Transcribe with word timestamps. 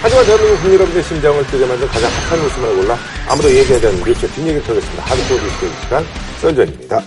하지만 0.00 0.24
대한민국 0.26 0.60
국민 0.60 0.74
여러분의 0.74 1.02
심장을 1.02 1.46
뛰게 1.48 1.66
만든 1.66 1.86
가장 1.88 2.10
핫한 2.10 2.38
웃음을 2.38 2.76
골라 2.76 2.96
아무도 3.28 3.50
얘기하지 3.50 3.86
않는 3.88 4.04
뉴스 4.04 4.28
뒷얘기를 4.28 4.62
털겠습니다. 4.62 5.02
하드코어 5.02 5.38
뉴스 5.38 5.80
시간 5.82 6.04
썬전입니다. 6.40 7.02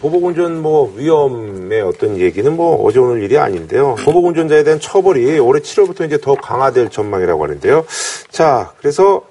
보복운전 0.00 0.60
뭐 0.60 0.92
위험의 0.96 1.80
어떤 1.82 2.18
얘기는 2.18 2.56
뭐 2.56 2.84
어제 2.84 2.98
오늘 2.98 3.22
일이 3.22 3.38
아닌데요. 3.38 3.94
보복운전자에 4.04 4.64
대한 4.64 4.80
처벌이 4.80 5.38
올해 5.38 5.60
7월부터 5.60 6.04
이제 6.06 6.18
더 6.20 6.34
강화될 6.34 6.90
전망이라고 6.90 7.44
하는데요. 7.44 7.86
자, 8.28 8.72
그래서 8.78 9.22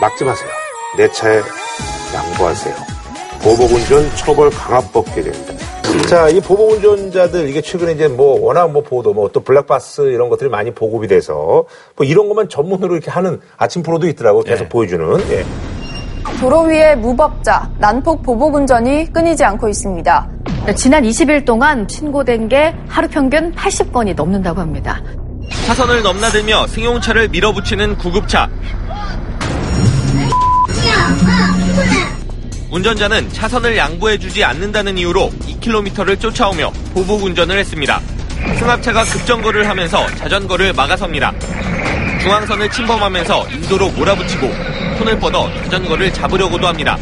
막지 0.00 0.24
마세요. 0.24 0.48
내 0.96 1.08
차에 1.12 1.40
양보하세요. 2.12 2.74
보복운전 3.44 4.16
처벌 4.16 4.50
강화법 4.50 5.14
개정입니다. 5.14 5.59
자, 6.08 6.28
이 6.28 6.40
보복 6.40 6.72
운전자들 6.72 7.48
이게 7.48 7.60
최근에 7.60 7.92
이제 7.92 8.08
뭐 8.08 8.40
워낙 8.40 8.70
뭐 8.70 8.82
보도 8.82 9.12
뭐 9.14 9.30
또 9.32 9.40
블랙박스 9.40 10.02
이런 10.02 10.28
것들이 10.28 10.50
많이 10.50 10.72
보급이 10.72 11.06
돼서 11.06 11.64
뭐 11.96 12.04
이런 12.04 12.28
것만 12.28 12.48
전문으로 12.48 12.94
이렇게 12.94 13.10
하는 13.10 13.40
아침 13.56 13.82
프로도 13.82 14.08
있더라고 14.08 14.42
계속 14.42 14.68
보여주는. 14.68 15.20
예. 15.30 15.44
도로 16.40 16.62
위에 16.62 16.96
무법자, 16.96 17.70
난폭 17.78 18.22
보복 18.22 18.54
운전이 18.54 19.12
끊이지 19.12 19.44
않고 19.44 19.68
있습니다. 19.68 20.28
지난 20.74 21.04
20일 21.04 21.44
동안 21.44 21.86
신고된 21.88 22.48
게 22.48 22.74
하루 22.88 23.08
평균 23.08 23.54
80건이 23.54 24.14
넘는다고 24.14 24.60
합니다. 24.60 25.00
차선을 25.66 26.02
넘나들며 26.02 26.66
승용차를 26.66 27.28
밀어붙이는 27.28 27.96
구급차. 27.98 28.48
운전자는 32.70 33.30
차선을 33.32 33.76
양보해주지 33.76 34.44
않는다는 34.44 34.96
이유로 34.96 35.30
2km를 35.40 36.20
쫓아오며 36.20 36.72
보복 36.94 37.24
운전을 37.24 37.58
했습니다. 37.58 38.00
승합차가 38.58 39.04
급정거를 39.04 39.68
하면서 39.68 40.06
자전거를 40.16 40.72
막아섭니다. 40.72 41.32
중앙선을 42.22 42.70
침범하면서 42.70 43.48
인도로 43.50 43.88
몰아붙이고 43.90 44.48
손을 44.98 45.18
뻗어 45.18 45.50
자전거를 45.64 46.12
잡으려고도 46.12 46.66
합니다. 46.66 46.96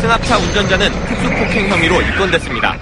승합차 0.00 0.36
운전자는 0.38 0.90
특수폭행 1.06 1.68
혐의로 1.68 2.02
입건됐습니다. 2.02 2.76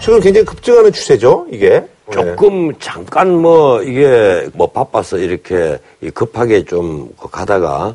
최근 0.00 0.20
굉장히 0.20 0.44
급증하는 0.44 0.92
추세죠, 0.92 1.46
이게. 1.50 1.82
조금 2.10 2.72
잠깐 2.78 3.30
뭐 3.30 3.82
이게 3.82 4.48
뭐 4.54 4.70
바빠서 4.70 5.18
이렇게 5.18 5.78
급하게 6.14 6.64
좀 6.64 7.10
가다가 7.30 7.94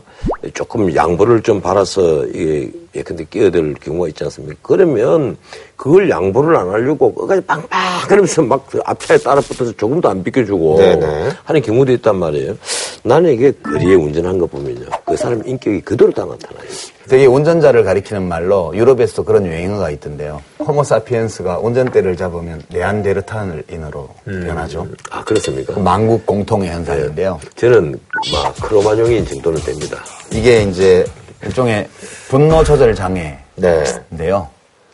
조금 0.54 0.94
양보를 0.94 1.42
좀 1.42 1.62
바라서 1.62 2.26
이게 2.28 2.72
예컨대 2.96 3.26
끼어들 3.30 3.76
경우가 3.76 4.10
있지 4.10 4.24
않습니까? 4.26 4.56
그러면 4.62 5.38
그걸 5.76 6.10
양보를 6.10 6.56
안 6.56 6.70
하려고 6.70 7.14
끝까지 7.14 7.42
빵빵 7.42 7.70
그러면서 8.08 8.42
막그 8.42 8.82
앞차에 8.86 9.18
따라 9.18 9.42
붙어서 9.42 9.72
조금도 9.74 10.10
안 10.10 10.24
비켜주고 10.24 10.78
네네. 10.78 11.30
하는 11.44 11.62
경우도 11.62 11.92
있단 11.94 12.16
말이에요. 12.18 12.58
나는 13.04 13.34
이게 13.34 13.52
거리에 13.52 13.96
운전한 13.96 14.38
거 14.38 14.46
보면요. 14.46 14.86
그 15.06 15.18
사람 15.18 15.42
인격이 15.46 15.82
그대로 15.82 16.12
다 16.12 16.26
나타나요. 16.26 16.68
되게 17.10 17.26
운전자를 17.26 17.84
가리키는 17.84 18.28
말로 18.28 18.72
유럽에서도 18.76 19.24
그런 19.26 19.46
유행어가 19.46 19.90
있던데요. 19.92 20.42
호모사피엔스가 20.60 21.60
운전대를 21.60 22.16
잡으면 22.16 22.62
네안데르탈인으로 22.70 24.10
변하죠. 24.24 24.88
아, 25.12 25.22
그렇습니까? 25.24 25.74
그 25.74 25.80
만국 25.80 26.26
공통의 26.26 26.70
현상인데요. 26.70 27.40
저는 27.56 28.00
막 28.32 28.56
크로마뇽인 28.56 29.26
정도는 29.26 29.62
됩니다. 29.62 30.02
이게 30.34 30.64
이제 30.64 31.06
일종의 31.44 31.88
분노 32.28 32.64
조절 32.64 32.96
장애인데요. 32.96 34.00
네. 34.10 34.28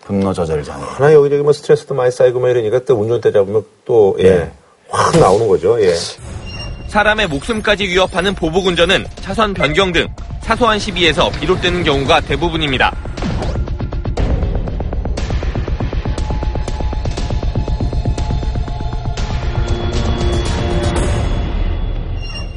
분노 0.03 0.33
조절 0.33 0.63
장애. 0.63 0.83
하나 0.83 1.13
여기저기 1.13 1.43
뭐 1.43 1.53
스트레스도 1.53 1.95
많이 1.95 2.11
쌓이고 2.11 2.39
뭐 2.39 2.49
이러니까 2.49 2.79
또 2.79 2.95
운전대 2.95 3.31
잡으면 3.31 3.63
또, 3.85 4.17
예. 4.19 4.23
네. 4.23 4.51
확 4.89 5.17
나오는 5.17 5.47
거죠, 5.47 5.81
예. 5.81 5.93
사람의 6.87 7.27
목숨까지 7.27 7.85
위협하는 7.85 8.33
보복 8.33 8.65
운전은 8.65 9.05
차선 9.21 9.53
변경 9.53 9.91
등 9.91 10.07
사소한 10.41 10.79
시비에서 10.79 11.29
비롯되는 11.31 11.83
경우가 11.83 12.21
대부분입니다. 12.21 12.95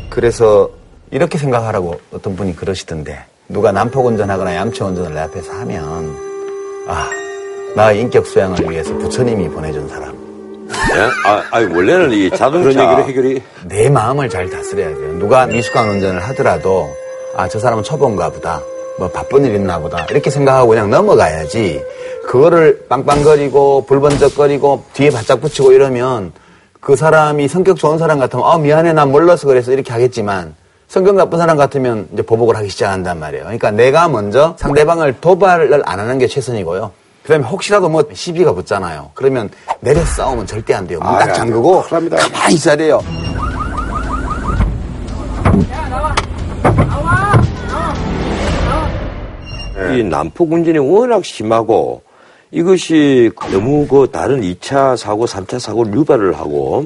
그래서 0.08 0.70
이렇게 1.12 1.38
생각하라고 1.38 2.00
어떤 2.12 2.34
분이 2.34 2.56
그러시던데 2.56 3.18
누가 3.48 3.70
난폭 3.70 4.06
운전하거나 4.06 4.54
얌체 4.56 4.82
운전을 4.82 5.14
내 5.14 5.20
앞에서 5.20 5.52
하면 5.52 6.16
아 6.88 7.08
나의 7.76 8.00
인격 8.00 8.26
수양을 8.26 8.68
위해서 8.70 8.92
부처님이 8.96 9.48
보내준 9.50 9.88
사람 9.88 10.12
예? 10.94 11.00
아, 11.28 11.42
아니, 11.52 11.66
원래는 11.66 12.10
이 12.12 12.30
자동차. 12.30 12.68
그런 12.70 12.84
얘기를 12.90 13.04
해결이 13.08 13.42
내 13.68 13.88
마음을 13.90 14.28
잘 14.28 14.48
다스려야 14.50 14.88
돼요. 14.88 15.12
누가 15.18 15.46
미숙한 15.46 15.88
운전을 15.88 16.20
하더라도 16.28 16.88
아 17.36 17.46
저 17.48 17.58
사람은 17.58 17.82
초보인가 17.84 18.30
보다. 18.30 18.60
뭐 18.98 19.08
바쁜 19.08 19.44
일 19.44 19.54
있나 19.54 19.78
보다. 19.78 20.04
이렇게 20.10 20.28
생각하고 20.30 20.68
그냥 20.68 20.90
넘어가야지. 20.90 21.82
그거를 22.26 22.84
빵빵거리고 22.88 23.86
불번쩍거리고 23.86 24.84
뒤에 24.94 25.10
바짝 25.10 25.40
붙이고 25.40 25.72
이러면 25.72 26.32
그 26.80 26.96
사람이 26.96 27.48
성격 27.48 27.78
좋은 27.78 27.98
사람 27.98 28.18
같으면 28.18 28.44
아 28.46 28.58
미안해 28.58 28.92
난 28.92 29.10
몰라서 29.12 29.46
그래서 29.46 29.72
이렇게 29.72 29.92
하겠지만 29.92 30.54
성격 30.92 31.14
나쁜 31.14 31.38
사람 31.38 31.56
같으면 31.56 32.06
이제 32.12 32.20
보복을 32.20 32.54
하기 32.54 32.68
시작한단 32.68 33.18
말이에요. 33.18 33.44
그러니까 33.44 33.70
내가 33.70 34.08
먼저 34.08 34.54
상대방을 34.58 35.22
도발을 35.22 35.82
안 35.86 35.98
하는 35.98 36.18
게 36.18 36.26
최선이고요. 36.26 36.90
그다음에 37.22 37.46
혹시라도 37.46 37.88
뭐 37.88 38.04
시비가 38.12 38.52
붙잖아요. 38.52 39.10
그러면 39.14 39.48
내려 39.80 40.04
싸우면 40.04 40.46
절대 40.46 40.74
안 40.74 40.86
돼요. 40.86 40.98
문 40.98 41.08
아, 41.08 41.20
딱 41.20 41.30
야, 41.30 41.32
잠그고 41.32 41.80
큰일 41.84 42.10
납니다. 42.10 42.16
가만히 42.18 42.54
있어야 42.56 42.76
돼요. 42.76 43.00
이 49.94 50.02
난폭 50.02 50.52
운전이 50.52 50.76
워낙 50.76 51.24
심하고 51.24 52.02
이것이 52.50 53.30
너무 53.50 53.86
그 53.86 54.10
다른 54.12 54.42
2차 54.42 54.98
사고, 54.98 55.24
3차 55.24 55.58
사고를 55.58 55.94
유발을 55.94 56.34
하고 56.34 56.84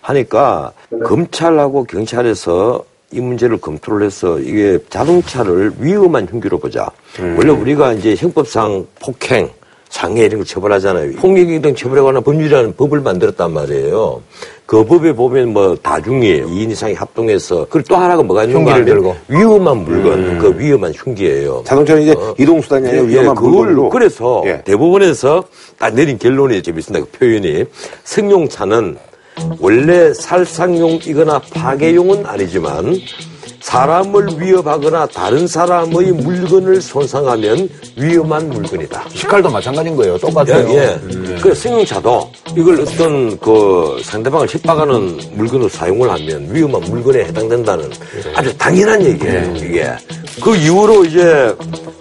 하니까 0.00 0.72
검찰하고 1.04 1.84
경찰에서 1.84 2.82
이 3.14 3.20
문제를 3.20 3.58
검토를 3.58 4.04
해서 4.04 4.40
이게 4.40 4.78
자동차를 4.90 5.72
위험한 5.78 6.26
흉기로 6.28 6.58
보자. 6.58 6.88
원래 7.36 7.52
우리가 7.52 7.92
이제 7.92 8.16
형법상 8.16 8.86
폭행, 9.00 9.48
장애 9.88 10.24
이런 10.24 10.38
걸 10.38 10.44
처벌하잖아요. 10.44 11.12
폭력이 11.12 11.62
등 11.62 11.76
처벌에 11.76 12.00
관한 12.00 12.24
법률이라는 12.24 12.74
법을 12.74 13.00
만들었단 13.00 13.52
말이에요. 13.52 14.20
그 14.66 14.84
법에 14.84 15.12
보면 15.12 15.52
뭐 15.52 15.76
다중이 15.76 16.42
2인 16.42 16.72
이상이 16.72 16.94
합동해서 16.94 17.66
그리고 17.70 17.86
또 17.90 17.96
하나가 17.96 18.20
뭐가 18.20 18.42
있는가 18.44 18.72
하면 18.72 18.84
들고. 18.84 19.14
위험한 19.28 19.84
물건, 19.84 20.38
그 20.38 20.58
위험한 20.58 20.92
흉기예요. 20.92 21.62
자동차는 21.64 22.02
이제 22.02 22.14
이동 22.38 22.60
수단이 22.60 22.88
아니라 22.88 23.04
위험한 23.04 23.30
예, 23.30 23.34
그걸 23.36 23.50
물건으로. 23.50 23.90
그래서 23.90 24.42
예. 24.46 24.62
대법원에서 24.64 25.44
딱 25.78 25.94
내린 25.94 26.18
결론이 26.18 26.60
재밌습니다. 26.64 27.06
그 27.06 27.18
표현이 27.18 27.64
승용차는 28.02 28.96
원래 29.58 30.12
살상용이거나 30.14 31.38
파괴용은 31.52 32.26
아니지만 32.26 32.98
사람을 33.64 34.28
위협하거나 34.38 35.06
다른 35.06 35.46
사람의 35.46 36.12
물건을 36.12 36.82
손상하면 36.82 37.66
위험한 37.96 38.50
물건이다. 38.50 39.04
식칼도 39.08 39.50
마찬가지인 39.50 39.96
거예요. 39.96 40.18
똑같아요. 40.18 40.68
예, 40.68 41.00
예. 41.10 41.34
그 41.40 41.54
승용차도 41.54 42.30
이걸 42.56 42.82
어떤 42.82 43.38
그 43.38 44.00
상대방을 44.04 44.48
협박하는 44.50 45.18
물건으로 45.32 45.68
사용을 45.70 46.10
하면 46.10 46.54
위험한 46.54 46.82
물건에 46.82 47.24
해당된다는 47.24 47.90
아주 48.34 48.56
당연한 48.58 49.02
얘기예요, 49.02 49.56
이게. 49.56 49.90
그 50.42 50.54
이후로 50.54 51.06
이제 51.06 51.56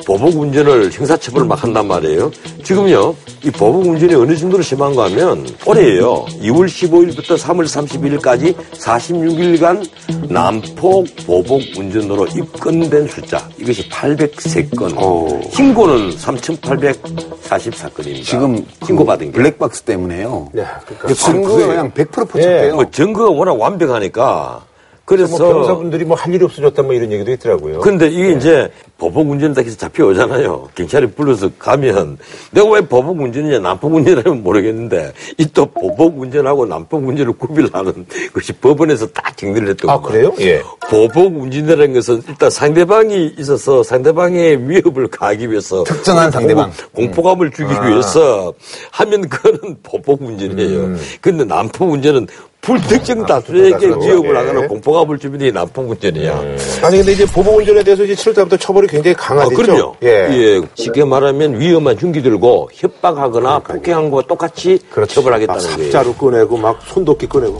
보복 0.05 0.35
운전을 0.35 0.91
형사처벌을 0.91 1.47
막 1.47 1.63
한단 1.63 1.87
말이에요. 1.87 2.29
지금요, 2.63 3.15
이 3.45 3.51
보복 3.51 3.85
운전이 3.85 4.13
어느 4.15 4.35
정도로 4.35 4.63
심한가 4.63 5.05
하면 5.05 5.47
올해예요. 5.65 6.25
2월 6.41 6.67
15일부터 6.67 7.37
3월 7.37 7.65
31일까지 7.65 8.55
46일간 8.77 9.87
난폭 10.29 11.07
보복 11.25 11.52
운전으로 11.77 12.27
입건된 12.27 13.07
숫자 13.07 13.47
이것이 13.57 13.87
803건. 13.89 14.97
오. 15.01 15.41
신고는 15.51 16.11
3,844건입니다. 16.11 18.23
지금 18.23 18.65
신고받은 18.85 19.27
게. 19.27 19.31
블랙박스 19.31 19.81
때문에요. 19.83 20.49
네, 20.53 20.63
그러니까. 20.85 21.07
그 21.07 21.13
증거가 21.13 21.55
그게- 21.55 21.67
그냥 21.67 21.91
100% 21.91 22.29
포착돼요. 22.29 22.75
뭐 22.75 22.85
증거가 22.91 23.31
워낙 23.31 23.53
완벽하니까 23.59 24.65
그래서 25.05 25.37
뭐 25.37 25.47
변호사분들이 25.53 26.05
뭐 26.05 26.15
할 26.15 26.33
일이 26.33 26.45
없어졌다 26.45 26.81
뭐 26.83 26.93
이런 26.93 27.11
얘기도 27.11 27.31
있더라고요. 27.33 27.79
근데 27.81 28.07
이게 28.07 28.31
이제 28.31 28.69
보복 28.97 29.29
운전다 29.29 29.61
해서 29.61 29.75
잡혀오잖아요. 29.77 30.69
경찰이 30.75 31.07
불러서 31.07 31.49
가면 31.59 32.17
내가 32.51 32.69
왜 32.69 32.79
보복 32.81 33.19
운전이냐 33.19 33.59
난폭 33.59 33.93
운전하면 33.93 34.43
모르겠는데 34.43 35.11
이 35.37 35.45
또 35.53 35.65
보복 35.65 36.19
운전하고 36.19 36.65
난폭 36.65 37.05
운전을 37.07 37.33
구별하는 37.33 38.05
것이 38.33 38.53
법원에서 38.53 39.07
다 39.07 39.31
정리를 39.35 39.67
했던 39.69 39.89
아, 39.89 39.99
거예요. 39.99 40.31
그래요? 40.31 40.49
예. 40.51 40.61
보복 40.89 41.35
운전이라는 41.41 41.93
것은 41.93 42.23
일단 42.29 42.49
상대방이 42.49 43.35
있어서 43.37 43.83
상대방의 43.83 44.69
위협을 44.69 45.07
가하기 45.09 45.51
위해서 45.51 45.83
특정한 45.83 46.31
상대방. 46.31 46.71
공- 46.93 47.07
공포감을 47.07 47.51
주기 47.51 47.71
위해서 47.73 48.53
하면 48.91 49.27
그거는 49.27 49.77
보복 49.83 50.21
운전이에요. 50.21 50.95
근데 51.21 51.43
난폭 51.43 51.91
운전은 51.91 52.27
불특정 52.63 53.25
다수에게. 53.25 53.87
위협을 53.87 54.29
예. 54.29 54.37
하거나 54.39 54.67
공포가 54.67 55.03
불 55.03 55.19
주민이 55.19 55.51
난폭운전이야. 55.51 56.33
아니 56.81 56.97
근데 56.97 57.11
이제 57.11 57.25
보복운전에 57.25 57.83
대해서 57.83 58.05
이제 58.05 58.13
7월 58.15 58.35
달부터 58.35 58.57
처벌이 58.57 58.87
굉장히 58.87 59.15
아, 59.19 59.21
강화됐죠. 59.21 59.61
그럼요. 59.61 59.95
예. 60.01 60.07
예. 60.31 60.61
쉽게 60.73 61.03
말하면 61.03 61.59
위험한 61.59 61.97
흉기 61.97 62.21
들고 62.21 62.69
협박하거나 62.73 63.59
폭행한 63.59 64.09
거와 64.09 64.23
똑같이 64.23 64.79
막 64.95 65.07
처벌하겠다는 65.07 65.61
거예요. 65.61 65.91
삽자루 65.91 66.13
꺼내고 66.15 66.57
막 66.57 66.81
손도끼 66.85 67.27
꺼내고. 67.27 67.59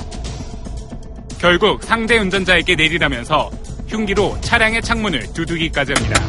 결국 1.37 1.83
상대 1.83 2.17
운전자에게 2.17 2.75
내리라면서 2.75 3.51
흉기로 3.89 4.37
차량의 4.39 4.81
창문을 4.81 5.33
두들기까지 5.33 5.91
합니다. 5.93 6.23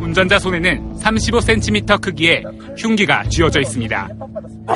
운전자 0.00 0.40
손에는 0.40 0.94
35cm 1.00 2.00
크기의 2.00 2.42
흉기가 2.76 3.22
쥐어져 3.28 3.60
있습니다. 3.60 4.08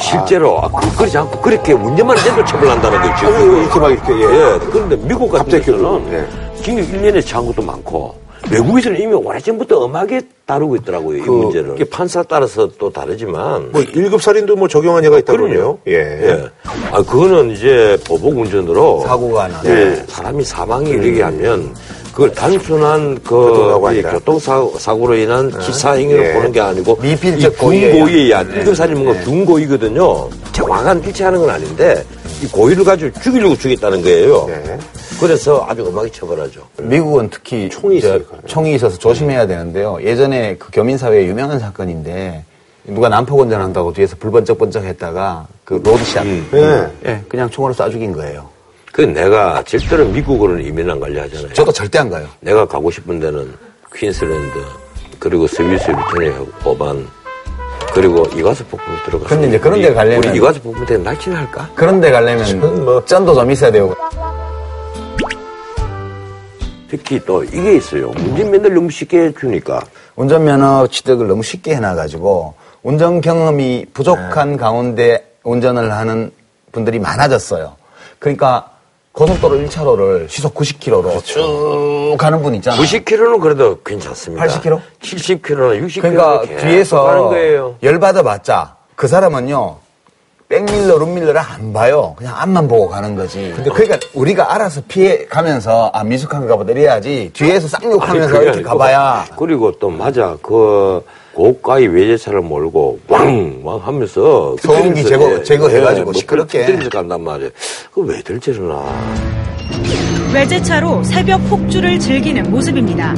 실제로 0.01 0.59
아, 0.61 0.69
그, 0.69 0.97
그렇지 0.97 1.17
않고 1.19 1.41
그렇게 1.41 1.73
운전만 1.73 2.19
해도 2.19 2.45
처벌한다는 2.45 3.01
거죠. 3.01 3.27
아유, 3.27 3.57
이렇게 3.63 3.81
막 3.81 3.91
이렇게, 3.91 4.13
예. 4.15 4.23
예. 4.23 4.59
그런데 4.71 4.97
미국 4.97 5.31
같은 5.31 5.49
데서는 5.49 6.13
예. 6.13 6.63
징역 6.63 6.87
1년에 6.89 7.25
처한 7.25 7.47
것도 7.47 7.63
많고 7.63 8.15
외국에서는 8.51 9.01
이미 9.01 9.15
오래전부터 9.15 9.79
엄하게 9.79 10.21
다루고 10.45 10.77
있더라고요. 10.77 11.17
이 11.17 11.21
그- 11.23 11.31
문제를. 11.31 11.75
이게 11.77 11.85
판사 11.85 12.23
따라서 12.23 12.69
또 12.79 12.91
다르지만 12.91 13.71
뭐 13.73 13.81
1급 13.81 14.21
살인도 14.21 14.57
뭐 14.57 14.69
적용한 14.69 15.03
예가 15.05 15.19
있다고요. 15.21 15.49
그럼요. 15.49 15.79
예. 15.87 15.93
예. 15.95 16.45
아, 16.93 16.97
그거는 17.03 17.53
이제 17.53 17.97
보복 18.07 18.37
운전으로 18.37 19.05
사고가 19.07 19.49
나네. 19.49 19.71
예, 19.71 19.95
사람이 20.09 20.45
사망이 20.45 20.91
이르게 20.91 21.23
하면 21.23 21.75
그걸 22.15 22.33
단순한 22.33 23.23
그이 23.25 23.87
아니라. 23.87 24.13
교통사고 24.13 25.07
로 25.07 25.17
인한 25.17 25.51
기사 25.59 25.93
행위로 25.93 26.25
예. 26.25 26.33
보는 26.33 26.53
게 26.53 26.61
아니고 26.61 26.97
미필적 27.03 27.53
이 27.53 27.57
고의예요. 27.57 27.93
군고의에 27.93 28.23
의한 28.23 28.49
1급 28.49 28.75
살인은 28.75 29.05
건 29.05 29.21
군고의거든요. 29.25 30.31
정확한 30.53 31.03
일치하는 31.03 31.41
건 31.41 31.51
아닌데 31.51 32.05
이 32.41 32.47
고의를 32.47 32.85
가지고 32.85 33.21
죽이려고 33.21 33.57
죽였다는 33.57 34.03
거예요. 34.03 34.47
네. 34.47 34.79
그래서 35.19 35.67
아주 35.69 35.85
엄하게 35.85 36.11
처벌하죠. 36.11 36.61
미국은 36.81 37.31
특히 37.31 37.69
총이 37.69 38.01
저. 38.01 38.21
총이 38.47 38.77
있어서 38.77 38.97
조심해야 38.97 39.49
되는데요. 39.49 39.99
예전에 40.01 40.57
그 40.57 40.71
교민사회에 40.73 41.27
유명한 41.27 41.59
사건인데 41.59 42.45
누가 42.87 43.09
난폭 43.09 43.41
운전한다고 43.41 43.93
뒤에서 43.93 44.15
불번쩍번쩍 44.21 44.85
했다가 44.85 45.49
그 45.65 45.81
road 45.83 46.02
shot. 46.02 46.25
예. 46.27 46.89
예, 47.07 47.23
그냥 47.29 47.51
총으로 47.51 47.75
쏴 47.75 47.91
죽인 47.91 48.13
거예요. 48.13 48.54
그 48.95 49.01
내가 49.01 49.61
절대로 49.65 50.05
미국으로는 50.07 50.65
이민 50.65 50.89
안 50.89 51.01
가려 51.01 51.23
하잖아요. 51.23 51.53
저도 51.53 51.73
절대 51.73 51.99
안 51.99 52.09
가요. 52.09 52.29
내가 52.39 52.65
가고 52.65 52.93
싶은 52.93 53.19
데는 53.19 53.53
퀸슬랜드 53.93 54.61
그리고 55.19 55.49
스위스 55.49 55.91
리턴의 55.91 56.33
오반 56.65 57.05
그리고 57.93 58.25
이과수 58.37 58.65
폭풍 58.67 58.87
들어가. 59.05 59.27
근데 59.27 59.49
이제 59.49 59.59
그런 59.59 59.83
데 59.83 59.93
가려면- 59.93 60.25
우리 60.31 60.37
이과수 60.39 60.61
폭풍 60.63 60.87
때 60.87 60.97
날씬할까? 60.97 61.71
그런 61.75 62.01
데 62.01 62.13
가려면 62.13 62.85
뭐 62.85 63.05
쩐도 63.05 63.35
좀 63.35 63.51
있어야 63.51 63.73
되고. 63.73 63.93
특히 66.89 67.21
또 67.27 67.43
이게 67.43 67.75
있어요. 67.75 68.11
운전면허를 68.11 68.75
너무 68.77 68.91
쉽게 68.91 69.33
주니까. 69.35 69.83
운전면허 70.15 70.87
취득을 70.87 71.27
너무 71.27 71.43
쉽게 71.43 71.75
해놔가지고 71.75 72.55
운전 72.85 73.21
경험이 73.21 73.87
부족한 73.93 74.57
가운데 74.57 75.35
운전을 75.43 75.91
하는 75.93 76.31
분들이 76.71 77.01
많아졌어요. 77.01 77.75
그러니까 78.21 78.71
고속도로 79.15 79.59
1차로를 79.59 80.29
시속 80.29 80.55
90km로 80.55 81.23
쭉 81.25 82.17
가는 82.19 82.43
분 82.43 82.55
있잖아요. 82.57 82.83
90km는 82.83 83.41
그래도 83.41 83.81
괜찮습니다. 83.83 84.45
80km? 84.45 84.81
70km나 85.01 85.87
60km. 85.87 86.01
그러니까 86.01 86.43
뒤에서 86.61 87.29
거예요. 87.29 87.77
열받아봤자 87.83 88.77
그 88.97 89.07
사람은요 89.07 89.77
백밀러, 90.59 90.99
룸밀러를 90.99 91.41
안 91.41 91.73
봐요. 91.73 92.15
그냥 92.17 92.35
앞만 92.39 92.69
보고 92.69 92.89
가는 92.89 93.17
거지. 93.17 93.53
근데 93.57 93.71
그러니까 93.71 93.99
우리가 94.15 94.55
알아서 94.55 94.83
피해 94.87 95.25
가면서 95.27 95.91
아 95.93 96.05
미숙한가 96.05 96.55
보다 96.57 96.71
이래야지 96.71 97.31
뒤에서 97.33 97.67
쌍욕하면서 97.67 98.35
이렇게 98.37 98.51
아니고. 98.51 98.69
가봐야 98.69 99.25
그리고 99.37 99.73
또 99.81 99.91
맞아. 99.91 100.37
그 100.41 101.03
고가의 101.35 101.89
외제차를 101.89 102.41
몰고 102.43 103.01
왕왕 103.09 103.81
하면서 103.83 104.55
소음기 104.63 105.03
제거- 105.03 105.39
예, 105.39 105.43
제거해가지고 105.43 106.05
뭐 106.05 106.13
시끄럽게. 106.13 106.67
들면서 106.67 106.89
간단 106.91 107.25
말이에요. 107.25 107.51
그 107.93 108.03
왜들 108.03 108.39
저러나. 108.39 108.85
외제차로 110.33 111.03
새벽 111.03 111.39
폭주를 111.49 111.99
즐기는 111.99 112.49
모습입니다. 112.49 113.15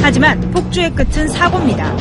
하지만 0.00 0.40
폭주의 0.52 0.90
끝은 0.94 1.28
사고입니다. 1.28 1.94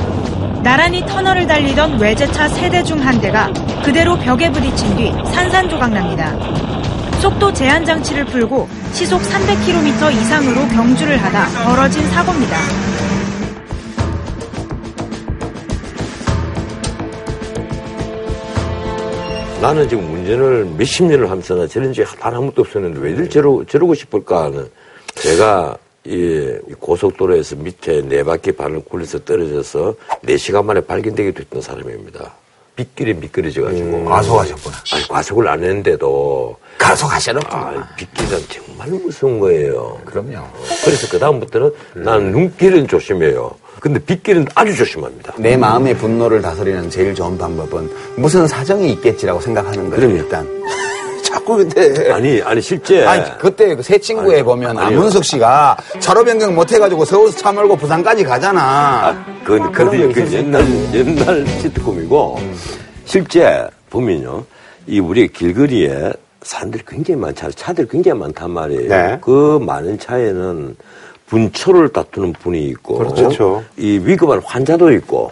나란히 0.63 1.05
터널을 1.05 1.47
달리던 1.47 1.99
외제차 1.99 2.47
세대 2.49 2.83
중 2.83 2.99
한 2.99 3.19
대가 3.21 3.51
그대로 3.83 4.17
벽에 4.17 4.51
부딪힌 4.51 4.95
뒤 4.97 5.11
산산조각 5.33 5.91
납니다. 5.91 6.35
속도 7.21 7.51
제한 7.53 7.85
장치를 7.85 8.25
풀고 8.25 8.67
시속 8.93 9.21
300km 9.21 10.11
이상으로 10.13 10.67
경주를 10.67 11.17
하다 11.17 11.65
벌어진 11.65 12.05
사고입니다. 12.09 12.57
나는 19.61 19.89
지금 19.89 20.13
운전을 20.13 20.65
몇십 20.77 21.05
년을 21.05 21.29
하면서 21.29 21.55
나 21.55 21.67
저런 21.67 21.91
적이 21.91 22.09
단한 22.19 22.39
번도 22.41 22.61
없었는데 22.61 22.99
왜들 23.01 23.29
저러, 23.29 23.61
저러고 23.67 23.93
싶을까 23.93 24.45
하는 24.45 24.69
제가 25.15 25.75
이 26.05 26.57
고속도로에서 26.79 27.57
밑에 27.57 28.01
네 28.01 28.23
바퀴 28.23 28.51
반을 28.51 28.81
굴려서 28.85 29.19
떨어져서 29.19 29.95
네 30.21 30.37
시간 30.37 30.65
만에 30.65 30.81
발견되게 30.81 31.31
됐던 31.33 31.61
사람입니다. 31.61 32.33
빗길에 32.75 33.13
미끄러져가지고. 33.13 34.05
과속하셨구나. 34.05 34.77
아니, 34.93 35.07
과속을 35.09 35.47
안 35.49 35.61
했는데도. 35.61 36.55
가속하셨구나. 36.77 37.47
아, 37.53 37.89
빗길은 37.97 38.39
정말 38.49 38.87
무서운 38.89 39.39
거예요. 39.39 39.99
그럼요. 40.05 40.47
그래서 40.85 41.09
그다음부터는 41.09 41.71
난 41.95 42.31
눈길은 42.31 42.87
조심해요. 42.87 43.51
근데 43.81 43.99
빗길은 43.99 44.47
아주 44.55 44.75
조심합니다. 44.75 45.33
내 45.39 45.57
마음의 45.57 45.97
분노를 45.97 46.41
다스리는 46.41 46.89
제일 46.89 47.13
좋은 47.13 47.37
방법은 47.37 47.89
무슨 48.15 48.47
사정이 48.47 48.91
있겠지라고 48.93 49.41
생각하는 49.41 49.89
거예요. 49.89 49.95
그럼요. 49.95 50.15
일단. 50.15 50.47
자꾸 51.49 51.57
근데. 51.57 52.11
아니, 52.11 52.41
아니, 52.41 52.61
실제. 52.61 53.03
아니 53.05 53.37
그때 53.39 53.75
그 53.75 53.81
새 53.81 53.97
친구에 53.97 54.35
아니, 54.35 54.43
보면 54.43 54.77
아니요. 54.77 54.97
안문석 54.99 55.23
씨가 55.25 55.77
차로 55.99 56.23
변경 56.23 56.53
못 56.53 56.71
해가지고 56.71 57.05
서울서 57.05 57.37
차 57.37 57.51
몰고 57.51 57.75
부산까지 57.75 58.23
가잖아. 58.23 59.25
그건, 59.43 59.71
그런 59.71 59.91
그건 59.91 60.13
거그수 60.13 60.35
옛날, 60.35 60.63
옛날 60.93 61.47
시트콤이고, 61.47 62.39
실제 63.05 63.67
보면요, 63.89 64.43
이 64.85 64.99
우리 64.99 65.27
길거리에 65.27 66.13
사람들이 66.43 66.83
굉장히 66.87 67.19
많잖아요. 67.19 67.51
차들이 67.53 67.87
굉장히 67.89 68.19
많단 68.19 68.51
말이에요. 68.51 68.89
네. 68.89 69.17
그 69.21 69.59
많은 69.61 69.97
차에는 69.97 70.75
분초를 71.27 71.89
다투는 71.89 72.33
분이 72.33 72.63
있고, 72.69 72.99
그렇죠. 72.99 73.63
이 73.77 73.99
위급한 74.03 74.39
환자도 74.43 74.91
있고, 74.93 75.31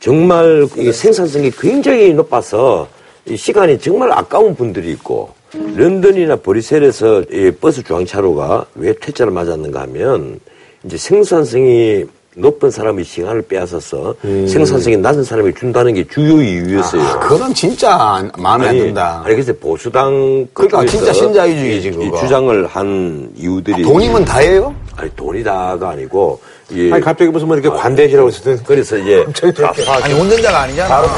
정말 0.00 0.66
이 0.76 0.92
생산성이 0.92 1.50
굉장히 1.50 2.12
높아서 2.12 2.88
이 3.26 3.36
시간이 3.36 3.78
정말 3.78 4.12
아까운 4.12 4.54
분들이 4.54 4.90
있고, 4.92 5.30
런던이나 5.76 6.36
브뤼셀에서 6.36 7.22
이 7.32 7.50
버스 7.60 7.82
중앙차로가 7.82 8.66
왜 8.74 8.92
퇴짜를 8.94 9.32
맞았는가 9.32 9.82
하면, 9.82 10.40
이제 10.84 10.96
생산성이 10.98 12.04
높은 12.36 12.68
사람의 12.70 13.04
시간을 13.04 13.42
빼앗아서 13.42 14.16
생산성이 14.22 14.96
낮은 14.96 15.22
사람이 15.22 15.54
준다는 15.54 15.94
게 15.94 16.04
주요 16.06 16.42
이유였어요. 16.42 17.00
아, 17.00 17.18
그건 17.20 17.54
진짜 17.54 18.28
마음에 18.36 18.68
안 18.68 18.76
든다. 18.76 19.22
아니, 19.24 19.36
그래서 19.36 19.52
보수당 19.52 20.48
그러니까 20.52 20.84
진짜 20.84 21.12
신자유주의지, 21.12 21.92
그거. 21.92 22.18
주장을 22.20 22.66
한 22.66 23.30
이유들이 23.36 23.84
돈이면 23.84 24.24
다예요? 24.24 24.74
아니 24.96 25.08
돈이다가 25.14 25.90
아니고 25.90 26.40
이 26.70 26.90
아니, 26.92 27.02
갑자기 27.02 27.30
무슨 27.30 27.48
뭐 27.48 27.56
이렇게 27.56 27.68
관대지라고 27.68 28.28
했을 28.28 28.56
때. 28.56 28.62
그래서 28.66 28.96
이제. 28.96 29.24
좌파 29.54 30.04
아니 30.04 30.14
운전자가 30.14 30.62
아니잖아. 30.62 30.88
바로 30.88 31.08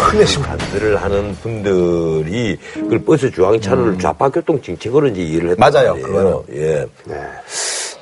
반대를 0.42 0.96
하는 0.96 1.36
분들이 1.42 2.58
그 2.74 3.02
버스 3.04 3.30
중앙차로를 3.30 3.98
좌파 3.98 4.28
교통 4.28 4.60
정책으로 4.60 5.08
이제 5.08 5.22
했단 5.22 5.50
음. 5.50 5.56
맞아요. 5.58 5.94
그거는. 5.94 6.36
예. 6.54 6.86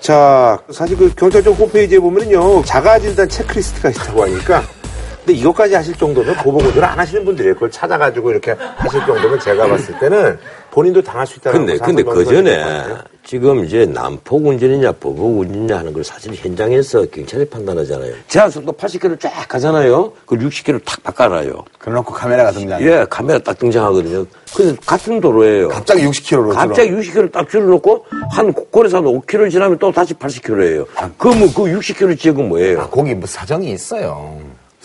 자, 0.01 0.59
사실 0.71 0.97
그 0.97 1.11
경찰청 1.15 1.55
홈페이지에 1.55 1.99
보면은요, 1.99 2.63
자가 2.65 2.99
진단 2.99 3.27
체크리스트가 3.27 3.89
있다고 3.89 4.23
하니까, 4.25 4.63
근데 5.25 5.33
이것까지 5.41 5.75
하실 5.75 5.95
정도면 5.95 6.35
보복운전을 6.37 6.85
안 6.85 6.99
하시는 6.99 7.25
분들이에요. 7.25 7.55
그걸 7.55 7.71
찾아가지고 7.71 8.31
이렇게 8.31 8.55
하실 8.77 9.01
정도면 9.07 9.41
제가 9.41 9.67
봤을 9.67 9.99
때는 9.99 10.39
본인도 10.75 11.01
당할 11.03 11.25
수 11.25 11.39
있다는 11.39 11.67
근데 11.67 11.79
근데 11.79 12.03
그 12.03 12.25
전에 12.25 12.83
지금 13.25 13.65
이제 13.65 13.87
난폭 13.87 14.45
운전이냐 14.45 14.91
보복 14.99 15.39
운전이냐 15.39 15.79
하는 15.79 15.93
걸 15.93 16.03
사실 16.03 16.35
현장에서 16.35 17.07
경찰이 17.07 17.45
판단하잖아요. 17.49 18.13
제한 18.27 18.51
속도 18.51 18.73
80km 18.73 19.21
쫙 19.21 19.31
가잖아요. 19.49 20.13
그걸 20.27 20.41
60km 20.41 20.85
탁 20.85 21.01
바꿔놔요. 21.05 21.65
그래놓고 21.79 22.13
카메라가 22.13 22.51
등장해. 22.51 22.85
예, 22.85 23.07
카메라 23.09 23.39
딱 23.39 23.57
등장하거든요. 23.57 24.27
근데 24.57 24.77
같은 24.85 25.21
도로예요. 25.21 25.69
갑자기 25.69 26.05
60km로 26.07 26.55
갑자기 26.55 26.91
60km 26.91 27.31
딱 27.31 27.49
줄여놓고 27.49 28.07
한 28.33 28.53
고래서 28.53 28.97
한 28.97 29.05
5km 29.05 29.53
지나면 29.53 29.79
또 29.79 29.93
다시 29.93 30.13
80km예요. 30.15 30.87
그러면 31.17 31.55
그 31.55 31.63
60km 31.63 32.19
지역은 32.19 32.49
뭐예요? 32.49 32.81
아, 32.81 32.89
거기 32.89 33.15
뭐 33.15 33.29
사정이 33.29 33.71
있어요. 33.71 34.41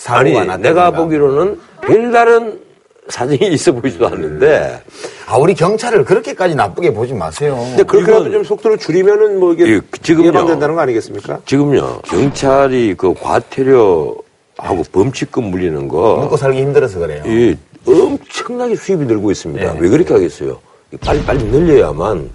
아니. 0.05 0.33
내가 0.61 0.91
보기로는 0.91 1.59
별다른 1.81 2.68
사정이 3.09 3.39
있어 3.53 3.71
보이지도 3.71 4.07
않는데 4.07 4.81
아, 5.27 5.37
우리 5.37 5.53
경찰을 5.53 6.05
그렇게까지 6.05 6.55
나쁘게 6.55 6.93
보지 6.93 7.13
마세요. 7.13 7.57
근데 7.69 7.83
그렇게라도 7.83 8.31
좀 8.31 8.43
속도를 8.43 8.77
줄이면은 8.77 9.39
뭐 9.39 9.53
이게 9.53 9.67
예, 9.67 9.81
지금요. 10.01 10.27
예방된다는 10.29 10.75
거 10.75 10.81
아니겠습니까? 10.81 11.39
지금요 11.45 12.01
경찰이 12.05 12.95
그 12.97 13.13
과태료하고 13.13 14.83
범칙금 14.91 15.43
물리는 15.45 15.87
거 15.87 16.17
먹고 16.21 16.37
살기 16.37 16.59
힘들어서 16.61 16.99
그래요. 16.99 17.23
이 17.25 17.55
엄청나게 17.87 18.75
수입이 18.75 19.05
늘고 19.05 19.31
있습니다. 19.31 19.73
네. 19.73 19.79
왜 19.79 19.89
그렇게 19.89 20.13
하겠어요? 20.13 20.59
빨리 21.01 21.23
빨리 21.23 21.43
늘려야만 21.45 22.29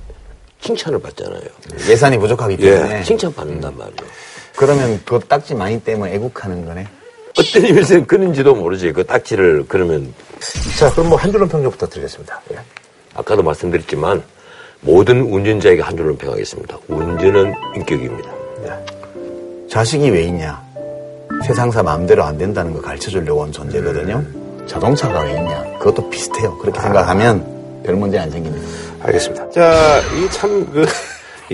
칭찬을 0.61 1.01
받잖아요. 1.01 1.43
예산이 1.89 2.19
부족하기 2.19 2.57
예, 2.61 2.71
때문에. 2.71 3.03
칭찬 3.03 3.35
받는단 3.35 3.77
말이에요. 3.77 3.97
그러면 4.57 5.01
그 5.05 5.19
딱지 5.29 5.55
많이 5.55 5.83
떼면 5.83 6.09
애국하는 6.09 6.65
거네. 6.65 6.87
어떤 7.39 7.65
의미에서는 7.65 8.07
그런지도 8.07 8.55
모르지. 8.55 8.93
그 8.93 9.05
딱지를 9.05 9.65
그러면 9.69 10.13
자, 10.79 10.91
그럼 10.93 11.09
뭐 11.09 11.19
한 11.19 11.33
줄로 11.33 11.47
평좀 11.49 11.71
부탁드리겠습니다. 11.73 12.41
예. 12.53 12.59
아까도 13.15 13.43
말씀드렸지만 13.43 14.23
모든 14.81 15.21
운전자에게 15.23 15.83
한 15.83 15.97
줄로 15.97 16.15
평하겠습니다. 16.17 16.79
운전은 16.89 17.55
인격입니다. 17.77 18.31
자식이 19.71 20.11
왜 20.11 20.23
있냐? 20.25 20.63
세상사 21.47 21.83
마음대로 21.83 22.23
안 22.23 22.39
된다는 22.39 22.73
거 22.75 22.81
가르쳐 22.81 23.11
주려고 23.11 23.41
온 23.41 23.51
존재거든요. 23.51 24.23
자동차가 24.67 25.21
왜 25.23 25.31
있냐? 25.33 25.63
그것도 25.79 26.09
비슷해요. 26.11 26.57
그렇게 26.59 26.81
생각하면 26.81 27.83
별 27.85 27.97
문제 27.97 28.19
안 28.19 28.31
생깁니다. 28.31 28.67
알겠습니다. 29.01 29.51
자, 29.51 30.01
이 30.17 30.31
참, 30.31 30.65
그, 30.73 30.87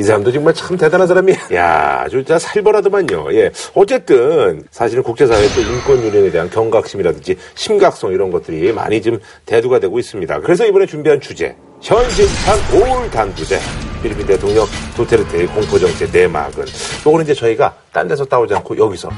이 0.00 0.02
사람도 0.02 0.32
정말 0.32 0.54
참 0.54 0.78
대단한 0.78 1.06
사람이야. 1.06 1.36
야, 1.52 2.00
아주 2.04 2.16
진짜 2.24 2.38
살벌하더만요. 2.38 3.34
예. 3.34 3.50
어쨌든, 3.74 4.62
사실은 4.70 5.02
국제사회 5.02 5.46
또 5.54 5.60
인권 5.60 6.02
유린에 6.02 6.30
대한 6.30 6.48
경각심이라든지 6.48 7.36
심각성 7.54 8.10
이런 8.10 8.30
것들이 8.30 8.72
많이 8.72 9.02
좀 9.02 9.20
대두가 9.44 9.78
되고 9.78 9.98
있습니다. 9.98 10.40
그래서 10.40 10.64
이번에 10.66 10.86
준비한 10.86 11.20
주제. 11.20 11.54
현실판 11.82 12.58
올 12.80 13.10
단두대. 13.10 13.58
필리핀 14.02 14.26
대통령 14.26 14.66
도테르테의 14.96 15.46
공포정책 15.48 16.10
내막은. 16.12 16.64
요거는 17.04 17.24
이제 17.26 17.34
저희가 17.34 17.74
딴 17.92 18.08
데서 18.08 18.24
따오지 18.24 18.54
않고 18.54 18.78
여기서 18.78 19.10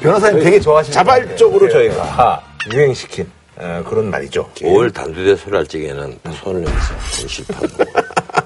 변호사님 0.00 0.42
되게 0.42 0.58
좋아하시는 0.58 0.92
자발적으로. 0.92 1.68
저희가 1.68 2.42
유행시킨 2.72 3.30
어, 3.56 3.84
그런 3.88 4.10
말이죠. 4.10 4.50
올 4.64 4.90
단두대 4.90 5.36
소리 5.36 5.54
할 5.56 5.64
적에는 5.64 6.18
손을 6.42 6.62
내면서 6.62 6.94
현실판. 7.20 7.68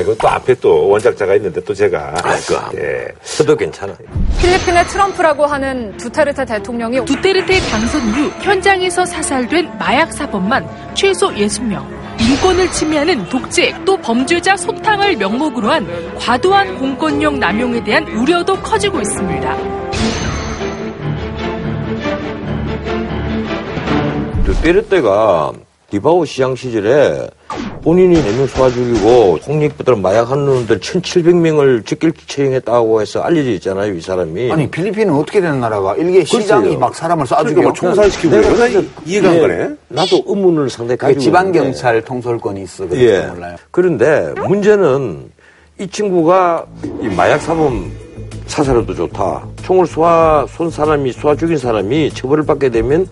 아, 0.00 0.02
이거 0.02 0.14
또 0.14 0.28
앞에 0.28 0.54
또 0.54 0.88
원작자가 0.88 1.34
있는데 1.36 1.62
또 1.62 1.74
제가. 1.74 2.14
아, 2.24 2.34
그거 2.46 2.70
예. 2.78 3.06
저도 3.22 3.54
괜찮아. 3.54 3.94
필리핀의 4.40 4.84
트럼프라고 4.86 5.44
하는 5.44 5.94
두테르테 5.98 6.46
대통령이 6.46 7.04
두테르테 7.04 7.60
당선 7.70 8.00
이후 8.08 8.30
현장에서 8.40 9.04
사살된 9.04 9.78
마약 9.78 10.12
사범만 10.14 10.66
최소 10.94 11.28
60명. 11.28 11.84
인권을 12.18 12.70
침해하는 12.72 13.28
독재 13.28 13.74
또 13.84 13.96
범죄자 13.98 14.56
소탕을 14.56 15.16
명목으로 15.16 15.70
한 15.70 16.14
과도한 16.16 16.78
공권력 16.78 17.38
남용에 17.38 17.84
대한 17.84 18.06
우려도 18.08 18.56
커지고 18.62 19.00
있습니다. 19.00 19.56
두테르테가 24.44 25.52
디바오 25.90 26.24
시장 26.24 26.54
시절에 26.54 27.26
본인이 27.82 28.22
네명 28.22 28.46
쏘아 28.46 28.70
죽이고 28.70 29.38
홍익부터 29.46 29.96
마약하는 29.96 30.46
놈들 30.46 30.78
1,700명을 30.78 31.84
직결 31.84 32.12
처형했다고 32.26 33.00
해서 33.00 33.20
알려져 33.22 33.50
있잖아요, 33.52 33.92
이 33.94 34.00
사람이. 34.00 34.52
아니 34.52 34.70
필리핀은 34.70 35.12
어떻게 35.12 35.40
되는 35.40 35.58
나라가 35.60 35.96
일개 35.96 36.22
시장이. 36.24 36.76
막 36.76 36.94
사람을 36.94 37.24
쏴 37.24 37.28
그러니까 37.38 37.48
죽여 37.50 37.62
뭐 37.62 37.72
총살시키고 37.72 38.36
내가 38.36 38.52
그래서 38.54 38.82
이해가 39.04 39.28
안 39.30 39.34
예, 39.36 39.40
가네. 39.40 39.68
나도 39.88 40.22
의문을 40.26 40.70
상당히 40.70 40.96
그게 40.96 41.14
가지고 41.14 41.20
지방. 41.22 41.50
경찰 41.52 42.02
통솔권이 42.04 42.62
있어 42.62 42.86
그래서 42.86 43.02
예. 43.04 43.26
몰라요. 43.26 43.56
그런데 43.72 44.32
문제는 44.46 45.30
이 45.80 45.88
친구가 45.88 46.66
이 47.02 47.08
마약 47.08 47.40
사범 47.40 47.90
사살해도 48.50 48.92
좋다. 48.94 49.46
총을 49.62 49.86
쏘아 49.86 50.44
쏜 50.48 50.70
사람이 50.70 51.12
쏘아 51.12 51.36
죽인 51.36 51.56
사람이 51.56 52.10
처벌을 52.12 52.44
받게 52.44 52.68
되면 52.70 53.06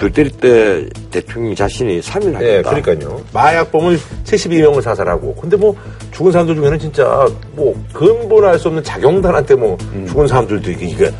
두테르테 0.00 0.88
대통령 1.10 1.54
자신이 1.54 1.96
예, 1.96 2.02
사면하겠다. 2.02 2.68
그러니까요. 2.80 3.20
마약범을 3.32 3.98
72명을 4.24 4.82
사살하고. 4.82 5.36
근데 5.36 5.56
뭐 5.56 5.74
죽은 6.10 6.32
사람들 6.32 6.56
중에는 6.56 6.78
진짜 6.80 7.26
뭐 7.54 7.74
근본할 7.92 8.58
수 8.58 8.68
없는 8.68 8.82
작용단한테 8.82 9.54
뭐 9.54 9.78
죽은 10.08 10.26
사람들도 10.26 10.70
이게, 10.72 10.86
이게 10.86 11.10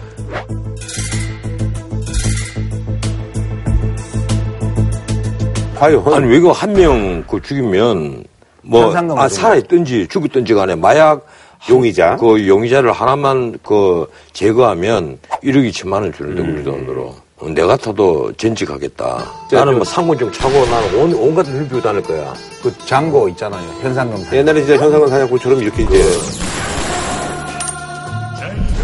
과연 5.79 6.03
아니 6.15 6.29
외국 6.29 6.51
한명 6.51 7.25
그 7.29 7.41
죽이면 7.41 8.25
뭐 8.63 8.95
아, 8.95 9.01
좀- 9.01 9.29
살아있든지 9.29 10.07
죽었든지 10.09 10.55
간에 10.55 10.75
마약 10.77 11.27
용의자? 11.69 12.17
그 12.17 12.47
용의자를 12.47 12.93
하나만 12.93 13.59
그 13.63 14.07
제거하면 14.33 15.19
1억 15.45 15.69
2천만 15.71 15.93
원 15.95 16.13
주는데 16.13 16.43
우리 16.43 16.65
돈으로 16.65 17.15
어, 17.39 17.49
내 17.49 17.63
같아도 17.63 18.33
전직하겠다. 18.37 19.25
나는 19.51 19.75
뭐 19.77 19.85
상권 19.85 20.17
좀 20.19 20.31
차고 20.33 20.67
나는 20.67 20.95
온, 21.01 21.15
온갖 21.15 21.47
을 21.49 21.67
빌고 21.69 21.81
다닐 21.81 22.03
거야. 22.03 22.33
그 22.63 22.73
장고 22.87 23.29
있잖아요. 23.31 23.63
현상금 23.81 24.17
사. 24.25 24.37
옛날에 24.37 24.61
진짜 24.65 24.83
현상은 24.83 25.07
사냥꾼처럼 25.09 25.61
이렇게 25.63 25.83
이제 25.83 26.03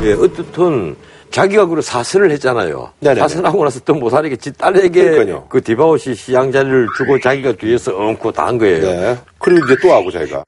예, 0.04 0.12
어떻든 0.12 0.94
자기가 1.30 1.66
그 1.66 1.82
사설을 1.82 2.30
했잖아요. 2.32 2.88
네네네. 3.00 3.20
사설하고 3.20 3.64
나서 3.64 3.80
또 3.85 3.94
못하니까 3.94 4.37
지 4.37 4.52
딸에게 4.52 5.02
그러니까요. 5.11 5.44
그 5.49 5.61
디바오시 5.62 6.14
시장 6.14 6.50
자리를 6.50 6.87
주고 6.97 7.18
자기가 7.20 7.52
뒤에서 7.52 7.97
엉고 7.97 8.30
다 8.32 8.47
한 8.47 8.56
거예요. 8.58 8.80
네. 8.80 9.16
그리고 9.38 9.66
이제 9.66 9.76
또 9.82 9.92
하고 9.92 10.11
자기가 10.11 10.42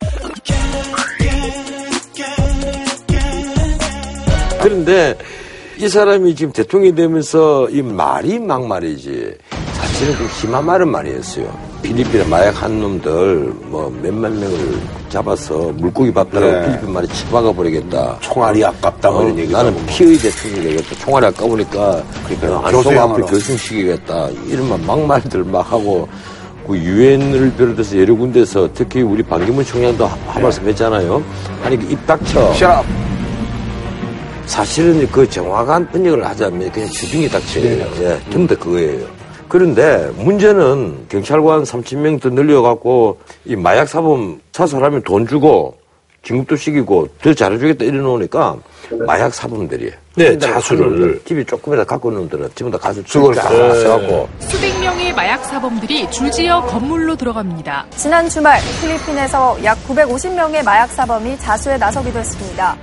그런데 4.63 5.17
이 5.79 5.89
사람이 5.89 6.35
지금 6.35 6.53
대통령이 6.53 6.95
되면서 6.95 7.69
이 7.71 7.81
말이 7.83 8.39
막말이지 8.39 9.33
사실은 9.73 10.17
좀 10.17 10.29
심한 10.29 10.65
말은 10.67 10.89
말이었어요. 10.89 11.71
필리핀에 11.83 12.25
마약 12.25 12.63
한 12.63 12.79
놈들 12.81 13.53
뭐 13.65 13.91
몇만 14.03 14.39
명을 14.39 14.79
잡아서 15.09 15.73
물고기 15.77 16.13
밥달라고 16.13 16.53
네. 16.53 16.67
필리핀 16.67 16.93
말에 16.93 17.07
처박아 17.07 17.53
버리겠다. 17.53 18.19
총알이 18.21 18.63
아깝다 18.65 19.11
뭐 19.11 19.23
어, 19.25 19.29
이런 19.29 19.51
나는 19.51 19.73
하고. 19.73 19.87
피의 19.87 20.19
대통령이 20.19 20.63
되겠다. 20.65 20.95
총알이 21.05 21.27
아까우니까 21.27 22.03
그러니까요. 22.25 22.59
안 22.59 22.71
쏘고 22.73 22.83
교수형으로. 22.83 23.25
앞에 23.25 23.31
결승시키겠다. 23.33 24.29
이런 24.47 24.69
막 24.69 24.81
막말들 24.83 25.45
막 25.45 25.73
하고 25.73 26.07
그 26.67 26.77
유엔을 26.77 27.55
비롯해서 27.57 27.99
여러 27.99 28.15
군데서 28.15 28.69
특히 28.75 29.01
우리 29.01 29.23
반기문 29.23 29.65
총장도 29.65 30.07
한 30.07 30.19
네. 30.37 30.43
말씀 30.43 30.69
했잖아요. 30.69 31.23
아니 31.65 31.75
입 31.77 32.07
닥쳐. 32.07 32.53
셔럽. 32.53 32.85
사실은 34.51 35.09
그 35.13 35.31
정확한 35.31 35.89
번역을 35.91 36.27
하자면 36.27 36.73
그냥 36.73 36.89
주둥이 36.91 37.29
닥쳐요. 37.29 37.87
예, 38.03 38.21
전부 38.33 38.53
다 38.53 38.61
그거예요. 38.61 39.07
그런데 39.49 40.11
문제는 40.17 41.07
경찰관 41.09 41.63
3,000명 41.63 42.21
더 42.21 42.31
늘려갖고 42.31 43.19
이 43.45 43.55
마약 43.55 43.89
사범 43.89 44.41
사살하면 44.53 45.03
돈 45.03 45.27
주고 45.27 45.77
진급도 46.25 46.57
시키고 46.57 47.09
더 47.23 47.33
잘해주겠다 47.33 47.85
이래놓으니까 47.85 48.57
마약 49.07 49.33
사범들이 49.33 49.93
네, 50.17 50.37
자수를. 50.37 51.23
집이 51.25 51.45
조금이라도 51.47 51.87
갖고 51.87 52.11
있는 52.11 52.23
놈들은 52.23 52.51
전부 52.57 52.77
다 52.77 52.83
가서 52.83 53.03
죽을 53.05 53.37
써갖고 53.37 54.29
수백 54.41 54.79
명의 54.81 55.15
마약 55.15 55.45
사범들이 55.45 56.11
줄지어 56.11 56.61
건물로 56.63 57.17
들어갑니다. 57.17 57.87
지난 57.97 58.29
주말 58.29 58.61
필리핀에서 58.81 59.59
약 59.65 59.79
950명의 59.87 60.65
마약 60.65 60.91
사범이 60.91 61.39
자수에 61.39 61.79
나서기도 61.79 62.19
했습니다. 62.19 62.77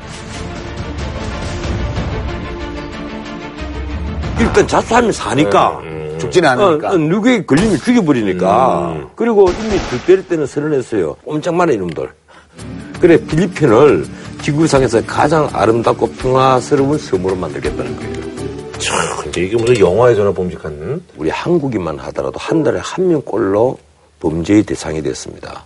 일단 4.39 4.67
자수하면 4.67 5.11
사니까 5.11 5.81
죽지는 6.19 6.49
않으니까. 6.49 6.89
어, 6.89 6.93
어, 6.93 6.97
누구에 6.97 7.45
걸리면 7.45 7.77
죽여버리니까. 7.77 8.91
음. 8.95 9.07
그리고 9.15 9.49
이미 9.49 9.77
들때릴 9.89 10.27
때는 10.27 10.45
선언했어요. 10.45 11.15
꼼짝마라 11.25 11.73
이놈들. 11.73 12.09
그래, 12.99 13.23
필리핀을 13.25 14.05
지구상에서 14.41 15.05
가장 15.05 15.47
아름답고 15.53 16.11
평화스러운 16.13 16.97
섬으로 16.97 17.35
만들겠다는 17.35 17.95
거예요. 17.95 18.13
참 18.79 19.31
이게 19.35 19.55
무슨 19.55 19.79
영화에서나 19.79 20.31
봄직한 20.31 21.01
우리 21.17 21.29
한국인만 21.29 21.99
하더라도 21.99 22.39
한 22.39 22.63
달에 22.63 22.79
한 22.81 23.07
명꼴로 23.07 23.77
범죄의 24.19 24.63
대상이 24.63 25.01
됐습니다. 25.01 25.63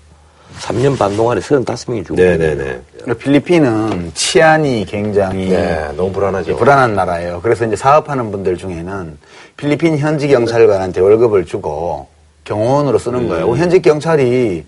3년 0.60 0.98
반 0.98 1.16
동안에 1.18 1.40
35명이 1.42 2.06
죽었거든요. 2.06 2.38
네네네. 2.38 2.82
필리핀은 3.20 4.12
치안이 4.14 4.86
굉장히 4.88 5.50
네, 5.50 5.90
너무 5.96 6.12
불안하죠. 6.12 6.56
불안한 6.58 6.96
나라예요. 6.96 7.40
그래서 7.42 7.66
이제 7.66 7.76
사업하는 7.76 8.32
분들 8.32 8.58
중에는 8.58 9.18
필리핀 9.58 9.98
현지 9.98 10.28
경찰관한테 10.28 11.02
월급을 11.02 11.46
주고 11.46 12.08
경호원으로 12.44 12.98
쓰는 13.00 13.28
거예요. 13.28 13.56
현지 13.56 13.82
경찰이 13.82 14.66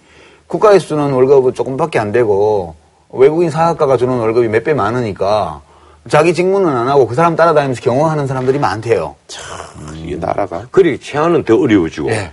국가에서 0.47 0.87
주는 0.87 1.11
월급은 1.11 1.53
조금밖에 1.53 1.99
안 1.99 2.11
되고 2.11 2.75
외국인 3.09 3.49
사업가가 3.49 3.97
주는 3.97 4.17
월급이 4.17 4.47
몇 4.47 4.63
배 4.63 4.73
많으니까 4.73 5.61
자기 6.09 6.33
직무는 6.33 6.67
안 6.75 6.89
하고 6.89 7.07
그 7.07 7.15
사람 7.15 7.35
따라다니면서 7.35 7.81
경호하는 7.81 8.27
사람들이 8.27 8.59
많대요. 8.59 9.15
이게 9.95 10.15
나라가 10.17 10.65
그러니 10.71 10.97
치안은 10.99 11.43
더 11.43 11.55
어려워지고. 11.57 12.09
예. 12.09 12.31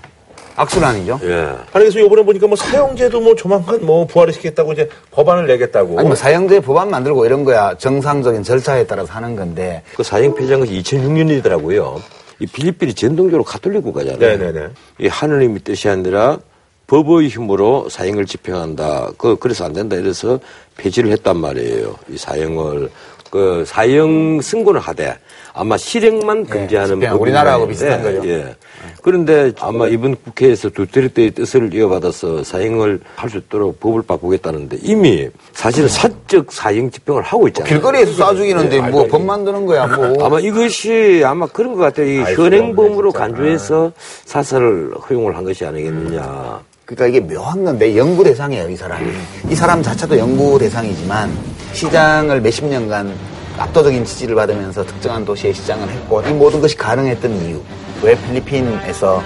악순환이죠. 0.60 1.20
예. 1.24 1.34
아니 1.72 1.84
그래서 1.84 1.98
이번에 1.98 2.22
보니까 2.22 2.46
뭐 2.46 2.56
사형제도 2.56 3.20
뭐 3.20 3.34
조만간 3.34 3.84
뭐 3.84 4.06
부활을 4.06 4.32
시켰다고 4.32 4.72
이제 4.72 4.88
법안을 5.10 5.46
내겠다고. 5.46 5.98
아니 5.98 6.06
뭐 6.06 6.14
사형제 6.14 6.60
법안 6.60 6.90
만들고 6.90 7.24
이런 7.24 7.44
거야 7.44 7.74
정상적인 7.78 8.42
절차에 8.42 8.86
따라서 8.86 9.12
하는 9.12 9.36
건데 9.36 9.82
그 9.96 10.02
사형 10.02 10.34
폐지한 10.34 10.60
것이 10.60 10.72
2006년이더라고요. 10.82 12.00
이 12.40 12.46
필리핀이 12.46 12.94
전통적으로 12.94 13.44
가톨릭 13.44 13.82
국가잖아요. 13.84 14.18
네네네. 14.18 14.68
이 15.00 15.06
하느님의 15.08 15.60
뜻이 15.60 15.88
아니라 15.88 16.38
법의 16.86 17.28
힘으로 17.28 17.88
사형을 17.88 18.26
집행한다. 18.26 19.10
그 19.16 19.36
그래서 19.36 19.64
안 19.64 19.72
된다. 19.72 19.96
이래서 19.96 20.40
폐지를 20.76 21.12
했단 21.12 21.36
말이에요. 21.36 21.94
이 22.08 22.18
사형을 22.18 22.90
그 23.30 23.64
사형 23.64 24.40
승고는 24.40 24.80
하되 24.80 25.16
아마 25.52 25.76
실행만 25.76 26.46
금지하는. 26.46 26.98
법이 26.98 27.06
우리나라하고 27.12 27.68
비슷한 27.68 28.02
거죠. 28.02 28.26
예. 28.28 28.56
그런데 29.02 29.52
아마 29.60 29.86
이번 29.86 30.16
국회에서 30.16 30.68
두테르테의 30.70 31.30
뜻을 31.32 31.72
이어받아서 31.74 32.44
사형을 32.44 33.00
할 33.16 33.30
수 33.30 33.38
있도록 33.38 33.78
법을 33.80 34.02
바꾸겠다는데 34.02 34.78
이미 34.82 35.28
사실은 35.52 35.88
사적 35.88 36.50
사형 36.50 36.90
집행을 36.90 37.22
하고 37.22 37.46
있잖아요. 37.48 37.68
길거리에서 37.68 38.12
쏴 38.12 38.36
죽이는데 38.36 38.80
뭐 38.90 39.06
법 39.08 39.22
만드는 39.22 39.66
거야 39.66 39.86
뭐. 39.86 40.24
아마 40.24 40.40
이것이 40.40 41.22
아마 41.24 41.46
그런 41.46 41.74
것 41.74 41.80
같아요. 41.80 42.06
이 42.06 42.18
현행범으로 42.34 43.12
간주해서 43.12 43.92
사살을 44.24 44.92
허용을 45.08 45.36
한 45.36 45.44
것이 45.44 45.64
아니겠느냐. 45.64 46.60
그러니까 46.84 47.06
이게 47.06 47.20
묘한 47.34 47.64
건데 47.64 47.96
연구 47.96 48.24
대상이에요 48.24 48.68
이 48.68 48.76
사람이. 48.76 49.10
이 49.48 49.54
사람 49.54 49.82
자체도 49.82 50.18
연구 50.18 50.58
대상이지만 50.58 51.30
시장을 51.72 52.40
몇십 52.40 52.64
년간 52.64 53.14
압도적인 53.58 54.04
지지를 54.04 54.34
받으면서 54.34 54.84
특정한 54.84 55.24
도시의 55.24 55.54
시장을 55.54 55.88
했고 55.88 56.20
이 56.22 56.32
모든 56.32 56.60
것이 56.60 56.76
가능했던 56.76 57.30
이유. 57.46 57.60
왜 58.02 58.14
필리핀에서 58.14 59.22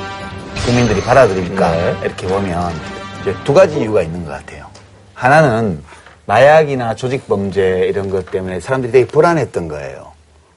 국민들이 0.67 1.01
받아들일까 1.01 2.03
이렇게 2.03 2.27
보면 2.27 2.73
이제 3.23 3.33
두 3.45 3.55
가지 3.55 3.79
이유가 3.79 4.03
있는 4.03 4.25
것 4.25 4.33
같아요. 4.33 4.67
하나는 5.15 5.81
마약이나 6.27 6.97
조직 6.97 7.29
범죄 7.29 7.87
이런 7.87 8.11
것 8.11 8.31
때문에 8.33 8.59
사람들이 8.59 8.91
되게 8.91 9.07
불안했던 9.07 9.69
거예요. 9.69 10.13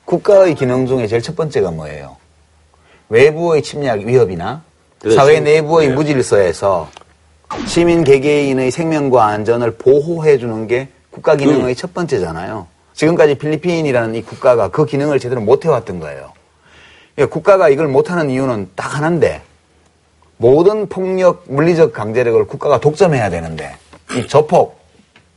국가의 0.06 0.56
기능 0.56 0.88
중에 0.88 1.06
제일 1.06 1.22
첫 1.22 1.36
번째가 1.36 1.70
뭐예요? 1.72 2.18
외부의 3.10 3.62
침략 3.62 4.00
위협이나 4.00 4.64
그렇죠. 5.00 5.16
사회 5.16 5.40
내부의 5.40 5.90
네. 5.90 5.94
무질서에서 5.94 6.90
시민 7.68 8.04
개개인의 8.04 8.72
생명과 8.72 9.26
안전을 9.28 9.76
보호해 9.78 10.40
주는 10.40 10.66
게 10.66 10.88
국가 11.12 11.36
기능의 11.36 11.76
첫 11.76 11.94
번째잖아요. 11.94 12.68
지금까지 12.94 13.36
필리핀이라는 13.36 14.16
이 14.16 14.24
국가가 14.24 14.70
그 14.70 14.86
기능을 14.86 15.20
제대로 15.20 15.40
못 15.40 15.66
해왔던 15.66 16.00
거예요. 16.00 16.37
그러니까 17.18 17.34
국가가 17.34 17.68
이걸 17.68 17.88
못하는 17.88 18.30
이유는 18.30 18.70
딱 18.76 18.96
하나인데 18.96 19.42
모든 20.38 20.88
폭력, 20.88 21.46
물리적 21.48 21.92
강제력을 21.92 22.46
국가가 22.46 22.80
독점해야 22.80 23.32
되는데 23.32 23.76
이 24.16 24.28
조폭, 24.28 24.80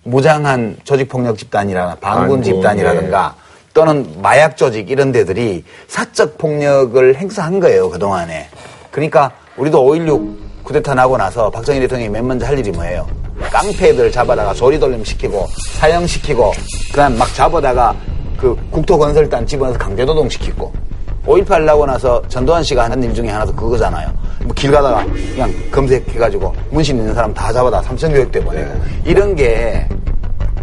무장한 0.04 0.76
조직폭력 0.84 1.38
집단이나 1.38 1.96
반군 1.98 2.42
집단이라든가 2.42 3.34
또는 3.72 4.06
마약 4.20 4.58
조직 4.58 4.90
이런 4.90 5.10
데들이 5.10 5.64
사적 5.88 6.36
폭력을 6.36 7.16
행사한 7.16 7.60
거예요, 7.60 7.88
그동안에. 7.88 8.48
그러니까 8.90 9.32
우리도 9.56 9.82
5.16 9.82 10.64
쿠데타 10.64 10.94
나고 10.94 11.16
나서 11.16 11.48
박정희 11.48 11.80
대통령이 11.80 12.10
맨 12.10 12.26
먼저 12.26 12.44
할 12.44 12.58
일이 12.58 12.70
뭐예요? 12.70 13.06
깡패들 13.50 14.12
잡아다가 14.12 14.52
소리돌림 14.52 15.02
시키고 15.02 15.46
사형시키고 15.78 16.52
그다음 16.90 17.16
막 17.16 17.32
잡아다가 17.32 17.96
그 18.36 18.54
국토건설단 18.70 19.46
집어넣어서 19.46 19.78
강제노동 19.78 20.28
시키고 20.28 20.89
5.18 21.26 21.62
나고 21.64 21.86
나서 21.86 22.20
전두환 22.28 22.62
씨가 22.62 22.84
하는 22.84 23.02
일 23.02 23.12
중에 23.14 23.28
하나도 23.28 23.54
그거잖아요. 23.54 24.08
뭐 24.44 24.54
길 24.54 24.70
가다가 24.70 25.04
그냥 25.04 25.52
검색해가지고 25.70 26.54
문신 26.70 26.96
있는 26.98 27.14
사람 27.14 27.32
다 27.34 27.52
잡아다 27.52 27.82
삼성교육대 27.82 28.42
보내고 28.42 28.70
이런 29.04 29.34
게 29.36 29.86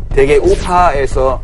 되게 0.10 0.38
우파에서 0.38 1.40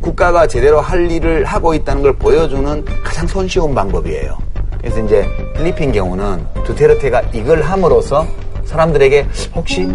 국가가 0.00 0.46
제대로 0.46 0.80
할 0.80 1.10
일을 1.10 1.44
하고 1.44 1.72
있다는 1.74 2.02
걸 2.02 2.12
보여주는 2.16 2.84
가장 3.02 3.26
손쉬운 3.26 3.74
방법이에요. 3.74 4.36
그래서 4.80 5.00
이제 5.00 5.26
필리핀 5.56 5.92
경우는 5.92 6.44
두테르테가 6.64 7.22
이걸 7.32 7.62
함으로써 7.62 8.26
사람들에게 8.66 9.26
혹시 9.54 9.88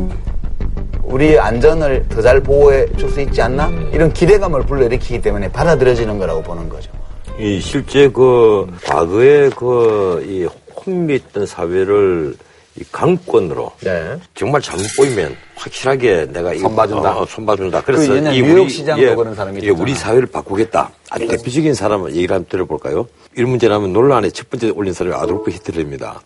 우리 1.03 1.37
안전을 1.39 2.07
더 2.09 2.21
잘 2.21 2.39
보호해 2.41 2.87
줄 2.97 3.09
수 3.11 3.21
있지 3.21 3.41
않나? 3.41 3.67
이런 3.91 4.11
기대감을 4.11 4.61
불러일으키기 4.63 5.21
때문에 5.21 5.51
받아들여지는 5.51 6.17
거라고 6.17 6.41
보는 6.41 6.67
거죠. 6.69 6.89
이 7.39 7.59
실제 7.59 8.07
그 8.09 8.67
과거에 8.85 9.49
그이 9.49 10.47
혼미했던 10.85 11.45
사회를 11.45 12.35
이 12.75 12.83
강권으로 12.91 13.71
네. 13.83 14.17
정말 14.33 14.61
잘못 14.61 14.83
보이면 14.97 15.35
확실하게 15.55 16.27
내가 16.31 16.55
손봐준다. 16.55 17.19
어, 17.19 17.25
손봐준다. 17.25 17.81
그래서 17.81 18.13
그 18.13 18.33
이 18.33 18.41
우리- 18.41 18.69
시장도 18.69 19.03
예, 19.03 19.13
그런 19.15 19.35
사람이 19.35 19.61
예. 19.63 19.69
우리 19.69 19.93
사회를 19.93 20.27
바꾸겠다. 20.27 20.91
아주 21.09 21.27
대표적인 21.27 21.73
사람 21.75 22.07
얘기를 22.09 22.35
한번 22.35 22.49
들어볼까요? 22.49 23.07
이런 23.35 23.51
문제라면 23.51 23.93
논란에 23.93 24.29
첫 24.31 24.49
번째 24.49 24.69
올린 24.71 24.93
사람이 24.93 25.15
아돌프 25.15 25.51
히틀러입니다. 25.51 26.21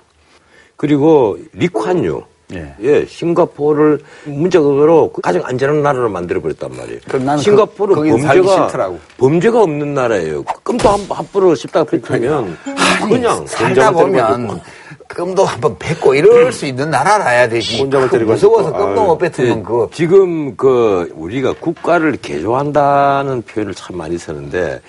그리고 0.78 1.38
리콴유. 1.54 2.24
예. 2.54 2.74
예, 2.82 3.06
싱가포르를 3.06 4.00
문자적으로 4.24 5.12
가장 5.22 5.42
안전한 5.46 5.82
나라로 5.84 6.08
만들어 6.10 6.40
버렸단 6.42 6.72
말이에요. 6.78 7.00
그럼 7.08 7.26
나는 7.26 7.44
싱가포르 7.44 7.94
그- 7.96 8.10
범죄가. 8.10 8.94
범죄가 9.18 9.62
없는 9.64 9.94
나라예요. 9.94 10.44
끔도 10.64 10.88
한, 10.88 11.00
함부로 11.10 11.54
씹다가 11.56 11.84
뱉으면 11.92 12.58
그냥 13.10 13.46
살다 13.48 13.92
보면 13.92 14.62
끔도 15.10 15.44
한번 15.44 15.76
뱉고 15.78 16.16
이럴 16.16 16.54
수 16.54 16.66
있는 16.66 16.90
나라라야 16.90 17.50
되지. 17.50 17.84
그 17.90 18.10
때리고 18.10 18.32
무서워서 18.32 18.70
싶고. 18.70 18.78
끔도. 18.86 19.04
못 19.04 19.18
뱉으면 19.18 19.60
예, 19.60 19.62
그거 19.64 19.90
지금 19.94 20.56
그 20.56 21.12
우리가 21.16 21.54
국가를 21.60 22.18
개조한다는 22.22 23.42
표현을 23.42 23.74
참 23.74 23.98
많이 23.98 24.18
쓰는데 24.18 24.80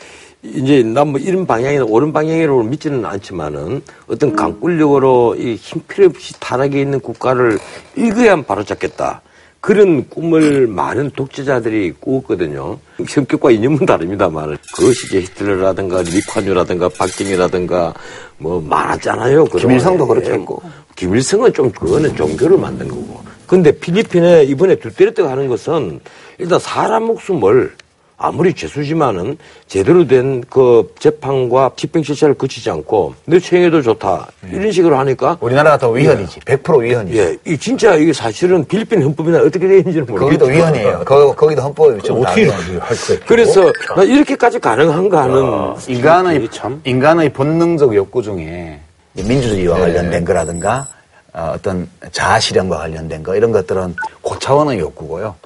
이제 0.42 0.82
난 0.82 1.08
뭐 1.08 1.18
이런 1.20 1.46
방향이나 1.46 1.84
옳은 1.84 2.12
방향이라고 2.12 2.62
믿지는 2.62 3.04
않지만은 3.04 3.82
어떤 4.06 4.34
강권력으로 4.36 5.34
이 5.36 5.56
힘 5.56 5.82
필요 5.88 6.06
없이 6.06 6.32
타락해 6.38 6.80
있는 6.80 7.00
국가를 7.00 7.58
일거야만 7.96 8.44
바로잡겠다. 8.44 9.22
그런 9.60 10.08
꿈을 10.08 10.68
많은 10.68 11.10
독재자들이 11.16 11.94
꾸었거든요. 11.98 12.78
성격과 13.08 13.50
이념은 13.50 13.84
다릅니다만 13.86 14.56
그것이 14.76 15.06
이제 15.08 15.20
히틀러라든가 15.22 16.02
리콴유라든가 16.02 16.88
박정희라든가 16.90 17.92
뭐 18.38 18.60
많았잖아요. 18.60 19.46
김일성도 19.46 20.06
그렇게 20.06 20.30
했고. 20.30 20.62
김일성은 20.94 21.52
좀 21.52 21.72
그거는 21.72 22.14
종교를 22.14 22.56
만든 22.56 22.86
거고. 22.86 23.20
근데 23.48 23.72
필리핀에 23.72 24.44
이번에 24.44 24.76
두테르테가 24.76 25.28
하는 25.30 25.48
것은 25.48 25.98
일단 26.38 26.60
사람 26.60 27.04
목숨을 27.04 27.72
아무리 28.20 28.52
죄수지만은 28.52 29.38
제대로 29.68 30.06
된 30.06 30.42
그 30.50 30.92
재판과 30.98 31.72
집행 31.76 32.02
실체를 32.02 32.34
거치지 32.34 32.68
않고 32.70 33.14
내 33.26 33.38
죄행해도 33.38 33.82
좋다 33.82 34.26
이런 34.50 34.72
식으로 34.72 34.98
하니까 34.98 35.36
우리나라가 35.40 35.78
더 35.78 35.90
위헌이지. 35.90 36.40
100% 36.40 36.82
위헌이지. 36.82 37.18
예, 37.18 37.36
이 37.46 37.56
진짜 37.56 37.94
이게 37.94 38.12
사실은 38.12 38.64
필리핀 38.64 39.02
헌법이나 39.02 39.38
어떻게 39.38 39.68
되어 39.68 39.76
있는지는 39.78 40.06
거기도 40.06 40.46
모르겠지만 40.46 40.74
위헌이에요. 40.74 41.04
거, 41.04 41.34
거기도 41.34 41.62
헌법이 41.62 42.02
좀 42.02 42.20
어떻게 42.22 42.46
다르죠. 42.48 42.78
할 42.80 42.96
거예요? 42.96 43.20
그래서 43.26 43.72
나 43.94 44.02
이렇게까지 44.02 44.58
가능한가 44.58 45.22
하는 45.22 45.74
인간의 45.86 46.48
참. 46.50 46.80
인간의 46.84 47.32
본능적 47.32 47.94
욕구 47.94 48.22
중에 48.22 48.80
민주주의와 49.14 49.78
관련된 49.78 50.24
거라든가 50.24 50.88
어, 51.32 51.54
떤 51.62 51.88
자아 52.10 52.40
실현과 52.40 52.78
관련된 52.78 53.22
거 53.22 53.36
이런 53.36 53.52
것들은 53.52 53.94
고차원의 54.22 54.78
욕구고요. 54.80 55.36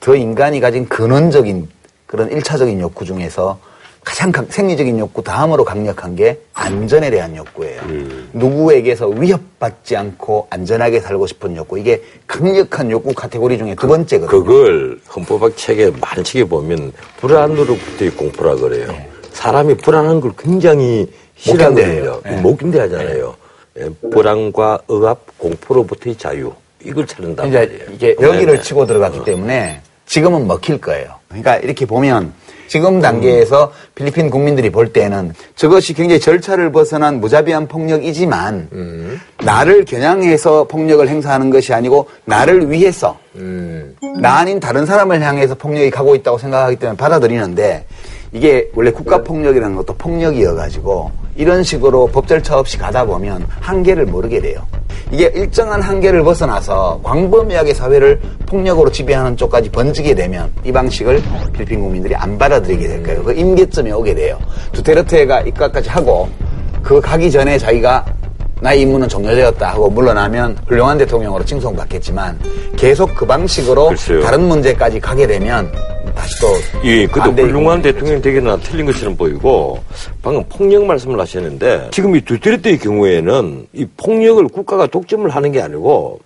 더 0.00 0.14
인간이 0.16 0.60
가진 0.60 0.88
근원적인 0.88 1.68
그런 2.12 2.30
일차적인 2.30 2.78
욕구 2.78 3.06
중에서 3.06 3.58
가장 4.04 4.30
강- 4.32 4.44
생리적인 4.50 4.98
욕구 4.98 5.22
다음으로 5.22 5.64
강력한 5.64 6.14
게 6.14 6.38
안전에 6.52 7.08
대한 7.10 7.34
욕구예요. 7.34 7.80
누구에게서 8.34 9.08
위협받지 9.08 9.96
않고 9.96 10.48
안전하게 10.50 11.00
살고 11.00 11.26
싶은 11.26 11.56
욕구 11.56 11.78
이게 11.78 12.02
강력한 12.26 12.90
욕구 12.90 13.14
카테고리 13.14 13.56
중에 13.56 13.74
두 13.76 13.86
번째거든요. 13.88 14.28
그걸 14.44 15.00
헌법학 15.16 15.56
책에 15.56 15.90
많은 16.02 16.22
책에 16.22 16.44
보면 16.44 16.92
불안으로부터의 17.18 18.10
공포라 18.10 18.56
그래요. 18.56 18.88
네. 18.88 19.08
사람이 19.32 19.76
불안한 19.78 20.20
걸 20.20 20.32
굉장히 20.36 21.10
싫어하거든요. 21.38 22.20
네. 22.24 22.40
못 22.42 22.58
견뎌하잖아요. 22.58 23.34
예, 23.78 23.88
불안과 24.10 24.80
억압, 24.86 25.38
공포로부터의 25.38 26.16
자유 26.18 26.52
이걸 26.84 27.06
찾는다 27.06 27.46
이제. 27.46 27.86
이게 27.94 28.16
여기를 28.20 28.46
네네. 28.54 28.60
치고 28.60 28.84
들어갔기 28.84 29.24
때문에 29.24 29.80
지금은 30.12 30.46
먹힐 30.46 30.78
거예요. 30.78 31.14
그러니까 31.28 31.56
이렇게 31.56 31.86
보면 31.86 32.34
지금 32.68 33.00
단계에서 33.00 33.72
필리핀 33.94 34.28
국민들이 34.28 34.68
볼 34.68 34.92
때는 34.92 35.32
저것이 35.56 35.94
굉장히 35.94 36.20
절차를 36.20 36.70
벗어난 36.70 37.18
무자비한 37.18 37.66
폭력이지만 37.66 38.68
나를 39.42 39.86
겨냥해서 39.86 40.64
폭력을 40.64 41.08
행사하는 41.08 41.48
것이 41.48 41.72
아니고 41.72 42.10
나를 42.26 42.70
위해서 42.70 43.18
나 44.20 44.36
아닌 44.36 44.60
다른 44.60 44.84
사람을 44.84 45.22
향해서 45.22 45.54
폭력이 45.54 45.88
가고 45.90 46.14
있다고 46.14 46.36
생각하기 46.36 46.76
때문에 46.76 46.98
받아들이는데 46.98 47.86
이게 48.32 48.68
원래 48.74 48.90
국가 48.90 49.22
폭력이라는 49.22 49.76
것도 49.76 49.94
폭력이어가지고 49.94 51.10
이런 51.36 51.62
식으로 51.62 52.06
법 52.06 52.26
절차 52.26 52.58
없이 52.58 52.78
가다 52.78 53.04
보면 53.04 53.46
한계를 53.60 54.06
모르게 54.06 54.40
돼요. 54.40 54.60
이게 55.10 55.30
일정한 55.34 55.82
한계를 55.82 56.22
벗어나서 56.22 57.00
광범위하게 57.02 57.74
사회를 57.74 58.18
폭력으로 58.46 58.90
지배하는 58.90 59.36
쪽까지 59.36 59.70
번지게 59.70 60.14
되면 60.14 60.50
이 60.64 60.72
방식을 60.72 61.22
필리핀 61.52 61.80
국민들이 61.80 62.14
안 62.14 62.38
받아들이게 62.38 62.88
될 62.88 63.02
거예요. 63.02 63.22
그 63.22 63.32
임계점에 63.34 63.92
오게 63.92 64.14
돼요. 64.14 64.38
두테르테가 64.72 65.42
입각까지 65.42 65.90
하고 65.90 66.28
그 66.82 67.00
가기 67.00 67.30
전에 67.30 67.58
자기가 67.58 68.06
나의 68.62 68.82
임무는 68.82 69.08
종료되었다 69.08 69.72
하고 69.72 69.90
물러나면 69.90 70.56
훌륭한 70.66 70.96
대통령으로 70.96 71.44
칭송받겠지만 71.44 72.38
계속 72.76 73.14
그 73.14 73.26
방식으로 73.26 73.88
글쎄요. 73.88 74.22
다른 74.22 74.42
문제까지 74.42 75.00
가게 75.00 75.26
되면 75.26 75.70
다시 76.22 76.40
또 76.40 76.46
예, 76.84 77.04
반대의 77.08 77.48
훌륭한 77.48 77.82
대통령이 77.82 78.22
되겠나 78.22 78.56
틀린 78.58 78.86
것처럼 78.86 79.16
보이고 79.16 79.82
방금 80.22 80.44
폭력 80.48 80.84
말씀을 80.84 81.18
하셨는데 81.18 81.88
지금 81.90 82.14
이 82.14 82.20
두테르테의 82.20 82.78
경우에는 82.78 83.66
이 83.72 83.86
폭력을 83.96 84.46
국가가 84.46 84.86
독점을 84.86 85.28
하는 85.28 85.50
게 85.50 85.60
아니고 85.60 86.20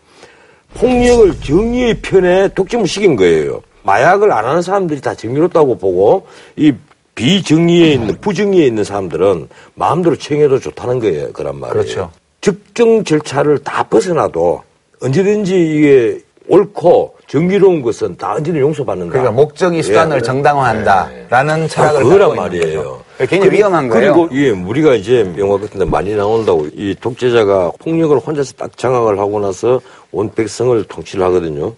폭력을 0.74 1.40
정의의 1.40 1.94
편에 2.02 2.48
독점을 2.48 2.86
시킨 2.86 3.16
거예요. 3.16 3.62
마약을 3.84 4.30
안 4.32 4.44
하는 4.44 4.60
사람들이 4.60 5.00
다 5.00 5.14
정의롭다고 5.14 5.78
보고 5.78 6.26
이 6.56 6.74
비정의에 7.14 7.92
있는 7.92 8.20
부정의에 8.20 8.66
있는 8.66 8.84
사람들은 8.84 9.48
마음대로 9.76 10.14
챙겨도 10.16 10.60
좋다는 10.60 10.98
거예요. 10.98 11.32
그란 11.32 11.58
말이에요. 11.58 11.72
그렇죠. 11.72 12.10
특정 12.42 13.02
절차를 13.02 13.60
다 13.60 13.82
벗어나도 13.84 14.62
언제든지 15.00 15.54
이게 15.54 16.18
옳고 16.48 17.15
정의로운 17.26 17.82
것은 17.82 18.16
다 18.16 18.34
언제든 18.34 18.60
용서받는다. 18.60 19.10
그러니까 19.12 19.32
목적이 19.32 19.82
수단을 19.82 20.18
예. 20.18 20.22
정당화한다라는 20.22 21.68
철학을 21.68 22.00
아, 22.00 22.02
그거란 22.02 22.36
말이에요. 22.36 22.78
거죠. 22.82 23.04
굉장히 23.28 23.56
위험한 23.58 23.88
거예요. 23.88 24.14
그리고 24.14 24.28
예, 24.36 24.50
우리가 24.50 24.94
이제 24.94 25.32
영화 25.38 25.58
같은 25.58 25.78
데 25.80 25.84
많이 25.84 26.14
나온다고 26.14 26.66
이 26.74 26.94
독재자가 27.00 27.72
폭력을 27.80 28.16
혼자서 28.18 28.52
딱 28.56 28.76
장악을 28.76 29.18
하고 29.18 29.40
나서 29.40 29.80
온 30.12 30.30
백성을 30.30 30.82
통치를 30.84 31.24
하거든요. 31.26 31.72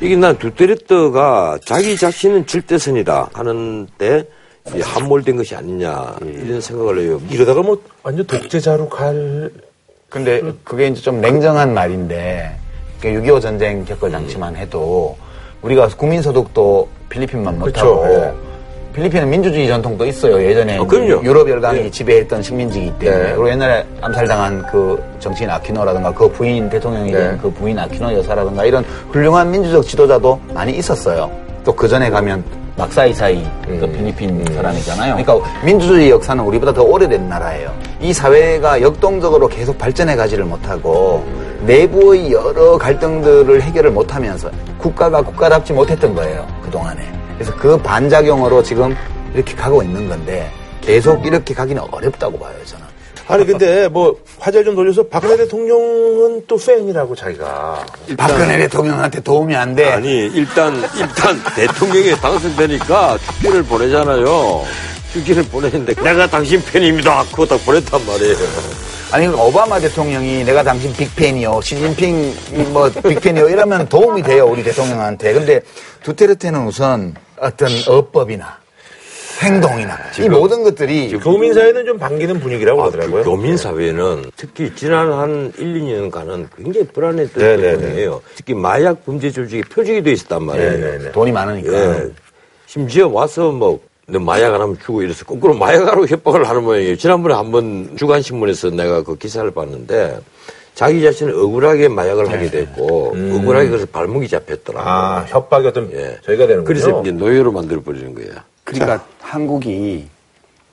이게 0.00 0.16
난 0.16 0.36
두테르테가 0.38 1.58
자기 1.64 1.96
자신은 1.96 2.46
질대선이다 2.46 3.30
하는데 3.32 4.24
이 4.74 4.80
함몰된 4.80 5.36
것이 5.36 5.54
아니냐 5.54 6.16
이런 6.22 6.60
생각을 6.60 6.98
해요. 6.98 7.20
이러다가 7.30 7.62
뭐 7.62 7.80
완전 8.02 8.26
독재자로 8.26 8.88
갈 8.88 9.50
근데 10.08 10.42
그게 10.64 10.88
이제 10.88 11.00
좀 11.00 11.20
냉정한 11.20 11.72
말인데 11.72 12.56
6.25 13.00 13.40
전쟁 13.40 13.84
겪을 13.84 14.10
당시만 14.10 14.56
해도 14.56 15.16
우리가 15.62 15.88
국민소득도 15.88 16.88
필리핀만 17.08 17.58
못하고 17.58 18.02
그쵸, 18.02 18.12
예. 18.12 18.55
필리핀은 18.96 19.28
민주주의 19.28 19.68
전통도 19.68 20.06
있어요. 20.06 20.42
예전에 20.42 20.78
어, 20.78 20.84
그럼요. 20.86 21.22
유럽 21.22 21.48
열강이 21.48 21.80
예. 21.80 21.90
지배했던 21.90 22.42
식민지이기 22.42 22.98
때문에 22.98 23.22
네. 23.24 23.28
그리고 23.32 23.50
옛날에 23.50 23.84
암살당한 24.00 24.66
그 24.72 25.02
정치인 25.20 25.50
아키노라든가 25.50 26.14
그 26.14 26.26
부인 26.30 26.70
대통령이 26.70 27.12
된 27.12 27.32
네. 27.32 27.38
그 27.42 27.50
부인 27.50 27.78
아키노 27.78 28.14
여사라든가 28.14 28.64
이런 28.64 28.82
훌륭한 29.10 29.50
민주적 29.50 29.86
지도자도 29.86 30.40
많이 30.54 30.72
있었어요. 30.78 31.30
또 31.62 31.74
그 31.76 31.88
전에 31.88 32.08
가면 32.08 32.42
막사이사이 32.76 33.46
그 33.66 33.86
필리핀 33.92 34.42
사람이잖아요. 34.54 35.16
그러니까 35.16 35.46
민주주의 35.64 36.10
역사는 36.10 36.42
우리보다 36.44 36.72
더 36.72 36.82
오래된 36.82 37.28
나라예요. 37.28 37.74
이 38.00 38.14
사회가 38.14 38.80
역동적으로 38.80 39.46
계속 39.48 39.76
발전해 39.76 40.16
가지를 40.16 40.44
못하고 40.44 41.22
내부의 41.66 42.32
여러 42.32 42.78
갈등들을 42.78 43.60
해결을 43.60 43.90
못하면서 43.90 44.50
국가가 44.78 45.20
국가답지 45.20 45.72
못했던 45.74 46.14
거예요. 46.14 46.46
그 46.62 46.70
동안에. 46.70 47.15
그래서 47.38 47.54
그 47.56 47.76
반작용으로 47.78 48.62
지금 48.62 48.96
이렇게 49.34 49.54
가고 49.54 49.82
있는 49.82 50.08
건데 50.08 50.50
계속 50.80 51.26
이렇게 51.26 51.54
가기는 51.54 51.82
어렵다고 51.90 52.38
봐요, 52.38 52.54
저는. 52.64 52.84
아니 53.28 53.44
근데 53.44 53.88
뭐 53.88 54.16
화제를 54.38 54.66
좀 54.66 54.76
돌려서 54.76 55.02
박근혜 55.02 55.36
대통령은 55.36 56.44
또 56.46 56.56
팬이라고 56.56 57.16
자기가 57.16 57.84
박근혜 58.16 58.56
대통령한테 58.58 59.20
도움이 59.20 59.54
안 59.56 59.74
돼. 59.74 59.92
아니 59.92 60.26
일단 60.26 60.76
일단 60.96 61.36
대통령이 61.56 62.12
당선되니까 62.20 63.18
축기를 63.18 63.64
보내잖아요. 63.64 64.64
축기를 65.12 65.42
보내는데 65.44 65.94
내가 65.94 66.28
당신 66.28 66.62
팬입니다. 66.64 67.24
그거 67.32 67.44
딱 67.46 67.56
보냈단 67.64 68.06
말이에요. 68.06 68.36
아니 69.10 69.26
그러니까 69.26 69.42
오바마 69.42 69.80
대통령이 69.80 70.44
내가 70.44 70.62
당신 70.62 70.92
빅팬이요, 70.92 71.60
시진핑 71.62 72.34
뭐 72.72 72.88
빅팬이요 72.90 73.48
이러면 73.48 73.88
도움이 73.88 74.22
돼요 74.22 74.46
우리 74.46 74.62
대통령한테. 74.62 75.32
근데 75.32 75.60
두테르테는 76.04 76.64
우선 76.64 77.14
어떤 77.38 77.68
어법이나 77.86 78.58
행동이나 79.42 79.98
이 80.18 80.28
모든 80.28 80.62
것들이 80.62 81.10
교민 81.18 81.52
사회는 81.52 81.84
좀 81.84 81.98
반기는 81.98 82.40
분위기라고 82.40 82.82
아, 82.82 82.90
그러더라고요. 82.90 83.22
그 83.22 83.30
교민 83.30 83.56
사회는 83.56 84.30
특히 84.36 84.74
지난 84.74 85.12
한 85.12 85.52
1, 85.58 85.74
2년간은 85.74 86.48
굉장히 86.56 86.86
불안했던 86.88 87.42
네네네. 87.42 87.78
때문이에요. 87.78 88.22
특히 88.34 88.54
마약 88.54 89.04
범죄 89.04 89.30
조직이 89.30 89.62
표적이 89.62 90.02
돼 90.02 90.12
있었단 90.12 90.42
말이에요. 90.42 90.70
네네네. 90.72 91.12
돈이 91.12 91.32
많으니까. 91.32 91.72
예. 91.72 92.10
심지어 92.66 93.08
와서 93.08 93.50
뭐, 93.52 93.80
너 94.06 94.18
마약 94.18 94.54
안 94.54 94.60
하면 94.60 94.78
주고 94.78 95.02
이래서 95.02 95.24
거꾸로 95.24 95.54
마약하러 95.54 96.06
협박을 96.06 96.48
하는 96.48 96.64
모양이에요. 96.64 96.96
지난번에 96.96 97.34
한번 97.34 97.96
주간신문에서 97.96 98.70
내가 98.70 99.02
그 99.02 99.16
기사를 99.16 99.50
봤는데 99.50 100.18
자기 100.76 101.02
자신을 101.02 101.32
억울하게 101.32 101.88
마약을 101.88 102.30
하게 102.30 102.50
됐고 102.50 103.16
억울하게 103.34 103.70
그래서 103.70 103.86
발목이 103.86 104.28
잡혔더라. 104.28 104.82
아 104.84 105.24
협박이 105.26 105.66
어떤 105.66 105.90
예. 105.92 106.18
저희가 106.22 106.46
되는군요. 106.46 106.64
그래서 106.64 107.00
이제 107.00 107.12
노예로 107.12 107.50
만들어 107.50 107.80
버리는 107.80 108.14
거예요. 108.14 108.32
그러니까 108.62 109.02
한국이 109.22 110.06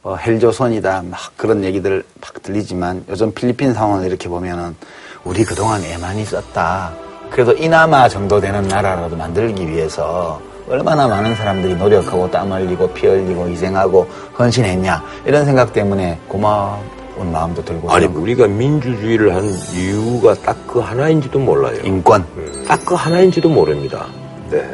어, 0.03 0.15
헬조선이다 0.15 1.03
막 1.09 1.19
그런 1.37 1.63
얘기들 1.63 2.03
막 2.19 2.43
들리지만 2.43 3.05
요즘 3.07 3.33
필리핀 3.33 3.73
상황을 3.73 4.05
이렇게 4.05 4.27
보면은 4.27 4.75
우리 5.23 5.45
그동안 5.45 5.81
애 5.85 5.97
많이 5.97 6.25
썼다. 6.25 6.91
그래도 7.31 7.53
이나마 7.53 8.09
정도 8.09 8.41
되는 8.41 8.67
나라라도 8.67 9.15
만들기 9.15 9.65
위해서 9.69 10.41
얼마나 10.67 11.07
많은 11.07 11.33
사람들이 11.33 11.75
노력하고 11.75 12.29
땀 12.29 12.51
흘리고 12.51 12.89
피 12.89 13.07
흘리고 13.07 13.47
희생하고 13.47 14.05
헌신했냐 14.37 15.01
이런 15.25 15.45
생각 15.45 15.71
때문에 15.71 16.19
고마 16.27 16.77
운 17.15 17.31
마음도 17.31 17.63
들고 17.63 17.91
아니 17.91 18.07
그런 18.07 18.21
우리가 18.23 18.47
민주주의를 18.47 19.35
한 19.35 19.45
이유가 19.73 20.33
딱 20.35 20.53
그 20.73 20.79
하나인지도 20.79 21.37
몰라요. 21.37 21.77
인권 21.83 22.25
딱그 22.67 22.95
하나인지도 22.95 23.47
모릅니다. 23.47 24.07
네. 24.49 24.67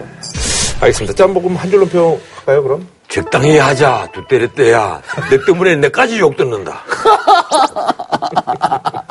알겠습니다. 0.79 1.13
짬볶음 1.13 1.57
한 1.57 1.69
줄로 1.69 1.85
평 1.85 2.17
할까요 2.37 2.63
그럼? 2.63 2.87
적당히 3.09 3.57
하자 3.57 4.07
두때렸대야 4.13 5.01
내 5.29 5.43
때문에 5.43 5.75
내까지 5.75 6.19
욕 6.19 6.37
듣는다. 6.37 6.83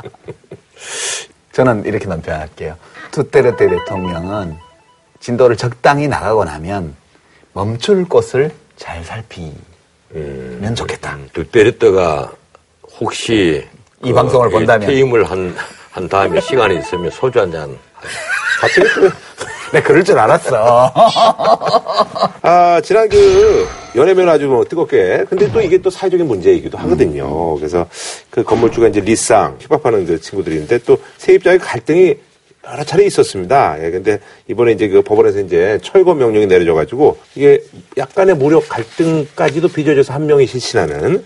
저는 1.52 1.84
이렇게 1.84 2.06
논평할게요. 2.06 2.76
투테르테 3.10 3.68
대통령은 3.68 4.56
진도를 5.20 5.56
적당히 5.56 6.08
나가고 6.08 6.44
나면 6.44 6.94
멈출 7.52 8.04
곳을 8.08 8.52
잘 8.76 9.04
살피면 9.04 9.56
좋겠다. 10.76 11.18
두때렸다가 11.32 12.32
혹시 13.00 13.64
이 14.04 14.12
방송을 14.12 14.50
본다면. 14.50 14.88
퇴임을 14.88 15.24
한, 15.24 15.54
한 15.90 16.08
다음에 16.08 16.40
시간이 16.40 16.78
있으면 16.78 17.10
소주 17.10 17.40
한잔 17.40 17.76
갑자기 18.60 18.88
또 18.94 19.10
네, 19.72 19.82
그럴 19.82 20.02
줄 20.02 20.18
알았어. 20.18 20.92
아, 22.40 22.80
지난 22.82 23.06
그, 23.08 23.68
연애면 23.96 24.28
아주 24.30 24.46
뭐 24.46 24.64
뜨겁게. 24.64 25.26
근데 25.28 25.50
또 25.52 25.60
이게 25.60 25.76
또 25.76 25.90
사회적인 25.90 26.26
문제이기도 26.26 26.78
하거든요. 26.78 27.54
그래서 27.56 27.86
그 28.30 28.42
건물주가 28.42 28.88
이제 28.88 29.00
리쌍, 29.00 29.58
힙합하는 29.60 30.06
그 30.06 30.20
친구들인데 30.20 30.78
또 30.86 30.96
세입자의 31.18 31.58
갈등이 31.58 32.16
여러 32.66 32.84
차례 32.84 33.04
있었습니다. 33.04 33.76
예, 33.84 33.90
근데 33.90 34.20
이번에 34.46 34.72
이제 34.72 34.88
그 34.88 35.02
법원에서 35.02 35.40
이제 35.40 35.78
철거 35.82 36.14
명령이 36.14 36.46
내려져가지고 36.46 37.18
이게 37.34 37.62
약간의 37.96 38.36
무력 38.36 38.68
갈등까지도 38.68 39.68
빚어져서 39.68 40.14
한 40.14 40.26
명이 40.26 40.46
실신하는 40.46 41.24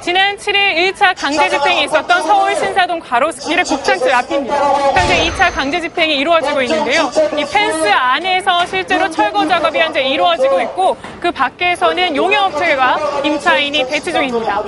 지난 0.00 0.36
7일 0.36 0.92
1차 0.92 1.14
강제 1.16 1.48
집행이 1.48 1.84
있었던 1.84 2.22
서울 2.22 2.54
신사동 2.56 3.00
가로수길의 3.00 3.64
곱창집 3.64 4.14
앞입니다. 4.14 4.56
현재 4.92 5.30
2차 5.30 5.52
강제 5.52 5.80
집행이 5.80 6.16
이루어지고 6.16 6.62
있는데요. 6.62 7.10
이 7.36 7.44
펜스 7.44 7.88
안에서 7.88 8.66
실제로 8.66 9.10
철거 9.10 9.46
작업이 9.46 9.78
현재 9.78 10.02
이루어지고 10.02 10.60
있고 10.60 10.96
그 11.20 11.30
밖에서는 11.30 12.14
용역업체가 12.14 13.22
임차인이 13.24 13.86
대치 13.88 14.12
중입니다. 14.12 14.62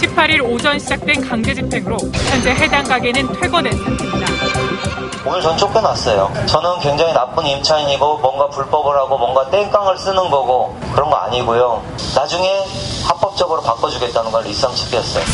18일 0.00 0.42
오전 0.42 0.78
시작된 0.78 1.20
강제 1.28 1.52
집행으로 1.54 1.98
현재 2.30 2.50
해당 2.50 2.82
가게는 2.84 3.32
퇴거된 3.34 3.72
상태입니다. 3.72 4.26
오늘 5.26 5.42
전 5.42 5.56
쫓겨났어요. 5.58 6.32
저는 6.46 6.80
굉장히 6.80 7.12
나쁜 7.12 7.44
임차인이고 7.44 8.18
뭔가 8.18 8.48
불법을 8.48 8.96
하고 8.96 9.18
뭔가 9.18 9.50
땡깡을 9.50 9.98
쓰는 9.98 10.16
거고 10.30 10.74
그런 10.94 11.10
거 11.10 11.16
아니고요. 11.16 11.82
나중에 12.16 12.64
합법적으로 13.06 13.60
바꿔주겠다는 13.60 14.30
건 14.30 14.42
리쌍 14.44 14.74
측이었어요. 14.74 15.24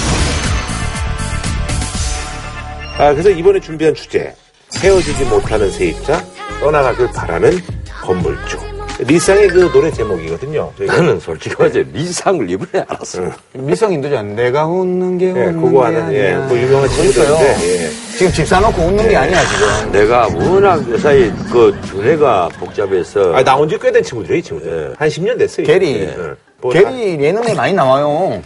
아, 2.98 3.10
그래서 3.12 3.30
이번에 3.30 3.60
준비한 3.60 3.94
주제. 3.94 4.34
헤어지지 4.82 5.24
못하는 5.26 5.70
세입자, 5.70 6.24
떠나가길 6.60 7.12
바라는 7.12 7.62
건물주. 8.02 8.65
리쌍의 8.98 9.48
그 9.48 9.70
노래 9.72 9.90
제목이거든요. 9.90 10.72
저희가. 10.78 10.96
나는 10.96 11.20
솔직히 11.20 11.54
말해 11.58 11.84
리상을 11.92 12.48
이번에 12.50 12.84
알았어. 12.88 13.20
미성 13.52 13.92
인도잖아. 13.92 14.34
내가 14.34 14.66
웃는 14.66 15.18
게 15.18 15.26
예, 15.28 15.30
웃는 15.30 15.60
그거 15.60 15.80
게 15.80 15.84
하는, 15.96 16.12
예, 16.14 16.32
아니야. 16.32 16.48
그 16.48 16.56
유명한 16.56 16.88
그러니까요. 16.88 17.12
친구들인데, 17.36 17.84
예. 17.84 17.90
지금 18.16 18.32
집 18.32 18.46
사놓고 18.48 18.82
웃는 18.82 19.08
게 19.08 19.16
아니야 19.16 19.40
지금. 19.46 19.92
내가 19.92 20.26
워낙 20.28 20.88
요사이 20.88 21.30
그 21.52 21.76
두뇌가 21.86 22.48
복잡해서 22.58 23.34
아, 23.34 23.44
나온 23.44 23.68
지 23.68 23.76
꽤 23.78 23.92
된 23.92 24.02
친구들이 24.02 24.38
이 24.38 24.42
친구들. 24.42 24.94
한 24.96 25.08
10년 25.08 25.38
됐어요. 25.38 25.66
게리. 25.66 26.00
예. 26.00 26.16
뭐 26.60 26.72
게리 26.72 27.22
예능에 27.22 27.54
많이 27.54 27.72
나와요. 27.74 28.40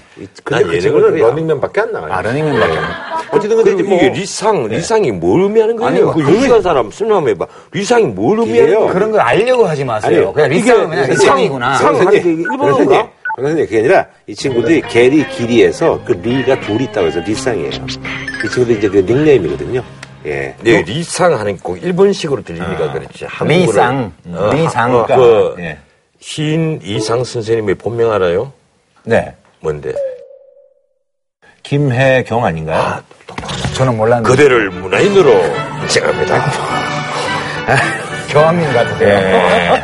근데 0.45 0.65
난그 0.65 0.81
친구는 0.81 1.11
거의 1.11 1.23
안안 1.25 1.93
나와요. 1.93 2.13
아 2.13 2.23
러닝맨밖에. 2.23 2.79
어쨌든 3.33 3.57
근데 3.59 3.73
이제 3.75 3.83
뭐 3.85 3.97
이게 3.99 4.09
리상, 4.09 4.67
리상이 4.67 5.13
뭘 5.13 5.43
의미하는 5.43 5.77
거예요? 5.77 5.89
아니, 5.89 6.01
그 6.01 6.25
그게- 6.25 6.37
유식한 6.39 6.63
사람 6.63 6.91
설명해 6.91 7.31
해봐. 7.31 7.47
리상이 7.73 8.07
뭘 8.07 8.41
의미하는 8.41 8.65
이게요. 8.71 8.79
거예요? 8.81 8.93
그런 8.93 9.11
걸 9.13 9.21
알려고 9.21 9.65
하지 9.67 9.85
마세요. 9.85 10.17
아니요. 10.19 10.33
그냥 10.33 10.51
리쌍은 10.51 10.89
그냥 10.89 11.05
이게 11.05 11.13
리쌍이구나. 11.13 11.75
상- 11.77 12.11
게 12.11 12.17
일본어인가? 12.19 13.09
선생님, 13.37 13.65
그게 13.67 13.79
아니라 13.79 14.07
이 14.27 14.35
친구들이 14.35 14.83
게리 14.83 15.27
길이에서 15.29 16.01
그 16.05 16.13
리가 16.13 16.61
둘이 16.61 16.85
있다고 16.85 17.07
해서 17.07 17.21
리쌍이에요. 17.21 17.69
이 17.71 18.49
친구들 18.51 18.77
이제 18.79 18.89
그 18.89 18.99
닉네임이거든요. 18.99 19.83
예. 20.27 20.55
네, 20.63 20.83
리상 20.83 21.39
하는 21.39 21.57
꼭 21.59 21.83
일본식으로 21.83 22.43
들리니까 22.43 22.93
그렇지. 22.93 23.25
한국어를- 23.27 23.49
리쌍. 23.49 24.13
어, 24.35 24.51
리상. 24.53 24.95
어, 24.97 25.07
그 25.07 25.55
예. 25.61 25.79
시인 26.21 26.81
이상 26.83 27.25
선생님의 27.25 27.77
본명 27.77 28.13
알아요? 28.13 28.53
네. 29.05 29.35
뭔데? 29.61 29.93
김혜경 31.63 32.45
아닌가요? 32.45 33.03
저는 33.75 33.97
몰랐는데. 33.97 34.29
그대를 34.29 34.71
문화인으로 34.71 35.31
인정합니다. 35.83 36.53
교황님 38.31 38.73
같으세요. 38.73 39.09
예. 39.09 39.83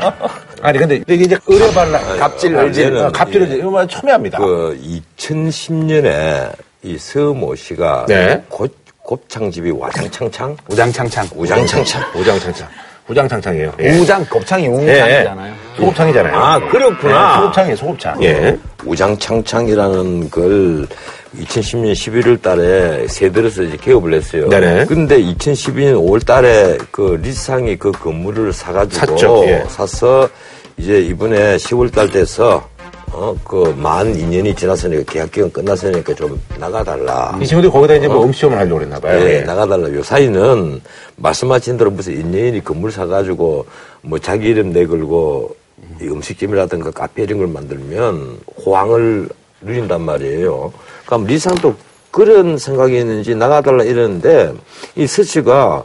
아니, 0.62 0.78
근데 0.78 0.96
이게 0.96 1.24
이제 1.24 1.38
의뢰발라, 1.46 1.98
갑질, 2.16 2.56
아, 2.56 2.62
을질, 2.62 2.84
얘는 2.86 3.04
어, 3.06 3.12
갑질을, 3.12 3.50
예. 3.50 3.56
이거 3.56 3.70
뭐 3.70 3.86
첨예합니다. 3.86 4.38
그 4.38 4.78
2010년에 5.18 6.52
이 6.82 6.98
서모 6.98 7.54
씨가 7.54 8.06
네. 8.08 8.42
곱, 8.48 8.74
곱창집이 9.02 9.70
와장창창 9.70 10.56
우장창창. 10.68 11.28
우장창창 11.34 12.02
우장창창. 12.14 12.68
우장창창이에요. 13.08 13.72
예. 13.80 13.98
우장, 13.98 14.24
곱창이 14.26 14.64
예. 14.64 14.68
우장이잖아요. 14.68 15.54
소곱창이잖아요. 15.76 16.34
아 16.36 16.58
그렇구나. 16.68 17.34
예, 17.34 17.40
소곱창이에요, 17.40 17.76
소곱창. 17.76 18.22
예. 18.22 18.58
우장창창이라는 18.84 20.30
걸 20.30 20.86
2010년 21.38 21.92
11월 21.92 22.40
달에 22.40 23.06
세들어서 23.08 23.62
이제 23.62 23.76
개업을 23.76 24.14
했어요. 24.14 24.48
네네. 24.48 24.86
근데 24.86 25.20
2012년 25.20 25.96
5월 25.96 26.24
달에 26.24 26.78
그 26.90 27.18
리상이 27.22 27.76
그 27.76 27.92
건물을 27.92 28.52
사가지고 28.52 29.06
샀죠, 29.06 29.44
예. 29.46 29.64
사서 29.68 30.28
이제 30.78 31.00
이번에 31.00 31.56
10월 31.56 31.92
달 31.92 32.10
돼서 32.10 32.68
어, 33.18 33.34
그 33.44 33.72
만 33.78 34.12
2년이 34.12 34.54
지났으니까 34.54 35.10
계약 35.10 35.30
기간 35.32 35.50
끝났으니까 35.50 36.12
좀 36.14 36.38
나가달라. 36.58 37.38
이 37.40 37.46
친구들이 37.46 37.72
거기다 37.72 37.94
이제 37.94 38.08
뭐 38.08 38.22
음시험을 38.24 38.58
하려고 38.58 38.76
그랬나봐요. 38.76 39.26
예, 39.26 39.40
나가달라. 39.40 39.90
요 39.94 40.02
사이는 40.02 40.82
말씀하신 41.16 41.78
대로 41.78 41.90
무슨 41.90 42.12
인연이 42.12 42.62
건물 42.62 42.92
사가지고 42.92 43.64
뭐 44.02 44.18
자기 44.18 44.48
이름 44.48 44.70
내걸고 44.70 45.56
이 46.02 46.04
음식점이라든가 46.08 46.90
카페 46.90 47.22
이런 47.22 47.38
걸 47.38 47.46
만들면 47.46 48.38
호황을 48.66 49.30
누린단 49.62 50.02
말이에요. 50.02 50.70
그럼 51.06 51.24
리상도 51.24 51.74
그런 52.10 52.58
생각이 52.58 52.98
있는지 52.98 53.34
나가달라 53.34 53.82
이러는데 53.84 54.52
이 54.94 55.06
서치가 55.06 55.84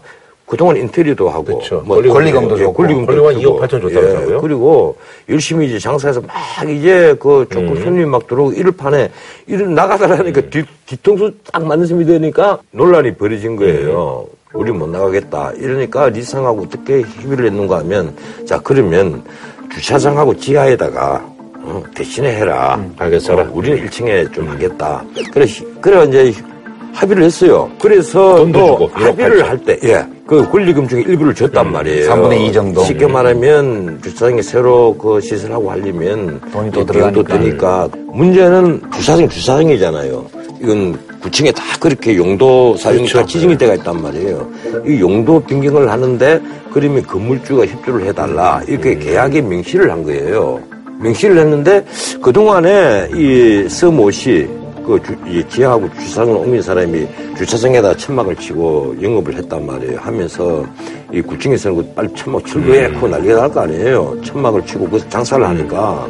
그동안 0.52 0.76
인테리어도 0.76 1.30
하고 1.30 1.46
그렇죠. 1.46 1.82
뭐 1.86 2.02
권리금도 2.02 2.56
예, 2.60 2.64
줬고. 2.64 2.74
권리금도 2.74 3.24
권리금 3.24 3.42
주고. 3.42 3.58
2억 3.58 3.64
8천 3.64 3.70
줬다고 3.70 4.06
하더라고요. 4.06 4.42
그리고 4.42 4.98
열심히 5.30 5.68
이제 5.68 5.80
장사해서 5.80 6.20
막 6.20 6.70
이제 6.70 7.16
그 7.22 7.48
조금 7.50 7.70
음. 7.70 7.82
손님이 7.82 8.06
막 8.06 8.28
들어오고 8.28 8.52
이럴 8.52 8.74
판에 8.74 9.10
이를 9.48 9.74
나가달라니까 9.74 10.42
뒤, 10.50 10.66
뒤통수 10.86 11.32
딱 11.54 11.66
맞는 11.66 11.86
셈이 11.86 12.04
되니까 12.04 12.60
논란이 12.72 13.16
벌어진 13.16 13.56
거예요. 13.56 14.28
음. 14.30 14.36
우리 14.52 14.74
못 14.74 14.90
나가겠다. 14.90 15.54
이러니까 15.56 16.10
리상하고 16.10 16.64
어떻게 16.64 17.00
협의를 17.00 17.46
했는가 17.46 17.80
하면 17.80 18.14
자 18.46 18.60
그러면 18.62 19.24
주차장하고 19.74 20.36
지하에다가 20.36 21.26
어, 21.64 21.82
대신에 21.96 22.36
해라. 22.36 22.76
음, 22.76 22.94
알겠어라. 22.98 23.44
어, 23.44 23.52
우리는 23.54 23.88
1층에 23.88 24.34
좀 24.34 24.50
하겠다. 24.50 25.02
그래 25.32 25.46
그래 25.80 26.04
이제 26.10 26.34
합의를 26.94 27.24
했어요. 27.24 27.70
그래서 27.80 28.38
돈도 28.38 28.60
또 28.60 28.66
주고, 28.74 28.90
1억 28.90 29.02
합의를 29.04 29.44
8천. 29.44 29.46
할 29.46 29.58
때, 29.60 29.80
예, 29.84 30.06
그 30.26 30.50
권리금 30.50 30.88
중에 30.88 31.02
일부를 31.02 31.34
줬단 31.34 31.72
말이에요. 31.72 32.10
3분의 32.10 32.48
2 32.48 32.54
정도. 32.54 32.84
쉽게 32.84 33.08
말하면 33.08 34.00
주차장에 34.04 34.42
새로 34.42 34.96
그 34.98 35.20
시설하고 35.22 35.72
하려면 35.72 36.40
돈이 36.52 36.72
또이 36.72 36.86
비용도 36.86 37.24
들어가니까. 37.24 37.38
드니까 37.38 37.90
문제는 38.08 38.82
주차장이 38.94 39.30
주차장이잖아요. 39.30 40.26
이건 40.62 41.00
구층에 41.22 41.52
다 41.52 41.64
그렇게 41.80 42.16
용도 42.18 42.76
사용이 42.78 43.08
그렇죠. 43.08 43.20
다 43.20 43.26
지정이 43.26 43.58
돼가 43.58 43.74
있단 43.76 44.02
말이에요. 44.02 44.48
이 44.88 45.00
용도 45.00 45.40
변경을 45.40 45.90
하는데 45.90 46.40
그러면 46.72 47.04
건물주가 47.04 47.66
협조를 47.66 48.06
해달라 48.06 48.62
이렇게 48.68 48.96
계약에 48.98 49.42
명시를 49.42 49.90
한 49.92 50.04
거예요. 50.04 50.60
명시를 51.00 51.38
했는데 51.38 51.84
그동안에 52.22 53.10
이 53.16 53.68
서모시 53.70 54.48
그 54.92 55.04
주, 55.04 55.16
이 55.28 55.44
지하하고 55.50 55.90
주차장을 56.00 56.36
옮긴 56.36 56.62
사람이 56.62 57.08
주차장에다 57.38 57.96
천막을 57.98 58.36
치고 58.36 58.96
영업을 59.02 59.36
했단 59.36 59.66
말이에요. 59.66 60.00
하면서 60.00 60.66
이 61.14 61.22
구층에서는 61.22 61.78
그 61.78 61.94
빨리 61.94 62.10
천막 62.16 62.46
철거해 62.46 62.90
고 62.92 63.08
난리가 63.08 63.36
날 63.42 63.50
거 63.52 63.62
아니에요. 63.62 64.18
천막을 64.24 64.66
치고 64.66 64.86
거기서 64.90 65.10
장사를 65.10 65.46
하니까. 65.48 66.08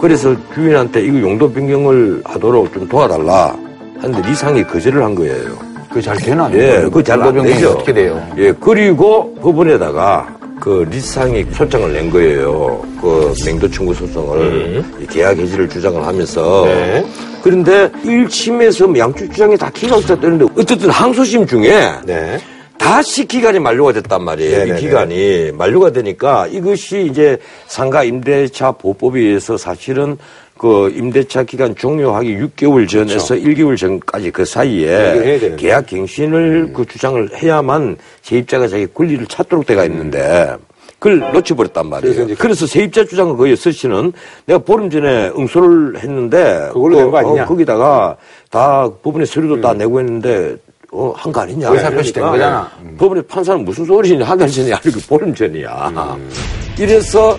그래서 0.00 0.34
주인한테 0.54 1.02
이거 1.02 1.20
용도 1.20 1.50
변경을 1.50 2.22
하도록 2.24 2.72
좀 2.72 2.88
도와달라. 2.88 3.54
하는데 3.98 4.28
리상이 4.28 4.64
거절을 4.64 5.02
한 5.04 5.14
거예요. 5.14 5.52
그게 5.90 6.00
잘 6.00 6.16
되나? 6.16 6.50
예, 6.54 6.80
그거 6.82 7.02
잘안 7.02 7.34
되죠. 7.42 7.70
어떻게 7.72 7.92
돼요? 7.92 8.22
예, 8.38 8.52
그리고 8.60 9.34
법원에다가 9.42 10.36
그 10.60 10.86
리상이 10.90 11.44
소장을 11.52 11.92
낸 11.92 12.10
거예요. 12.10 12.82
그 13.00 13.34
맹도 13.46 13.68
청구 13.70 13.94
소송을 13.94 14.84
이 15.00 15.06
계약 15.06 15.38
해지를 15.38 15.68
주장을 15.68 16.06
하면서. 16.06 16.64
네. 16.66 17.04
그런데 17.42 17.88
1심에서 18.04 18.96
양쪽 18.98 19.32
주장이 19.32 19.56
다 19.56 19.70
기가 19.70 19.96
없었다는데 19.96 20.46
어쨌든 20.58 20.90
항소심 20.90 21.46
중에 21.46 21.90
네. 22.04 22.38
다시 22.76 23.26
기간이 23.26 23.58
만료가 23.58 23.92
됐단 23.92 24.22
말이에요. 24.22 24.58
네네네. 24.58 24.78
이 24.78 24.82
기간이 24.82 25.52
만료가 25.52 25.92
되니까 25.92 26.46
이것이 26.46 27.06
이제 27.10 27.38
상가 27.66 28.04
임대차 28.04 28.72
보호법에 28.72 29.20
의해서 29.20 29.56
사실은 29.56 30.18
그 30.60 30.92
임대차 30.94 31.44
기간 31.44 31.74
종료하기 31.74 32.36
6개월 32.36 32.86
전에서 32.86 33.34
1개월 33.34 33.78
전까지 33.78 34.30
그 34.30 34.44
사이에 34.44 35.38
그렇죠. 35.38 35.56
계약 35.56 35.86
갱신을 35.86 36.72
그 36.74 36.84
주장을 36.84 37.30
해야만 37.34 37.96
세입자가 38.20 38.68
자기 38.68 38.86
권리를 38.92 39.24
찾도록 39.24 39.64
돼가 39.64 39.86
있는데 39.86 40.54
그걸 40.98 41.32
놓쳐버렸단 41.32 41.88
말이에요. 41.88 42.14
그래서 42.14 42.34
그래서, 42.38 42.66
세입자 42.66 43.06
주장은 43.06 43.38
거의 43.38 43.56
서씨는 43.56 44.12
내가 44.44 44.58
보름 44.58 44.90
전에 44.90 45.30
응소를 45.34 45.98
했는데 45.98 46.68
그걸로 46.74 47.16
아니냐? 47.16 47.44
음. 47.44 47.48
거기다가 47.48 48.18
다 48.50 48.86
법원에 49.02 49.24
서류도 49.24 49.62
다 49.62 49.72
내고 49.72 49.98
했는데 49.98 50.56
어, 50.92 51.14
한 51.16 51.32
거 51.32 51.40
아니냐. 51.40 51.70
의사 51.70 51.88
표시 51.88 52.12
된 52.12 52.22
그러니까 52.22 52.30
거잖아. 52.50 52.70
음. 52.82 52.96
법원에 52.98 53.22
판사는 53.22 53.64
무슨 53.64 53.86
소리냐. 53.86 54.26
한 54.26 54.36
달 54.36 54.46
전이 54.46 54.70
아니고 54.74 55.00
보름 55.08 55.34
전이야. 55.34 55.88
음. 56.18 56.30
이래서 56.78 57.38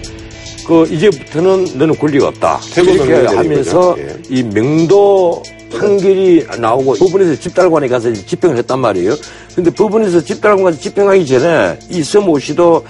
그 0.67 0.87
이제부터는 0.89 1.77
너는 1.77 1.97
권리가 1.97 2.27
없다. 2.27 2.59
이렇게 2.77 3.25
하면서. 3.27 3.95
예. 3.97 4.15
이 4.29 4.43
명도 4.43 5.41
판결이 5.77 6.45
나오고 6.59 6.95
법원에서 6.95 7.39
집달관에 7.39 7.87
가서 7.87 8.11
집행을 8.13 8.57
했단 8.57 8.79
말이에요. 8.79 9.15
근데 9.55 9.71
법원에서 9.71 10.21
집달관 10.21 10.63
가서 10.63 10.79
집행하기 10.79 11.25
전에 11.25 11.79
이 11.89 12.03
서모 12.03 12.39
씨도 12.39 12.83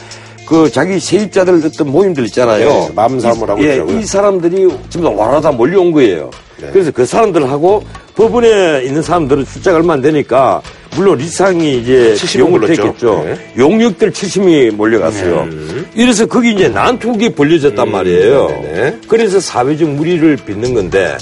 그 0.45 0.69
자기 0.71 0.99
세입자들 0.99 1.61
어떤 1.65 1.91
모임들 1.91 2.25
있잖아요. 2.25 2.67
네, 2.67 2.89
마음사움을 2.93 3.49
하고 3.49 3.63
예. 3.63 3.83
이 3.87 4.03
사람들이 4.05 4.67
지금 4.89 5.17
와라다 5.17 5.51
몰려온 5.51 5.91
거예요. 5.91 6.29
네. 6.59 6.69
그래서 6.73 6.91
그 6.91 7.05
사람들하고 7.05 7.83
법원에 8.15 8.83
있는 8.83 9.01
사람들은 9.01 9.45
숫자가 9.45 9.77
얼마 9.77 9.93
안 9.93 10.01
되니까 10.01 10.61
물론 10.95 11.17
리상이 11.17 11.79
이제 11.79 12.13
70명 12.15 12.31
비용을 12.33 12.59
불렀죠. 12.59 12.83
했겠죠. 12.87 13.23
네. 13.25 13.53
용역들 13.57 14.11
70명이 14.11 14.71
몰려갔어요. 14.71 15.47
이래서 15.95 16.25
거기 16.25 16.51
이제 16.53 16.67
난투기 16.67 17.33
벌려졌단 17.33 17.89
말이에요. 17.89 18.45
음. 18.47 18.61
네네. 18.63 18.99
그래서 19.07 19.39
사회적 19.39 19.89
무리를 19.89 20.35
빚는 20.37 20.73
건데 20.73 21.17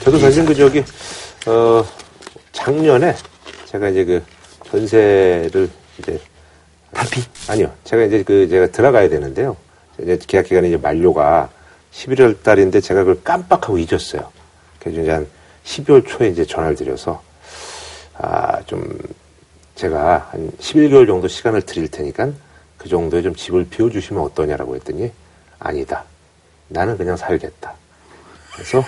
저도 0.00 0.18
사실 0.18 0.44
그 0.44 0.54
저기 0.54 0.82
어 1.46 1.84
작년에 2.52 3.14
제가 3.66 3.88
이제 3.88 4.04
그 4.04 4.22
전세를 4.70 5.68
이제 5.98 6.18
탈피 6.92 7.22
아니요. 7.48 7.70
제가 7.84 8.04
이제 8.04 8.22
그 8.22 8.48
제가 8.48 8.68
들어가야 8.68 9.08
되는데요. 9.08 9.56
이제 10.00 10.18
계약 10.26 10.46
기간이 10.46 10.68
이제 10.68 10.76
만료가 10.76 11.48
11월 11.94 12.42
달인데 12.42 12.80
제가 12.80 13.00
그걸 13.00 13.22
깜빡하고 13.22 13.78
잊었어요. 13.78 14.30
그래서 14.80 15.00
이제 15.00 15.10
한 15.10 15.26
12월 15.64 16.06
초에 16.06 16.28
이제 16.28 16.44
전화를 16.44 16.76
드려서 16.76 17.22
아, 18.18 18.60
좀 18.66 18.98
제가 19.74 20.28
한 20.30 20.50
11개월 20.60 21.06
정도 21.06 21.28
시간을 21.28 21.62
드릴 21.62 21.88
테니까 21.88 22.30
그 22.78 22.88
정도에 22.88 23.22
좀 23.22 23.34
집을 23.34 23.66
비워주시면 23.70 24.22
어떠냐라고 24.22 24.74
했더니 24.76 25.10
아니다. 25.58 26.04
나는 26.68 26.96
그냥 26.96 27.16
살겠다. 27.16 27.72
그래서 28.52 28.84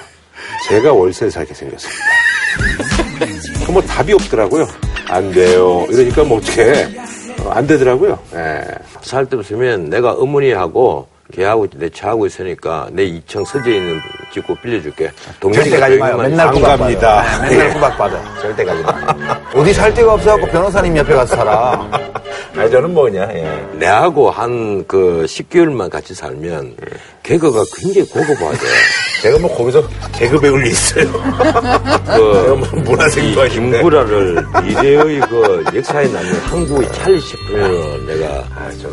제가 0.69 0.93
월세를 0.93 1.31
살게 1.31 1.55
생겼습니다. 1.55 2.05
그뭐 3.67 3.83
답이 3.83 4.13
없더라고요. 4.13 4.67
안 5.09 5.31
돼요. 5.33 5.87
이러니까 5.89 6.25
뭐 6.25 6.39
어떻게 6.39 6.87
안 7.49 7.67
되더라고요. 7.67 8.19
예. 8.35 8.65
살데 9.03 9.37
없으면 9.37 9.89
내가 9.89 10.13
어머니하고 10.13 11.09
걔하고 11.33 11.67
내 11.75 11.89
차하고 11.89 12.27
있으니까 12.27 12.89
내 12.93 13.05
2층 13.07 13.45
서재 13.45 13.77
있는 13.77 13.99
집고 14.33 14.55
빌려줄게. 14.57 15.11
절대 15.41 15.79
가지 15.79 15.97
마요. 15.99 16.17
맨날 16.19 16.49
안 16.49 16.55
구박 16.55 16.77
갑니다. 16.79 17.23
받아. 17.23 17.49
네, 17.49 17.57
맨날 17.57 17.75
구박 17.75 17.99
받아. 17.99 18.41
절대 18.41 18.65
가지 18.65 18.83
마. 18.83 19.41
어디 19.55 19.73
살 19.75 19.93
데가 19.93 20.15
없어갖고 20.15 20.47
변호사님 20.49 20.97
옆에 20.97 21.15
가서 21.15 21.35
살아. 21.37 21.91
아니 22.57 22.71
저는 22.71 22.95
뭐냐. 22.95 23.29
예. 23.35 23.67
내하고 23.75 24.31
한 24.31 24.85
그 24.87 25.25
10개월만 25.27 25.91
같이 25.91 26.15
살면 26.15 26.77
개그가 27.27 27.65
굉장히 27.77 28.07
고급화돼. 28.09 28.59
제가 29.23 29.39
뭐 29.39 29.53
거기서 29.57 29.83
개그 30.13 30.39
배울 30.39 30.65
일 30.65 30.73
있어요. 30.73 31.11
그 31.11 32.33
제가 32.43 32.55
뭐 32.55 32.69
문화생도 32.85 33.47
이 33.47 33.49
김구라를 33.51 34.47
미래의 34.63 35.21
그 35.21 35.65
역사에 35.75 36.07
남는 36.07 36.33
한국의 36.41 36.93
찰리 36.93 37.21
셰프로 37.21 38.07
내가 38.07 38.45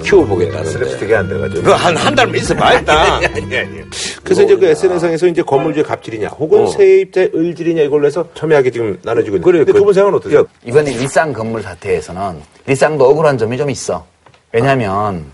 키워보겠다는데. 0.04 0.80
스랩스틱이 0.80 1.14
안 1.14 1.28
돼가지고. 1.30 1.62
그거 1.62 1.76
한, 1.76 1.96
한 1.96 2.16
달만 2.16 2.36
있어봐. 2.38 2.66
아니, 2.88 3.26
아니, 3.26 3.58
아니. 3.58 3.82
그래서 4.24 4.44
이제 4.44 4.56
그 4.56 4.66
SNS상에서 4.66 5.28
이제 5.28 5.42
건물주의 5.44 5.84
갑질이냐, 5.86 6.30
혹은 6.30 6.62
어. 6.64 6.68
세입자의 6.68 7.32
을질이냐 7.36 7.84
이걸로 7.84 8.08
해서 8.08 8.26
첨예하게 8.34 8.72
지금 8.72 8.98
나눠지고 9.04 9.36
있는데. 9.38 9.46
그래, 9.52 9.60
근데 9.60 9.72
그- 9.74 9.78
두분 9.80 9.94
생각은 9.94 10.18
어떠세요? 10.18 10.46
이번에 10.66 10.92
리쌍 10.92 11.34
건물 11.34 11.62
사태에서는 11.62 12.42
리쌍도 12.66 13.06
억울한 13.10 13.38
점이 13.38 13.58
좀 13.58 13.70
있어. 13.70 14.06
왜냐면 14.54 15.26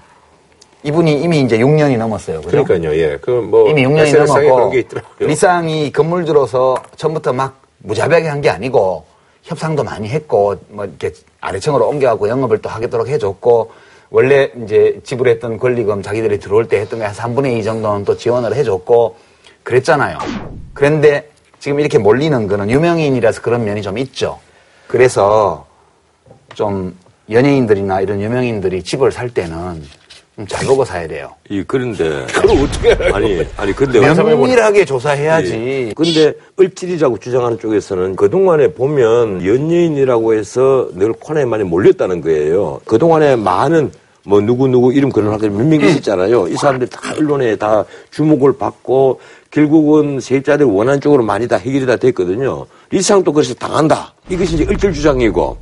이분이 0.83 1.21
이미 1.21 1.41
이제 1.41 1.57
6년이 1.57 1.97
넘었어요. 1.97 2.41
그죠? 2.41 2.63
그러니까요, 2.63 2.95
예. 2.95 3.17
그 3.21 3.31
뭐. 3.31 3.69
이미 3.69 3.83
6년이 3.85 3.99
SNS상에 4.07 4.45
그런 4.45 4.59
넘었고. 4.71 4.99
리쌍이 5.19 5.91
건물 5.91 6.25
들어서 6.25 6.77
처음부터 6.95 7.33
막 7.33 7.61
무자비하게 7.79 8.27
한 8.27 8.41
게 8.41 8.49
아니고 8.49 9.05
협상도 9.43 9.83
많이 9.83 10.07
했고 10.09 10.55
뭐 10.69 10.85
이렇게 10.85 11.11
아래층으로 11.41 11.87
옮겨가고 11.87 12.29
영업을 12.29 12.59
또 12.61 12.69
하겠도록 12.69 13.07
해줬고 13.07 13.71
원래 14.09 14.51
이제 14.63 14.99
지불했던 15.03 15.57
권리금 15.57 16.01
자기들이 16.01 16.39
들어올 16.39 16.67
때 16.67 16.79
했던 16.79 16.99
게 16.99 17.05
한 17.05 17.13
3분의 17.13 17.59
2 17.59 17.63
정도는 17.63 18.05
또 18.05 18.15
지원을 18.17 18.55
해줬고 18.55 19.15
그랬잖아요. 19.63 20.17
그런데 20.73 21.29
지금 21.59 21.79
이렇게 21.79 21.97
몰리는 21.97 22.47
거는 22.47 22.69
유명인이라서 22.69 23.41
그런 23.41 23.65
면이 23.65 23.81
좀 23.81 23.97
있죠. 23.97 24.39
그래서 24.87 25.65
좀 26.53 26.97
연예인들이나 27.29 28.01
이런 28.01 28.21
유명인들이 28.21 28.83
집을 28.83 29.11
살 29.11 29.29
때는 29.29 29.83
좀 29.83 29.98
잘 30.47 30.65
보고 30.65 30.85
사야 30.85 31.07
돼요. 31.07 31.33
이, 31.49 31.63
그런데. 31.67 32.25
그걸 32.33 32.63
어떻게 32.63 32.93
알아요? 32.93 33.15
아니, 33.15 33.45
아니, 33.57 33.73
근데. 33.73 33.99
면밀하게 33.99 34.85
조사해야지. 34.85 35.53
예. 35.53 35.93
근데 35.95 36.33
을질이라고 36.59 37.17
주장하는 37.17 37.59
쪽에서는 37.59 38.15
그동안에 38.15 38.73
보면 38.73 39.45
연예인이라고 39.45 40.33
해서 40.33 40.89
늘 40.93 41.13
코너에 41.13 41.45
많이 41.45 41.63
몰렸다는 41.63 42.21
거예요. 42.21 42.79
그동안에 42.85 43.35
많은 43.35 43.91
뭐 44.25 44.41
누구 44.41 44.67
누구 44.67 44.93
이름 44.93 45.09
거론하기 45.09 45.49
몇명 45.49 45.81
있었잖아요. 45.81 46.49
이 46.49 46.55
사람들이 46.55 46.89
다 46.89 46.99
언론에 47.17 47.55
다 47.55 47.85
주목을 48.11 48.57
받고 48.57 49.19
결국은 49.49 50.19
세입자들 50.19 50.65
원하는 50.65 51.01
쪽으로 51.01 51.23
많이 51.23 51.47
다 51.47 51.55
해결이 51.57 51.85
다 51.85 51.95
됐거든요. 51.95 52.65
리상도 52.91 53.33
그래서 53.33 53.53
당한다. 53.55 54.13
이것이 54.29 54.55
이제 54.55 54.65
을질 54.69 54.93
주장이고 54.93 55.57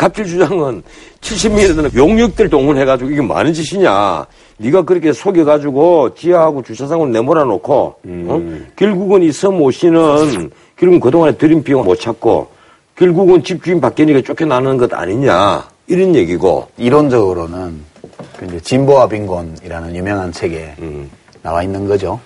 갑질 0.00 0.24
주장은 0.24 0.82
70명이라는 1.20 1.94
용역들 1.94 2.48
동원해가지고 2.48 3.10
이게 3.10 3.20
많은 3.20 3.52
짓이냐. 3.52 4.26
네가 4.56 4.82
그렇게 4.86 5.12
속여가지고 5.12 6.14
지하하고 6.14 6.62
주차장을 6.62 7.12
내몰아 7.12 7.44
놓고 7.44 7.94
어? 8.02 8.60
결국은 8.76 9.22
이 9.22 9.30
서모 9.30 9.70
씨는 9.70 10.50
결국은 10.76 11.00
그동안에 11.00 11.36
들인 11.36 11.62
비용 11.62 11.84
못 11.84 12.00
찾고 12.00 12.48
결국은 12.96 13.44
집주인 13.44 13.78
바뀌니까 13.78 14.22
쫓겨나는 14.22 14.78
것 14.78 14.90
아니냐 14.94 15.68
이런 15.86 16.14
얘기고 16.14 16.68
이론적으로는 16.78 17.80
그 18.38 18.46
이제 18.46 18.60
진보와 18.60 19.06
빈곤이라는 19.06 19.94
유명한 19.94 20.32
책에 20.32 20.76
음. 20.78 21.10
나와 21.42 21.62
있는 21.62 21.86
거죠. 21.86 22.18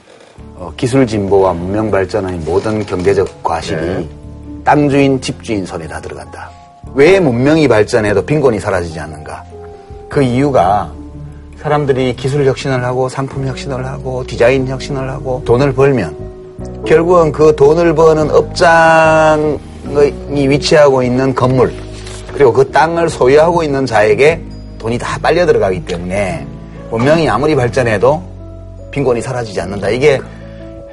어, 0.54 0.72
기술 0.76 1.04
진보와 1.04 1.54
문명 1.54 1.90
발전의 1.90 2.38
모든 2.44 2.86
경제적 2.86 3.42
과실이 3.42 3.80
네. 3.80 4.08
땅 4.62 4.88
주인, 4.88 5.20
집주인 5.20 5.66
손에 5.66 5.88
다 5.88 6.00
들어간다. 6.00 6.63
왜 6.94 7.18
문명이 7.18 7.66
발전해도 7.66 8.24
빈곤이 8.24 8.60
사라지지 8.60 9.00
않는가? 9.00 9.44
그 10.08 10.22
이유가 10.22 10.92
사람들이 11.60 12.14
기술 12.14 12.46
혁신을 12.46 12.84
하고 12.84 13.08
상품 13.08 13.46
혁신을 13.48 13.84
하고 13.84 14.24
디자인 14.24 14.68
혁신을 14.68 15.10
하고 15.10 15.42
돈을 15.44 15.72
벌면 15.72 16.84
결국은 16.86 17.32
그 17.32 17.56
돈을 17.56 17.94
버는 17.94 18.30
업장이 18.30 19.58
위치하고 20.30 21.02
있는 21.02 21.34
건물 21.34 21.72
그리고 22.32 22.52
그 22.52 22.70
땅을 22.70 23.08
소유하고 23.08 23.64
있는 23.64 23.86
자에게 23.86 24.40
돈이 24.78 24.98
다 24.98 25.18
빨려 25.20 25.46
들어가기 25.46 25.84
때문에 25.84 26.46
문명이 26.90 27.28
아무리 27.28 27.56
발전해도 27.56 28.22
빈곤이 28.92 29.20
사라지지 29.20 29.60
않는다. 29.62 29.88
이게 29.88 30.20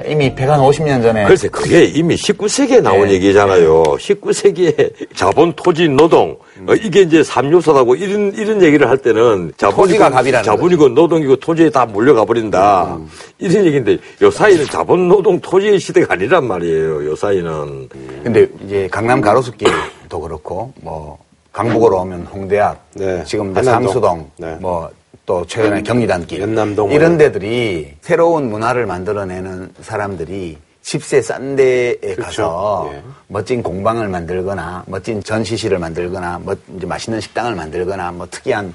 이미 0.07 0.33
150년 0.33 1.01
전에 1.01 1.25
글쎄 1.25 1.47
그게 1.47 1.83
이미 1.85 2.15
19세기에 2.15 2.81
나온 2.81 3.07
네. 3.07 3.13
얘기잖아요. 3.13 3.83
19세기에 3.83 5.07
자본, 5.15 5.53
토지, 5.53 5.87
노동 5.87 6.37
어, 6.67 6.73
이게 6.75 7.01
이제 7.01 7.23
삼요소라고 7.23 7.95
이런 7.95 8.33
이런 8.33 8.61
얘기를 8.61 8.89
할 8.89 8.97
때는 8.97 9.53
자본이고 9.57 10.03
자본이고 10.43 10.89
노동이고 10.89 11.35
토지에 11.37 11.69
다 11.69 11.85
몰려가 11.85 12.25
버린다. 12.25 12.95
음. 12.95 13.07
이런 13.39 13.65
얘기인데 13.65 13.97
요 14.21 14.29
사이는 14.31 14.65
자본, 14.65 15.07
노동, 15.07 15.39
토지의 15.39 15.79
시대가 15.79 16.13
아니란 16.13 16.45
말이에요. 16.45 17.05
요 17.05 17.15
사이는 17.15 17.89
근데 18.23 18.47
이제 18.65 18.87
강남 18.91 19.21
가로수길도 19.21 20.19
그렇고 20.19 20.73
뭐 20.81 21.17
강북으로 21.51 22.01
오면 22.01 22.27
홍대앞, 22.27 22.77
네. 22.93 23.23
지금 23.25 23.47
한남동. 23.47 23.63
상수동, 23.63 24.31
네. 24.37 24.55
뭐 24.61 24.89
또 25.31 25.45
최근에 25.45 25.81
경리단길 25.83 26.41
연남동 26.41 26.91
이런 26.91 27.11
뭐 27.11 27.17
데들이 27.19 27.93
새로운 28.01 28.49
문화를 28.49 28.85
만들어내는 28.85 29.69
사람들이 29.79 30.57
집세 30.81 31.21
싼 31.21 31.55
데에 31.55 31.95
가서 32.19 32.91
예. 32.91 33.01
멋진 33.27 33.63
공방을 33.63 34.09
만들거나 34.09 34.83
멋진 34.87 35.23
전시실을 35.23 35.79
만들거나 35.79 36.39
뭐 36.43 36.53
이제 36.75 36.85
맛있는 36.85 37.21
식당을 37.21 37.55
만들거나 37.55 38.11
뭐 38.11 38.27
특이한 38.29 38.73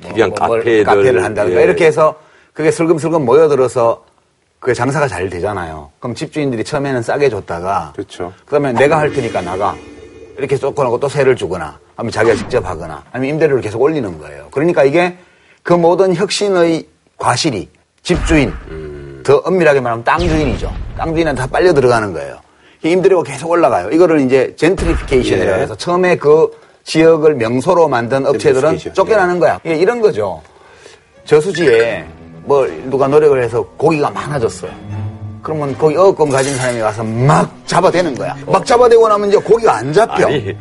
뭐 0.00 0.08
특이한 0.08 0.30
뭘 0.30 0.62
카페들, 0.62 0.84
카페를 0.84 1.22
한다든가 1.22 1.60
예. 1.60 1.64
이렇게 1.64 1.84
해서 1.84 2.18
그게 2.54 2.70
슬금슬금 2.70 3.22
모여들어서 3.26 4.02
그게 4.58 4.72
장사가 4.72 5.06
잘 5.06 5.28
되잖아요. 5.28 5.90
그럼 5.98 6.14
집주인들이 6.14 6.64
처음에는 6.64 7.02
싸게 7.02 7.28
줬다가 7.28 7.92
그렇죠. 7.94 8.32
그다음에 8.46 8.72
내가 8.72 8.98
할 8.98 9.12
테니까 9.12 9.42
나가 9.42 9.76
이렇게 10.38 10.56
쫓겨나고 10.56 10.98
또 10.98 11.10
세를 11.10 11.36
주거나 11.36 11.78
아니면 11.96 12.10
자기가 12.10 12.36
직접 12.36 12.64
하거나 12.64 13.04
아니면 13.12 13.34
임대료를 13.34 13.60
계속 13.60 13.82
올리는 13.82 14.18
거예요. 14.18 14.48
그러니까 14.50 14.84
이게 14.84 15.18
그 15.70 15.74
모든 15.76 16.16
혁신의 16.16 16.84
과실이 17.16 17.68
집주인 18.02 18.52
더 19.22 19.36
엄밀하게 19.36 19.78
말하면 19.78 20.02
땅 20.02 20.18
주인이죠. 20.18 20.68
땅 20.96 21.14
주인은 21.14 21.36
다 21.36 21.46
빨려 21.46 21.72
들어가는 21.72 22.12
거예요. 22.12 22.40
이 22.82 22.90
임대료가 22.90 23.22
계속 23.22 23.48
올라가요. 23.48 23.88
이거를 23.90 24.18
이제 24.22 24.52
젠트리피케이션이라고 24.56 25.58
예. 25.58 25.62
해서 25.62 25.76
처음에 25.76 26.16
그 26.16 26.50
지역을 26.82 27.36
명소로 27.36 27.86
만든 27.86 28.26
업체들은. 28.26 28.78
쫓겨나는 28.78 29.38
거야. 29.38 29.60
이게 29.62 29.76
이런 29.76 30.00
거죠. 30.00 30.42
저수지에 31.24 32.04
뭐 32.42 32.66
누가 32.86 33.06
노력을 33.06 33.40
해서 33.40 33.62
고기가 33.76 34.10
많아졌어요. 34.10 34.72
그러면 35.40 35.78
거기 35.78 35.94
어업권 35.94 36.30
가진 36.30 36.52
사람이 36.56 36.80
와서 36.80 37.04
막 37.04 37.48
잡아대는 37.66 38.16
거야. 38.16 38.36
막 38.44 38.66
잡아대고 38.66 39.06
나면 39.06 39.28
이제 39.28 39.38
고기가 39.38 39.76
안 39.76 39.92
잡혀. 39.92 40.26
아니. 40.26 40.52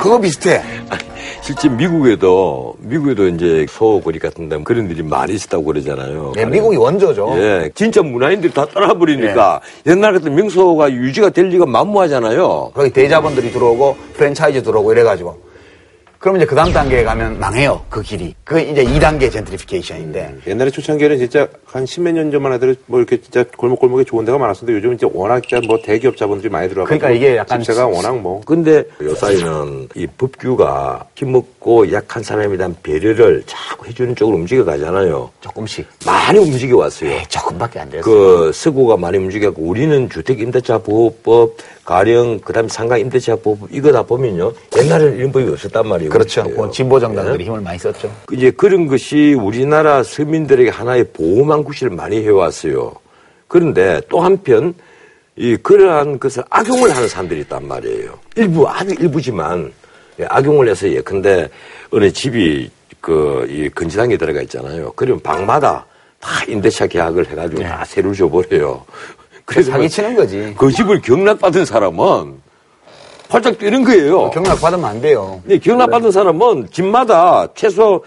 그거 0.00 0.18
비슷해. 0.18 0.60
실제 1.40 1.68
미국에도 1.68 2.74
미국에도 2.78 3.26
이제 3.28 3.66
소거리 3.68 4.18
같은 4.18 4.48
데 4.48 4.58
그런 4.62 4.90
일이 4.90 5.02
많이 5.02 5.34
있었다고 5.34 5.64
그러잖아요. 5.64 6.32
네, 6.34 6.44
미국이 6.44 6.76
원조죠. 6.76 7.34
예, 7.38 7.70
진짜 7.74 8.02
문화인들이 8.02 8.52
다 8.52 8.66
따라 8.66 8.94
버리니까 8.94 9.60
옛날 9.86 10.12
같은 10.12 10.34
명소가 10.34 10.90
유지가 10.92 11.30
될 11.30 11.48
리가 11.48 11.66
만무하잖아요. 11.66 12.72
거기 12.74 12.90
대자본들이 12.90 13.50
들어오고 13.52 13.96
프랜차이즈 14.14 14.62
들어오고 14.62 14.92
이래가지고. 14.92 15.47
그러면 16.18 16.40
이제 16.40 16.46
그 16.46 16.54
다음 16.56 16.72
단계에 16.72 17.04
가면 17.04 17.38
망해요. 17.38 17.80
그 17.88 18.02
길이. 18.02 18.34
그 18.42 18.60
이제 18.60 18.84
2단계 18.84 19.30
젠트리피케이션인데. 19.30 20.38
옛날에 20.48 20.70
초창기에는 20.70 21.18
진짜 21.18 21.46
한 21.64 21.86
십몇 21.86 22.14
년 22.14 22.30
전만 22.32 22.50
하더라도 22.52 22.80
뭐 22.86 22.98
이렇게 22.98 23.20
진짜 23.20 23.44
골목골목에 23.56 24.02
좋은 24.04 24.24
데가 24.24 24.36
많았었는데 24.38 24.76
요즘은 24.78 24.96
이제 24.96 25.06
워낙 25.12 25.42
진짜 25.46 25.64
뭐 25.66 25.78
대기업 25.82 26.16
자본들이 26.16 26.48
많이 26.48 26.68
들어가고 26.68 26.86
그러니까 26.86 27.10
이게 27.10 27.36
약간 27.36 27.60
집세가 27.60 27.86
워낙 27.86 28.18
뭐 28.18 28.40
근데 28.44 28.82
요사이는 29.00 29.88
이 29.94 30.06
법규가 30.06 31.04
힘없고 31.14 31.92
약한 31.92 32.22
사람에 32.22 32.56
대한 32.56 32.74
배려를 32.82 33.44
자꾸 33.46 33.86
해주는 33.86 34.16
쪽으로 34.16 34.38
움직여 34.38 34.64
가잖아요. 34.64 35.30
조금씩. 35.40 35.86
많이 36.04 36.38
움직여 36.40 36.78
왔어요. 36.78 37.10
에이, 37.10 37.22
조금밖에 37.28 37.78
안 37.78 37.90
됐어. 37.90 38.02
그 38.02 38.50
서구가 38.52 38.96
많이 38.96 39.18
움직였고 39.18 39.62
우리는 39.62 40.10
주택임대차 40.10 40.78
보호법 40.78 41.56
가령 41.88 42.40
그다음에 42.40 42.68
상가 42.68 42.98
임대차 42.98 43.36
보법 43.36 43.70
이거 43.72 43.90
다 43.90 44.02
보면요 44.02 44.52
옛날에는 44.76 45.16
이런 45.16 45.32
법이 45.32 45.48
없었단 45.50 45.88
말이에요. 45.88 46.10
그렇죠. 46.10 46.42
뭐 46.50 46.70
진보 46.70 47.00
정당들이 47.00 47.38
네. 47.38 47.44
힘을 47.44 47.62
많이 47.62 47.78
썼죠. 47.78 48.14
이제 48.30 48.50
그런 48.50 48.86
것이 48.86 49.32
우리나라 49.32 50.02
서민들에게 50.02 50.68
하나의 50.68 51.04
보호망 51.14 51.64
구실을 51.64 51.96
많이 51.96 52.22
해왔어요. 52.22 52.92
그런데 53.46 54.02
또 54.10 54.20
한편 54.20 54.74
이 55.34 55.56
그러한 55.56 56.18
것을 56.18 56.44
악용을 56.50 56.94
하는 56.94 57.08
사람들이 57.08 57.40
있단 57.40 57.66
말이에요. 57.66 58.18
일부 58.36 58.68
아주 58.68 58.94
일부지만 59.00 59.72
예, 60.20 60.26
악용을 60.28 60.68
해서 60.68 60.86
예컨대 60.90 61.48
어느 61.90 62.12
집이 62.12 62.70
그이 63.00 63.70
근지당에 63.70 64.18
들어가 64.18 64.42
있잖아요. 64.42 64.92
그러면 64.94 65.22
방마다 65.22 65.86
다 66.20 66.44
임대차 66.46 66.86
계약을 66.86 67.30
해가지고 67.30 67.62
다 67.62 67.82
세를 67.86 68.12
줘버려요. 68.12 68.84
그래서 69.48 69.70
네. 69.70 69.76
사기 69.76 69.88
치는 69.88 70.14
거지. 70.14 70.54
그 70.58 70.70
집을 70.70 71.00
경락받은 71.00 71.64
사람은 71.64 72.34
활짝 73.30 73.58
뛰는 73.58 73.82
거예요. 73.82 74.30
경락 74.30 74.60
받으면 74.60 74.84
안 74.84 75.00
돼요. 75.00 75.40
네, 75.44 75.58
경락받은 75.58 76.12
사람은 76.12 76.68
집마다 76.70 77.48
최소 77.54 78.04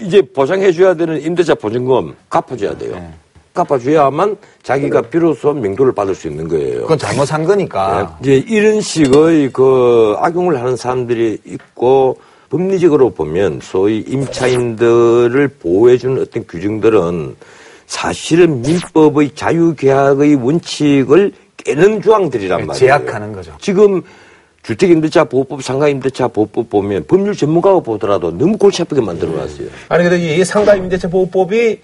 이제 0.00 0.22
보장해줘야 0.22 0.94
되는 0.94 1.20
임대차 1.20 1.56
보증금 1.56 2.14
갚아줘야 2.30 2.78
돼요. 2.78 2.94
네. 2.94 3.10
갚아줘야만 3.54 4.36
자기가 4.62 5.02
비로소 5.02 5.52
명도를 5.52 5.92
받을 5.92 6.14
수 6.14 6.28
있는 6.28 6.46
거예요. 6.46 6.82
그건 6.82 6.96
잘못 6.96 7.24
산 7.26 7.44
거니까. 7.44 8.16
네, 8.20 8.38
이제 8.38 8.54
이런 8.54 8.80
식의 8.80 9.50
그 9.52 10.14
악용을 10.18 10.60
하는 10.60 10.76
사람들이 10.76 11.38
있고 11.44 12.18
법리적으로 12.50 13.10
보면 13.10 13.58
소위 13.60 13.98
임차인들을 14.06 15.48
보호해주는 15.60 16.22
어떤 16.22 16.46
규정들은 16.46 17.34
사실은 17.88 18.60
민법의 18.62 19.34
자유계약의 19.34 20.34
원칙을 20.36 21.32
깨는 21.56 22.02
조항들이란 22.02 22.66
말이에요. 22.66 22.78
제약하는 22.78 23.32
거죠. 23.32 23.56
지금 23.60 24.02
주택임대차 24.62 25.24
보호법, 25.24 25.62
상가임대차 25.62 26.28
보호법 26.28 26.68
보면 26.68 27.04
법률 27.08 27.34
전문가가 27.34 27.80
보더라도 27.80 28.30
너무 28.30 28.58
골치 28.58 28.82
아프게 28.82 29.00
만들어놨어요. 29.00 29.68
아니 29.88 30.04
근데 30.04 30.18
이 30.18 30.44
상가임대차 30.44 31.08
보호법이 31.08 31.80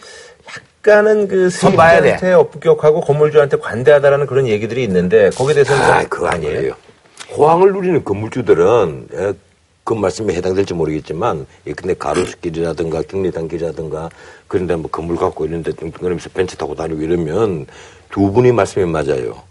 약간은 0.87 1.27
그. 1.27 1.49
세입자한테 1.49 2.35
업격하고 2.35 3.01
건물주한테 3.01 3.57
관대하다라는 3.57 4.27
그런 4.27 4.47
얘기들이 4.47 4.85
있는데 4.85 5.31
거기에 5.31 5.55
대해서는 5.55 5.83
아, 5.83 6.01
좀 6.01 6.09
그거 6.11 6.27
아니에요. 6.29 6.75
호황을 7.35 7.73
누리는 7.73 8.05
건물주들은 8.05 9.09
에, 9.15 9.33
그 9.85 9.93
말씀에 9.93 10.35
해당될지 10.35 10.75
모르겠지만 10.75 11.47
예, 11.67 11.73
근데 11.73 11.95
가로수길이라든가 11.95 13.03
경리단길이라든가 13.03 14.09
그런데 14.49 14.77
뭐 14.77 14.91
건물 14.91 15.17
갖고 15.17 15.45
이런데 15.45 15.73
뚱뚱거리면서 15.73 16.31
벤치 16.31 16.57
타고 16.57 16.75
다니고 16.75 17.03
이러면 17.03 17.67
두 18.11 18.33
분이 18.33 18.53
말씀이 18.53 18.87
맞아요. 18.87 19.43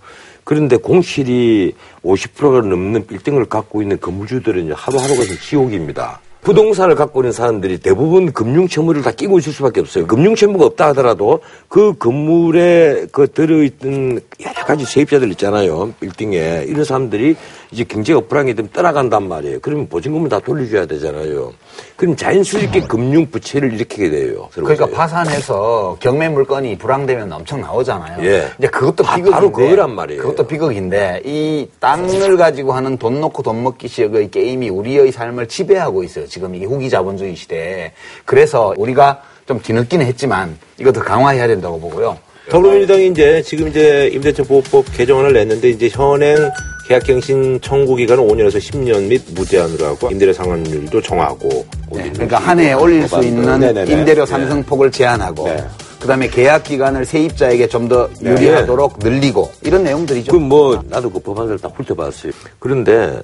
그런데 0.43 0.75
공실이 0.75 1.73
50%가 2.03 2.67
넘는 2.67 3.07
빌딩을 3.07 3.45
갖고 3.45 3.81
있는 3.81 3.99
건물주들은 3.99 4.73
하루하루가 4.73 5.23
좀 5.23 5.37
지옥입니다. 5.37 6.19
부동산을 6.43 6.95
갖고 6.95 7.21
있는 7.21 7.31
사람들이 7.31 7.77
대부분 7.77 8.33
금융채무를 8.33 9.01
다 9.01 9.11
끼고 9.11 9.39
있을 9.39 9.53
수밖에 9.53 9.79
없어요. 9.79 10.05
금융채무가 10.07 10.65
없다 10.65 10.87
하더라도 10.87 11.39
그 11.69 11.93
건물에 11.97 13.05
그 13.13 13.31
들어있던 13.31 14.19
여러 14.41 14.65
가지 14.65 14.83
세입자들 14.83 15.31
있잖아요. 15.31 15.93
빌딩에. 16.01 16.65
이런 16.67 16.83
사람들이 16.83 17.37
이제 17.73 17.83
경제가 17.83 18.21
불황이 18.21 18.53
되면 18.53 18.69
떠나간단 18.71 19.27
말이에요. 19.27 19.57
그러면 19.61 19.87
보증금을 19.89 20.29
다 20.29 20.39
돌려줘야 20.39 20.85
되잖아요. 20.85 21.51
그럼 21.95 22.15
자연스럽게 22.15 22.81
금융 22.81 23.25
부채를 23.31 23.73
일으키게 23.73 24.11
돼요. 24.11 24.47
그러니까. 24.53 24.85
파산해서 24.87 25.97
경매 25.99 26.29
물건이 26.29 26.77
불황되면 26.77 27.31
엄청 27.33 27.61
나오잖아요. 27.61 28.23
예. 28.25 28.47
이제 28.59 28.67
그것도 28.67 29.03
바- 29.03 29.15
비극인데. 29.15 29.31
바로 29.35 29.51
그거란 29.51 29.91
말이에요. 29.95 30.21
그것도 30.21 30.45
비극인데 30.47 31.21
이 31.25 31.67
땅을 31.79 32.37
가지고 32.37 32.73
하는 32.73 32.97
돈 32.97 33.19
놓고 33.19 33.41
돈 33.41 33.63
먹기 33.63 33.87
식의 33.87 34.29
게임이 34.29 34.69
우리의 34.69 35.11
삶을 35.11 35.47
지배하고 35.47 36.03
있어요. 36.03 36.27
지금 36.27 36.53
이 36.53 36.63
후기 36.65 36.89
자본주의 36.91 37.35
시대에. 37.35 37.91
그래서 38.23 38.73
우리가 38.77 39.21
좀 39.47 39.59
뒤늦기는 39.59 40.05
했지만 40.05 40.57
더 40.93 41.01
강화해야 41.01 41.47
된다고 41.47 41.79
보고요. 41.79 42.17
더불어민주당이 42.49 43.07
이제 43.07 43.41
지금 43.41 43.69
이제 43.69 44.09
임대차 44.13 44.43
보호법 44.43 44.85
개정안을 44.95 45.31
냈는데 45.33 45.69
이제 45.69 45.87
현행 45.89 46.35
계약갱신 46.87 47.61
청구 47.61 47.95
기간은 47.95 48.27
5년에서 48.27 48.57
10년 48.57 49.07
및 49.07 49.21
무제한으로 49.33 49.85
하고 49.85 50.09
임대료 50.09 50.33
상환율도 50.33 51.01
정하고 51.01 51.65
그러니까 51.89 52.37
한 52.37 52.59
해에 52.59 52.73
올릴 52.73 53.07
수 53.07 53.23
있는 53.23 53.59
네네네. 53.59 53.91
임대료 53.91 54.25
네. 54.25 54.29
상승폭을 54.29 54.91
제한하고 54.91 55.47
네. 55.47 55.63
그다음에 56.03 56.27
계약 56.27 56.63
기간을 56.63 57.05
세입자에게 57.05 57.67
좀더 57.69 58.09
네. 58.19 58.31
유리하도록 58.31 58.99
늘리고 58.99 59.49
이런 59.61 59.83
내용들이죠. 59.85 60.33
그뭐 60.33 60.83
나도 60.89 61.09
그 61.09 61.19
법안을 61.19 61.59
다 61.59 61.69
훑어봤어요. 61.73 62.33
그런데 62.59 63.21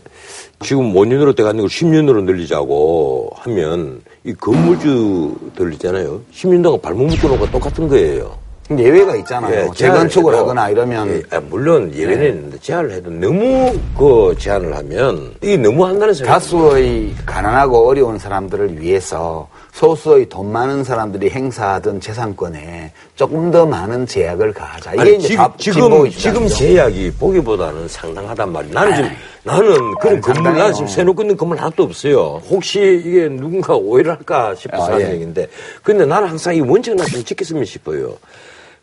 지금 0.62 0.94
5년으로 0.94 1.36
돼가는 1.36 1.60
걸 1.60 1.70
10년으로 1.70 2.24
늘리자고 2.24 3.32
하면 3.36 4.02
이 4.24 4.34
건물주들 4.34 5.74
있잖아요. 5.74 6.22
10년 6.34 6.64
동안 6.64 6.80
발목 6.80 7.08
묶어놓은 7.08 7.40
거 7.40 7.52
똑같은 7.52 7.90
거예요. 7.90 8.38
예외가 8.78 9.16
있잖아요. 9.16 9.72
재건축을 9.74 10.10
제한을 10.10 10.34
해도, 10.34 10.38
하거나 10.38 10.70
이러면 10.70 11.10
예, 11.32 11.36
아, 11.36 11.40
물론 11.50 11.92
예외는 11.94 12.26
있는데 12.28 12.60
제한을 12.60 12.92
해도 12.92 13.10
너무 13.10 13.74
그 13.98 14.36
제한을 14.38 14.76
하면 14.76 15.34
이게 15.42 15.58
너무 15.58 15.86
한다는 15.86 16.14
생각. 16.14 16.34
다수의 16.34 17.14
가난하고 17.26 17.88
어려운 17.88 18.20
사람들을 18.20 18.80
위해서 18.80 19.48
소수의 19.72 20.28
돈 20.30 20.52
많은 20.52 20.84
사람들이 20.84 21.30
행사하던 21.30 22.00
재산권에 22.02 22.92
조금 23.16 23.50
더 23.50 23.66
많은 23.66 24.06
제약을 24.06 24.54
가하자. 24.54 24.94
이게 24.94 25.02
아니, 25.02 25.16
이제 25.18 25.28
지금 25.58 26.10
자- 26.12 26.20
지금. 26.20 26.48
제약이 26.48 27.14
보기보다는 27.20 27.88
상당하단 27.88 28.52
말이야. 28.52 28.74
나는 28.74 28.96
지금 28.96 29.10
나는 29.44 29.96
그런 29.96 30.22
건물. 30.22 30.44
나는 30.58 30.74
지금 30.74 30.88
세놓고 30.88 31.22
있는 31.24 31.38
건물 31.38 31.58
하나도 31.58 31.84
없어요. 31.84 32.42
혹시 32.50 33.02
이게 33.04 33.30
누군가 33.30 33.74
오해를 33.74 34.12
할까 34.12 34.54
싶어서 34.56 34.92
아, 34.92 34.96
하는 34.96 35.08
예. 35.08 35.14
얘기인데, 35.14 35.48
근데 35.82 36.06
나는 36.06 36.28
항상 36.30 36.56
이 36.56 36.60
원칙을 36.62 36.98
좀 37.08 37.24
지켰으면 37.24 37.64
싶어요. 37.66 38.14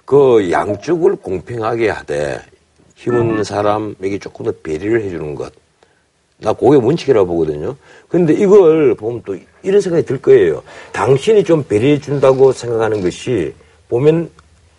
그 0.07 0.51
양쪽을 0.51 1.17
공평하게 1.17 1.91
하되 1.91 2.41
힘없는 2.95 3.45
사람에게 3.45 4.19
조금 4.19 4.47
더 4.47 4.53
배려를 4.63 5.03
해주는 5.03 5.35
것. 5.35 5.53
나 6.39 6.53
그게 6.53 6.77
원칙이라고 6.77 7.27
보거든요. 7.27 7.77
근데 8.09 8.33
이걸 8.35 8.95
보면 8.95 9.23
또 9.27 9.37
이런 9.63 9.81
생각이 9.81 10.07
들 10.07 10.21
거예요. 10.23 10.63
당신이 10.93 11.45
좀 11.45 11.63
배려해 11.65 11.99
준다고 11.99 12.53
생각하는 12.53 13.01
것이 13.03 13.53
보면 13.89 14.31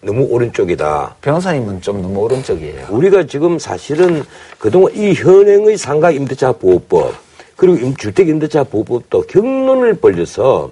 너무 0.01 0.23
오른쪽이다. 0.25 1.15
변호사님은 1.21 1.82
좀 1.82 2.01
너무 2.01 2.21
오른쪽이에요. 2.21 2.88
우리가 2.89 3.25
지금 3.28 3.59
사실은 3.59 4.23
그동안 4.57 4.95
이 4.95 5.13
현행의 5.13 5.78
상가 5.78 6.09
임대차 6.11 6.53
보호법 6.53 7.13
그리고 7.55 7.78
임- 7.86 7.95
주택 7.95 8.30
임대차 8.30 8.63
보호법도 8.65 9.23
경론을 9.23 9.95
벌려서 9.95 10.71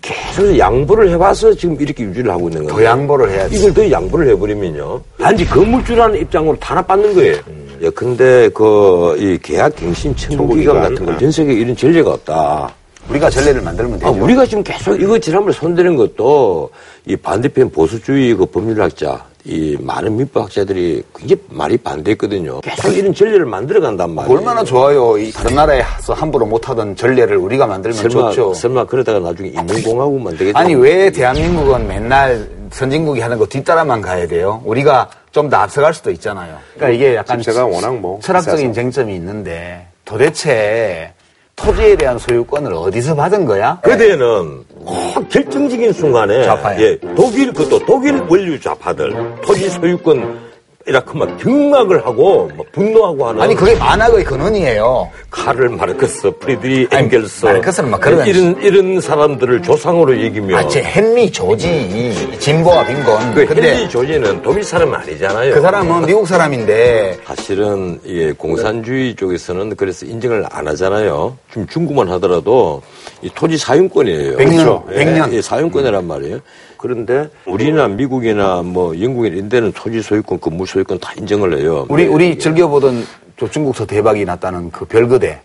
계속 0.00 0.56
양보를 0.56 1.08
해와서 1.10 1.52
지금 1.54 1.76
이렇게 1.80 2.04
유지를 2.04 2.30
하고 2.30 2.48
있는 2.48 2.64
거예요. 2.64 2.76
더 2.76 2.84
양보를 2.84 3.30
해야지. 3.30 3.56
이걸 3.56 3.74
더 3.74 3.90
양보를 3.90 4.28
해버리면요. 4.28 5.00
단지 5.18 5.44
건물주라는 5.46 6.20
입장으로 6.20 6.56
탄압받는 6.60 7.14
거예요. 7.14 7.36
예, 7.82 7.90
근데 7.90 8.48
그, 8.50 9.16
이 9.18 9.38
계약 9.42 9.74
갱신 9.74 10.14
청구 10.14 10.54
기간 10.54 10.74
청구기간. 10.76 10.82
같은 10.82 11.06
걸 11.06 11.18
전 11.18 11.30
세계에 11.32 11.54
이런 11.54 11.74
전례가 11.76 12.10
없다. 12.12 12.72
우리가 13.08 13.30
전례를 13.30 13.62
만들면 13.62 13.94
되죠. 13.98 14.06
아, 14.06 14.10
우리가 14.10 14.46
지금 14.46 14.62
계속 14.62 15.00
이거 15.00 15.18
지난번에 15.18 15.52
손대는 15.52 15.96
것도 15.96 16.70
이 17.06 17.16
반대편 17.16 17.70
보수주의 17.70 18.34
그 18.34 18.46
법률학자, 18.46 19.24
이 19.44 19.76
많은 19.80 20.16
민법학자들이 20.16 21.02
굉장히 21.16 21.42
많이 21.48 21.76
반대했거든요. 21.78 22.60
계속 22.60 22.92
이런 22.96 23.14
전례를 23.14 23.46
만들어 23.46 23.80
간단 23.80 24.10
말이에요. 24.14 24.36
얼마나 24.38 24.62
좋아요. 24.62 25.16
이 25.18 25.32
다른 25.32 25.54
나라에서 25.56 26.12
함부로 26.12 26.44
못하던 26.46 26.94
전례를 26.94 27.36
우리가 27.38 27.66
만들면 27.66 27.96
설마, 27.96 28.30
좋죠. 28.30 28.54
설마 28.54 28.84
그러다가 28.86 29.18
나중에 29.18 29.48
인민공화국만 29.50 30.36
되겠죠? 30.36 30.58
아니 30.58 30.74
왜 30.74 31.10
대한민국은 31.10 31.88
맨날 31.88 32.48
선진국이 32.70 33.20
하는 33.20 33.38
거 33.38 33.46
뒤따라만 33.46 34.00
가야 34.02 34.26
돼요? 34.28 34.60
우리가 34.64 35.08
좀 35.32 35.48
더 35.48 35.56
앞서갈 35.58 35.94
수도 35.94 36.10
있잖아요. 36.10 36.56
그러니까 36.74 36.94
이게 36.96 37.14
약간 37.14 37.38
집세가 37.38 37.64
워낙 37.64 37.96
뭐 37.96 38.18
철학적인. 38.20 38.72
쟁점이 38.72 39.14
있는데 39.14 39.86
도대체 40.04 41.12
토지에 41.56 41.96
대한 41.96 42.18
소유권을 42.18 42.72
어디서 42.74 43.14
받은 43.14 43.44
거야? 43.46 43.78
그대는 43.82 44.64
꼭 44.84 45.28
결정적인 45.28 45.92
순간에 45.92 46.44
좌파야. 46.44 46.80
예, 46.80 46.98
독일 47.14 47.52
그것도 47.52 47.84
독일 47.86 48.20
원류 48.28 48.58
좌파들 48.58 49.14
토지 49.42 49.68
소유권 49.68 50.49
이렇게 50.86 51.18
막 51.18 51.36
경악을 51.38 52.06
하고 52.06 52.50
막 52.56 52.72
분노하고 52.72 53.28
하는 53.28 53.42
아니 53.42 53.54
그게 53.54 53.74
만악의 53.74 54.24
근원이에요. 54.24 55.10
카를 55.30 55.68
마르크스, 55.68 56.30
프리드리히 56.38 56.88
엥겔스 56.90 57.44
마르크스는 57.44 57.90
막 57.90 58.00
그런- 58.00 58.26
이런 58.26 58.56
이런 58.62 59.00
사람들을 59.00 59.60
조상으로 59.62 60.24
여기며 60.24 60.56
아, 60.56 60.66
제 60.68 60.82
헨리 60.82 61.30
조지 61.30 62.14
진보와 62.38 62.86
빈곤. 62.86 63.34
그 63.34 63.44
근데 63.46 63.76
헨리 63.76 63.88
조지는 63.90 64.40
독일 64.42 64.64
사람은 64.64 64.94
아니잖아요. 65.00 65.54
그 65.54 65.60
사람은 65.60 66.06
미국 66.06 66.26
사람인데 66.26 67.18
사실은 67.26 68.00
예, 68.06 68.32
공산주의 68.32 69.14
쪽에서는 69.14 69.76
그래서 69.76 70.06
인정을 70.06 70.46
안 70.50 70.66
하잖아요. 70.66 71.36
지금 71.50 71.66
중국만 71.66 72.08
하더라도 72.12 72.80
이 73.20 73.28
토지 73.34 73.58
사용권이에요. 73.58 74.36
백 74.38 74.48
년, 74.48 74.56
그렇죠? 74.64 74.84
백 74.88 75.06
예, 75.08 75.12
년. 75.12 75.32
예, 75.34 75.42
사용권이란 75.42 76.06
말이에요. 76.06 76.38
그런데 76.84 77.28
우리나 77.44 77.88
미국이나 77.88 78.62
뭐 78.62 78.98
영국이나 78.98 79.36
이런 79.36 79.48
데는 79.50 79.72
토지 79.72 80.00
소유권, 80.00 80.40
건물 80.40 80.66
소유권 80.66 80.98
다 80.98 81.12
인정을 81.18 81.58
해요. 81.58 81.84
우리 81.90 82.06
우리 82.06 82.38
즐겨 82.38 82.68
보던 82.68 83.04
조중국서 83.36 83.84
대박이 83.84 84.24
났다는 84.24 84.70
그 84.70 84.86
별거대. 84.86 85.42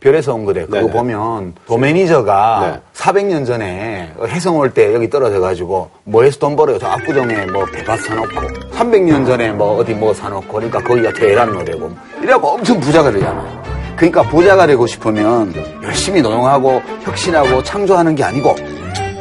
별에서 0.00 0.34
온 0.34 0.44
거대. 0.44 0.62
그거 0.66 0.78
네네. 0.80 0.90
보면 0.92 1.54
도매니저가 1.66 2.60
네. 2.60 2.80
400년 2.94 3.46
전에 3.46 4.12
해성 4.26 4.58
올 4.58 4.70
때 4.70 4.92
여기 4.92 5.08
떨어져 5.08 5.40
가지고 5.40 5.88
뭐 6.04 6.22
해서 6.24 6.38
돈 6.38 6.54
벌어요. 6.56 6.78
저 6.78 6.88
압구정에 6.88 7.46
뭐 7.46 7.64
배밭 7.66 8.00
사놓고 8.00 8.40
300년 8.72 9.24
전에 9.24 9.52
뭐 9.52 9.76
어디 9.78 9.94
뭐 9.94 10.12
사놓고 10.12 10.52
그러니까 10.52 10.80
거기가 10.82 11.12
대란 11.12 11.52
노래고 11.52 11.90
이래갖고 12.22 12.48
엄청 12.48 12.78
부자가 12.80 13.10
되잖아요. 13.10 13.62
그러니까 13.96 14.22
부자가 14.24 14.66
되고 14.66 14.86
싶으면 14.86 15.54
열심히 15.82 16.20
노용하고 16.20 16.82
혁신하고 17.02 17.62
창조하는 17.62 18.14
게 18.14 18.22
아니고 18.24 18.54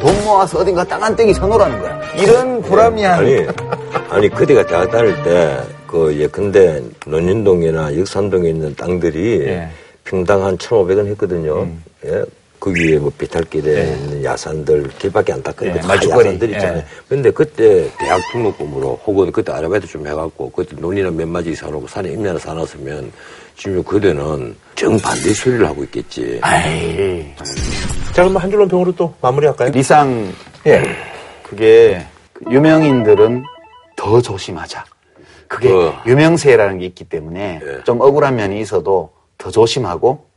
돈 0.05 0.23
모아서 0.23 0.59
어딘가 0.59 0.83
땅한 0.83 1.15
땡이 1.15 1.33
사놓으라는 1.33 1.79
거야. 1.79 1.99
이런 2.15 2.61
불합리한 2.61 3.19
아니, 3.19 3.47
아니, 4.07 4.29
그대가 4.29 4.63
대학 4.63 4.91
다닐 4.91 5.15
때, 5.23 5.57
그, 5.87 6.15
예컨대, 6.15 6.83
논현동이나 7.07 7.97
역산동에 7.97 8.49
있는 8.49 8.75
땅들이 8.75 9.41
예. 9.47 9.67
평당 10.03 10.45
한 10.45 10.55
1,500원 10.59 11.07
했거든요. 11.07 11.67
예. 12.05 12.23
거기에 12.59 12.99
뭐 12.99 13.11
비탈길에 13.17 13.83
있는 13.93 14.23
야산들 14.23 14.89
길밖에 14.99 15.33
안 15.33 15.41
닦으니까 15.41 15.77
예, 15.77 15.81
다 15.81 15.87
말죽거리. 15.87 16.27
야산들 16.27 16.49
있잖아요. 16.51 16.77
예. 16.77 16.85
근데 17.09 17.31
그때 17.31 17.89
대학 17.97 18.21
등록금으로 18.31 18.99
혹은 19.05 19.31
그때 19.31 19.51
아르바이트 19.51 19.87
좀 19.87 20.05
해갖고 20.05 20.51
그때 20.51 20.75
논이나 20.79 21.09
몇 21.09 21.27
마디 21.27 21.55
사놓고 21.55 21.87
산에 21.87 22.09
임내나 22.11 22.37
사놨으면 22.37 23.11
지금 23.57 23.83
그대는 23.83 24.55
정반대 24.75 25.33
소리를 25.33 25.65
하고 25.67 25.83
있겠지. 25.83 26.39
아이 26.41 27.25
자, 28.15 28.23
그럼 28.23 28.37
한 28.37 28.49
줄로 28.49 28.65
병으로 28.65 28.93
또 28.93 29.13
마무리할까요? 29.19 29.71
리상 29.71 30.31
예. 30.65 30.81
그게 31.43 32.07
그 32.31 32.45
유명인들은 32.49 33.43
더 33.97 34.21
조심하자. 34.21 34.85
그게 35.49 35.69
어. 35.69 36.01
유명세라는 36.05 36.79
게 36.79 36.85
있기 36.85 37.03
때문에 37.03 37.59
예. 37.61 37.83
좀 37.83 37.99
억울한 37.99 38.37
면이 38.37 38.61
있어도 38.61 39.11
더 39.37 39.51
조심하고 39.51 40.27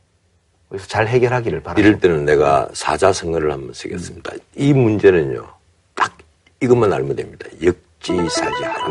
그래서 0.67 0.87
잘 0.87 1.07
해결하기를 1.07 1.63
바랍니다. 1.63 1.87
이럴 1.87 2.01
때는 2.01 2.25
내가 2.25 2.67
사자성어를 2.73 3.49
한번 3.49 3.73
쓰겠습니다. 3.73 4.33
이 4.57 4.73
문제는요, 4.73 5.47
딱 5.95 6.17
이것만 6.61 6.91
알면 6.91 7.15
됩니다. 7.15 7.47
역지사지하라. 7.63 8.87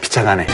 비참하네. 0.00 0.46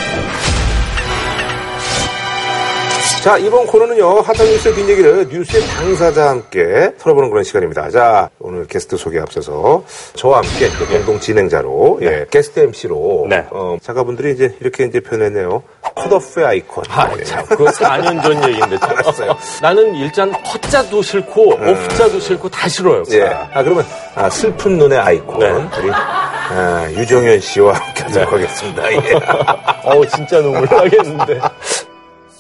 자, 3.22 3.36
이번 3.36 3.66
코너는요, 3.66 4.22
핫한 4.22 4.46
뉴스의 4.46 4.74
뒷얘기를 4.76 5.28
뉴스의 5.28 5.62
당사자와 5.66 6.30
함께 6.30 6.90
털어보는 6.98 7.28
그런 7.28 7.44
시간입니다. 7.44 7.90
자, 7.90 8.30
오늘 8.38 8.66
게스트 8.66 8.96
소개 8.96 9.20
앞서서 9.20 9.84
저와 10.14 10.38
함께 10.38 10.68
이제 10.68 10.86
공동 10.86 11.20
진행자로, 11.20 11.98
예, 12.00 12.24
게스트 12.30 12.60
MC로, 12.60 13.26
네. 13.28 13.44
어, 13.50 13.76
작가분들이 13.82 14.32
이제 14.32 14.56
이렇게 14.62 14.84
이제 14.84 15.00
표현했네요. 15.00 15.62
컷오프의 15.96 16.46
아이콘. 16.46 16.82
아, 16.88 17.10
예. 17.18 17.24
참, 17.24 17.44
그거 17.44 17.66
4년 17.66 18.22
전 18.22 18.42
얘기인데. 18.48 18.78
참. 18.78 18.90
알았어요. 18.96 19.36
나는 19.60 19.94
일단 19.96 20.32
헛자도 20.32 21.02
싫고, 21.02 21.56
오프자도 21.56 22.20
싫고, 22.20 22.48
다 22.48 22.68
싫어요. 22.70 23.02
예. 23.12 23.24
아, 23.24 23.62
그러면, 23.62 23.84
아, 24.14 24.30
슬픈 24.30 24.78
눈의 24.78 24.98
아이콘. 24.98 25.40
네. 25.40 25.50
우리, 25.50 25.90
아, 25.92 26.90
유정현 26.92 27.40
씨와 27.40 27.74
함께 27.74 28.02
하도록 28.04 28.32
하겠습니다. 28.32 28.92
예. 28.92 29.20
어우, 29.84 30.06
진짜 30.06 30.40
눈물 30.40 30.66
나겠는데. 30.70 31.38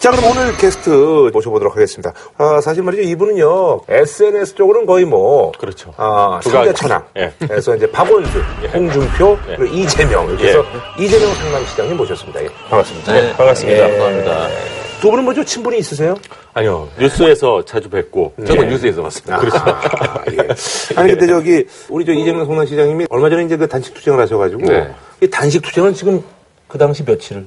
자, 0.00 0.10
그럼 0.10 0.30
오늘 0.30 0.56
게스트 0.56 0.88
모셔보도록 1.30 1.76
하겠습니다. 1.76 2.14
아, 2.38 2.62
사실 2.62 2.82
말이죠. 2.82 3.02
이분은요, 3.02 3.82
SNS 3.86 4.54
쪽으로는 4.54 4.86
거의 4.86 5.04
뭐. 5.04 5.52
그렇죠. 5.52 5.92
아, 5.98 6.40
상대천왕. 6.42 7.04
예. 7.18 7.34
그래서 7.38 7.76
이제 7.76 7.90
박원순, 7.90 8.40
홍준표, 8.72 9.38
예. 9.50 9.56
그리고 9.56 9.74
이재명. 9.74 10.26
이렇게 10.30 10.48
해서 10.48 10.64
이재명 10.98 11.34
성남시장님 11.34 11.98
모셨습니다. 11.98 12.42
예. 12.42 12.48
반갑습니다. 12.70 13.12
네, 13.12 13.36
반갑습니다. 13.36 13.78
예. 13.78 13.90
감사합니다. 13.90 14.48
두 15.02 15.10
분은 15.10 15.24
뭐죠? 15.24 15.44
친분이 15.44 15.76
있으세요? 15.76 16.14
아니요, 16.54 16.88
뉴스에서 16.98 17.62
자주 17.66 17.90
뵙고, 17.90 18.32
저도 18.46 18.64
뉴스에서 18.64 19.02
봤습니다. 19.02 19.36
그렇죠. 19.36 19.58
아, 19.58 20.24
예. 20.32 20.48
아니, 20.96 21.10
근데 21.10 21.26
저기, 21.26 21.66
우리 21.90 22.06
저 22.06 22.12
이재명 22.12 22.46
성남시장님이 22.46 23.04
얼마 23.10 23.28
전에 23.28 23.44
이제 23.44 23.58
그 23.58 23.68
단식 23.68 23.92
투쟁을 23.92 24.18
하셔가지고. 24.18 24.62
네. 24.62 24.94
이 25.20 25.28
단식 25.28 25.60
투쟁은 25.60 25.92
지금 25.92 26.24
그 26.68 26.78
당시 26.78 27.04
며칠을? 27.04 27.44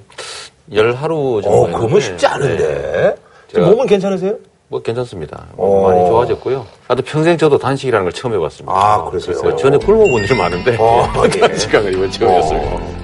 열 0.71 0.93
하루 0.93 1.41
정도. 1.43 1.63
어, 1.63 1.67
그러면 1.67 1.99
쉽지 1.99 2.25
않은데. 2.25 3.15
네. 3.53 3.59
몸은 3.61 3.85
괜찮으세요? 3.87 4.35
뭐 4.69 4.81
괜찮습니다. 4.81 5.45
어. 5.57 5.87
많이 5.89 6.07
좋아졌고요. 6.07 6.65
나도 6.87 7.03
평생 7.03 7.37
저도 7.37 7.57
단식이라는 7.57 8.05
걸 8.05 8.11
처음 8.13 8.33
해봤습니다. 8.33 8.73
아, 8.75 9.03
그러세요? 9.05 9.37
그래서 9.37 9.55
전에 9.57 9.77
굶어본 9.77 10.23
일이 10.23 10.35
많은데, 10.35 10.77
어, 10.79 11.07
예. 11.35 11.39
단식한 11.39 11.83
건 11.83 11.93
이번 11.93 12.09
처음이었습니다. 12.11 13.03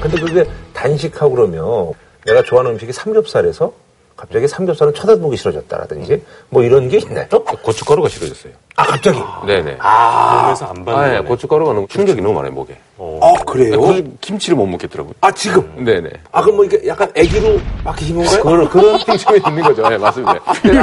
근데 0.00 0.20
그게 0.20 0.44
단식하고 0.74 1.34
그러면 1.34 1.92
내가 2.24 2.42
좋아하는 2.42 2.72
음식이 2.72 2.92
삼겹살에서 2.92 3.72
갑자기 4.18 4.48
삼겹살은 4.48 4.94
쳐다보기 4.94 5.36
싫어졌다라든지 5.36 6.20
뭐 6.50 6.64
이런 6.64 6.88
게 6.88 6.98
있나요? 6.98 7.28
고춧가루가 7.28 8.08
싫어졌어요. 8.08 8.52
아, 8.74 8.82
갑자기? 8.82 9.20
네네. 9.46 9.76
아, 9.78 10.42
몸에서 10.46 10.66
안 10.66 10.84
받는 10.84 10.94
아, 11.02 11.14
예, 11.14 11.20
고춧가루가 11.20 11.72
너무 11.72 11.86
충격이 11.88 12.20
너무 12.20 12.34
많아요, 12.34 12.50
목에. 12.50 12.76
아, 12.98 13.44
그래요? 13.44 13.80
그 13.80 14.16
김치를 14.20 14.56
못 14.56 14.66
먹겠더라고요. 14.66 15.14
아, 15.20 15.30
지금? 15.30 15.84
네네. 15.84 16.10
아, 16.32 16.42
그럼 16.42 16.56
뭐 16.56 16.64
이게 16.64 16.80
약간 16.88 17.08
애기로 17.14 17.60
바뀌신 17.84 18.16
건가요? 18.16 18.42
그런, 18.42 18.68
그런 18.70 18.98
핑점이 18.98 19.40
있는 19.48 19.62
거죠. 19.62 19.88
네, 19.88 19.96
맞습니다. 19.96 20.32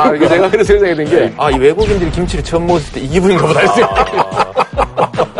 아, 0.01 0.15
이게 0.15 0.27
제가 0.29 0.49
그래서 0.49 0.73
생각이 0.73 0.95
든 0.95 1.05
게, 1.05 1.33
아, 1.37 1.51
이 1.51 1.57
외국인들이 1.59 2.11
김치를 2.11 2.41
처음 2.41 2.67
먹었을 2.67 2.93
때 2.93 3.01
이 3.01 3.09
기분인가 3.09 3.47
보다 3.47 3.59
했어요. 3.59 3.85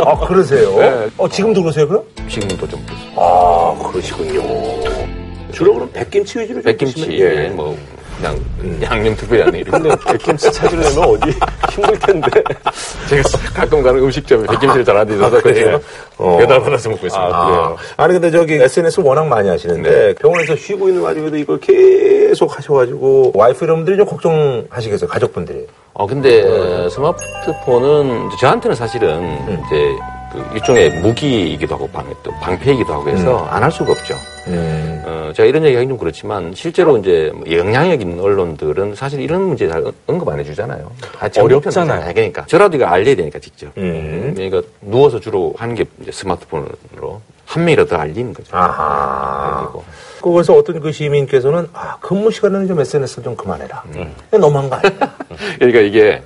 아, 0.06 0.20
그러세요? 0.28 0.78
네. 0.80 1.10
어, 1.18 1.30
지금도 1.30 1.62
그러세요, 1.62 1.88
그럼? 1.88 2.04
지금도 2.30 2.68
좀 2.68 2.86
그렇습니다. 2.86 3.22
아, 3.22 3.90
그러시군요. 3.90 5.15
주로 5.56 5.74
그럼 5.74 5.90
백김치 5.94 6.40
위주로 6.40 6.62
좀 6.62 6.64
백김치, 6.72 7.08
드시면- 7.08 7.20
예, 7.20 7.50
뭐, 7.50 7.78
그냥 8.18 8.40
양념 8.82 9.16
특별히 9.16 9.44
안 9.44 9.56
해. 9.56 9.64
근데 9.64 9.90
백김치 10.08 10.52
찾으려면 10.52 10.98
어디 11.10 11.32
힘들 11.72 12.00
텐데. 12.00 12.30
제가 13.10 13.24
가끔 13.54 13.82
가는 13.84 14.02
음식점에 14.02 14.48
백김치를 14.48 14.86
잘 14.86 14.96
안 14.98 15.06
드셔서 15.08 15.42
그래요. 15.42 15.80
어. 16.18 16.38
배달 16.38 16.62
받아서 16.62 16.90
먹고 16.90 17.06
있습니다. 17.08 17.36
아, 17.36 17.76
아니 17.98 18.14
근데 18.14 18.32
저기 18.32 18.54
SNS 18.56 19.02
워낙 19.02 19.28
많이 19.28 19.50
하시는데 19.50 19.90
네. 19.90 20.14
병원에서 20.16 20.56
쉬고 20.56 20.88
있는 20.88 21.02
와중에도 21.04 21.36
이걸 21.38 21.60
계속 21.60 22.58
하셔가지고 22.58 23.34
와이프 23.36 23.66
여러분들이 23.66 23.98
좀 23.98 24.06
걱정하시겠어요 24.06 25.10
가족분들이 25.10 25.68
어, 25.94 26.08
근데 26.08 26.90
스마트폰은 26.90 28.28
이제 28.28 28.38
저한테는 28.40 28.76
사실은 28.76 29.38
이제 29.68 29.92
그 30.36 30.56
일종의 30.56 30.90
무기이기도 31.00 31.76
하고 31.76 31.88
방, 31.88 32.06
또 32.24 32.32
방패이기도 32.42 32.94
하고 32.94 33.10
해서 33.10 33.46
안할 33.50 33.72
수가 33.72 33.92
없죠. 33.94 34.16
어, 34.48 35.32
제가 35.34 35.48
이런 35.48 35.64
얘기 35.64 35.76
하긴 35.76 35.90
좀 35.90 35.98
그렇지만 35.98 36.54
실제로 36.54 36.98
이제 36.98 37.32
뭐 37.34 37.44
영향력 37.50 38.02
있는 38.02 38.20
언론들은 38.20 38.96
사실 38.96 39.22
이런 39.22 39.42
문제 39.44 39.68
잘 39.68 39.84
언급 40.08 40.28
안 40.30 40.40
해주잖아요. 40.40 40.92
다 41.18 41.30
어렵잖아요. 41.42 42.14
그러니까 42.14 42.46
저라도 42.46 42.78
이거 42.78 42.86
알려야 42.86 43.16
되니까 43.16 43.40
직접. 43.40 43.72
음. 43.78 44.34
그러니까 44.36 44.62
누워서 44.82 45.20
주로 45.20 45.54
하는 45.58 45.74
게 45.76 45.86
스마트폰으로 46.12 47.22
한 47.46 47.64
명이라도 47.64 47.98
알리는 47.98 48.34
거죠. 48.34 48.56
아하 48.56 49.70
그리고 50.16 50.34
그래서 50.34 50.54
어떤 50.54 50.80
그 50.80 50.92
시민께서는 50.92 51.68
아 51.74 51.98
근무 52.00 52.32
시간에는 52.32 52.68
좀 52.68 52.80
SNS를 52.80 53.24
좀 53.24 53.36
그만해라 53.36 53.84
이게 53.94 54.38
너무한 54.40 54.68
거 54.70 54.76
아니야 54.78 54.92
그러니까 55.60 55.80
이게 55.82 56.24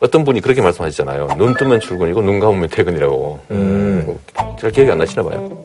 어떤 0.00 0.24
분이 0.24 0.40
그렇게 0.40 0.60
말씀하셨잖아요. 0.62 1.28
눈 1.38 1.54
뜨면 1.54 1.80
출근이고 1.80 2.22
눈 2.22 2.38
감으면 2.40 2.68
퇴근이라고. 2.68 3.40
음. 3.50 4.18
잘 4.58 4.70
기억이 4.70 4.90
안 4.90 4.98
나시나 4.98 5.22
봐요. 5.22 5.64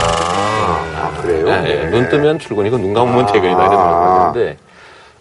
아, 0.00 1.20
그래요 1.22 1.48
예, 1.48 1.84
예. 1.84 1.90
눈 1.90 2.08
뜨면 2.08 2.38
출근이고 2.38 2.78
눈 2.78 2.94
감으면 2.94 3.26
퇴근이다 3.26 3.66
이런 3.66 3.76
말인데 3.76 4.56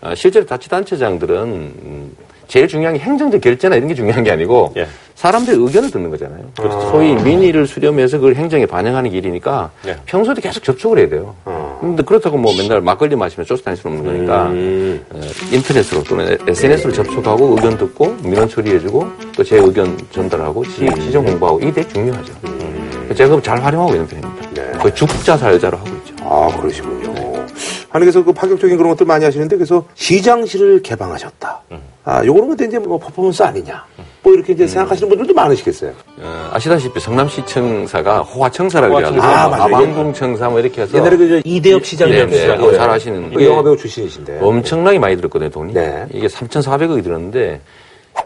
어, 0.02 0.14
실제로 0.16 0.46
자치단체장들은 0.46 1.36
음, 1.44 2.16
제일 2.48 2.68
중요한 2.68 2.96
게 2.96 3.00
행정적 3.02 3.42
결제나 3.42 3.76
이런 3.76 3.88
게 3.88 3.94
중요한 3.96 4.24
게 4.24 4.32
아니고 4.32 4.74
예. 4.78 4.88
사람들의 5.16 5.60
의견을 5.60 5.90
듣는 5.92 6.10
거잖아요. 6.12 6.42
그래서 6.58 6.92
소위 6.92 7.16
민의를 7.16 7.66
수렴해서 7.66 8.18
그걸 8.18 8.36
행정에 8.36 8.66
반영하는 8.66 9.10
길이니까 9.10 9.72
예. 9.88 9.96
평소에도 10.06 10.40
계속 10.42 10.64
접촉을 10.64 11.00
해야 11.00 11.10
돼요. 11.10 11.36
근데 11.82 12.02
그렇다고 12.04 12.38
뭐 12.38 12.54
맨날 12.58 12.82
막걸리 12.82 13.16
마시면 13.16 13.46
쫓아다닐 13.46 13.78
수는 13.78 13.98
없는 13.98 14.16
거니까 14.16 14.48
음. 14.48 15.06
어, 15.12 15.20
인터넷으로 15.52 16.04
또는 16.04 16.38
SNS로 16.48 16.92
접촉하고 16.94 17.56
의견 17.56 17.78
듣고 17.78 18.16
민원 18.24 18.48
처리해주고 18.50 19.08
또 19.36 19.44
제 19.44 19.58
의견 19.58 19.98
전달하고 20.12 20.64
시, 20.66 20.88
시정 21.02 21.24
공부하고 21.24 21.60
이게 21.60 21.72
되게 21.72 21.88
중요하죠. 21.90 22.34
제가 23.16 23.30
그걸 23.30 23.42
잘 23.42 23.64
활용하고 23.64 23.94
있는 23.94 24.08
편입니다. 24.08 24.50
네. 24.54 24.72
거의 24.80 24.94
죽자 24.94 25.38
살자로 25.38 25.78
하고 25.78 25.88
있죠. 25.90 26.16
아 26.22 26.48
그러시군요 26.60 27.14
그래서 28.06 28.24
그 28.24 28.32
파격적인 28.34 28.78
그런 28.78 28.90
것들 28.92 29.06
많이 29.06 29.26
하시는데 29.26 29.56
그래서 29.56 29.86
시장실을 29.96 30.82
개방하셨다 30.82 31.62
아 32.04 32.26
요거는 32.26 32.50
근데 32.50 32.66
이제 32.66 32.80
뭐 32.80 32.98
퍼포먼스 32.98 33.44
아니냐 33.44 33.84
뭐 34.24 34.34
이렇게 34.34 34.54
이제 34.54 34.66
생각하시는 34.68 35.10
분들도 35.10 35.34
많으시겠어요 35.34 35.92
어, 36.20 36.50
아시다시피 36.54 37.00
성남시 37.00 37.46
청사가 37.46 38.22
호화청사라고 38.22 38.94
호화청사. 38.94 39.22
그래가지고 39.22 39.56
아. 39.56 39.66
아방궁청사 39.66 40.50
뭐 40.50 40.60
이렇게 40.60 40.82
해서 40.84 40.98
옛날에 40.98 41.18
그 41.18 41.42
이대엽 41.44 41.86
시장님 41.86 42.30
네, 42.30 42.48
네. 42.48 42.54
어, 42.54 42.72
잘 42.74 42.90
아시는 42.90 43.34
그 43.34 43.46
영화배우 43.46 43.78
출신이신데 43.78 44.40
엄청나게 44.42 45.00
많이 45.00 45.16
들었거든요 45.18 45.50
돈이 45.50 45.74
네. 45.74 46.06
이게 46.14 46.28
3,400억이 46.28 47.04
들었는데 47.04 47.62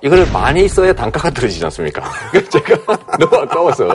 이걸 0.02 0.26
많이 0.32 0.68
써야 0.68 0.94
단가가 0.94 1.30
떨어지지 1.30 1.64
않습니까? 1.66 2.02
제가 2.50 2.98
너무 3.20 3.36
아까워서 3.38 3.86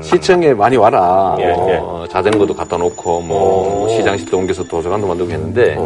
시청에 0.00 0.52
많이 0.54 0.76
와라. 0.76 1.36
예, 1.40 1.52
어, 1.56 2.04
자전거도 2.10 2.54
갖다 2.54 2.76
놓고 2.76 3.20
뭐 3.22 3.88
시장실도 3.88 4.38
옮겨서 4.38 4.62
도서관도 4.64 5.06
만들고 5.06 5.32
했는데 5.32 5.76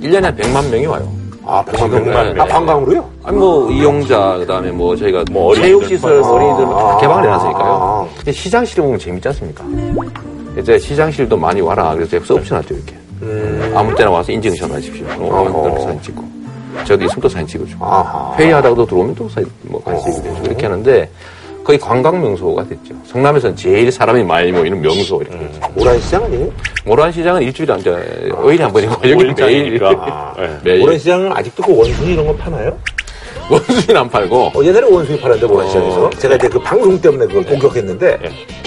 1년에 0.00 0.22
한 0.22 0.36
100만 0.36 0.70
명이 0.70 0.86
와요. 0.86 1.10
아, 1.50 1.64
백만 1.64 1.90
지금, 1.90 2.04
명. 2.04 2.12
네, 2.34 2.40
아, 2.40 2.44
네. 2.44 2.52
관광으로요? 2.52 3.10
아니 3.24 3.38
뭐 3.38 3.70
이용자 3.70 4.36
그다음에 4.38 4.70
뭐 4.70 4.94
저희가 4.94 5.24
어린이들 5.34 5.62
체육시설 5.62 6.22
아, 6.22 6.28
어린이들 6.30 6.64
다 6.66 6.70
아, 6.72 6.98
개방을 6.98 7.22
아, 7.22 7.26
해놨으니까요. 7.26 8.08
근데 8.16 8.32
시장실에 8.32 8.82
보면 8.82 8.98
재밌지 8.98 9.28
않습니까? 9.28 9.64
이제 10.58 10.78
시장실도 10.78 11.38
많이 11.38 11.62
와라. 11.62 11.94
그래서 11.94 12.10
제가 12.10 12.24
써붙여놨죠 12.26 12.74
이렇게. 12.74 12.96
아무 13.74 13.94
때나 13.94 14.10
와서 14.10 14.30
인증샷 14.30 14.70
하십시오. 14.70 15.06
어, 15.18 15.46
아무 15.46 15.80
사진 15.80 16.02
찍고. 16.02 16.37
있으면 16.84 17.20
또 17.20 17.28
사진 17.28 17.46
찍어주고. 17.46 17.84
아하. 17.84 18.34
회의하다가도 18.38 18.86
들어오면 18.86 19.14
또 19.14 19.28
사진 19.28 19.50
뭐 19.62 19.82
같이 19.82 20.12
찍고 20.12 20.42
이렇게 20.44 20.66
하는데 20.66 21.08
거의 21.64 21.78
관광 21.78 22.20
명소가 22.22 22.64
됐죠. 22.64 22.94
성남에서는 23.04 23.54
제일 23.56 23.92
사람이 23.92 24.24
많이 24.24 24.50
모이는 24.50 24.80
명소 24.80 25.20
이렇게 25.20 25.38
됐죠. 25.38 25.60
오란시장 25.76 26.24
아니에요? 26.24 26.50
모란 26.86 27.12
시장은 27.12 27.42
일주일에 27.42 27.72
한, 27.72 27.82
5일에 27.82 28.60
한 28.60 28.72
번이고 28.72 28.92
여기는 29.10 29.34
매일. 29.36 29.78
네. 29.78 30.58
매일. 30.64 30.82
오란시장은 30.82 31.30
아직도 31.32 31.62
그 31.62 31.76
원숭이 31.76 32.14
이런 32.14 32.26
거 32.26 32.34
파나요? 32.36 32.74
원수는 33.50 33.96
안 34.00 34.08
팔고. 34.08 34.52
어, 34.54 34.64
옛날에 34.64 34.86
원숭이 34.86 35.18
팔았는데 35.20 35.46
모란시장에서 35.52 36.10
제가 36.18 36.34
이제 36.36 36.48
그 36.48 36.58
방송 36.60 37.00
때문에 37.00 37.26
그걸 37.26 37.44
공격했는데 37.44 38.18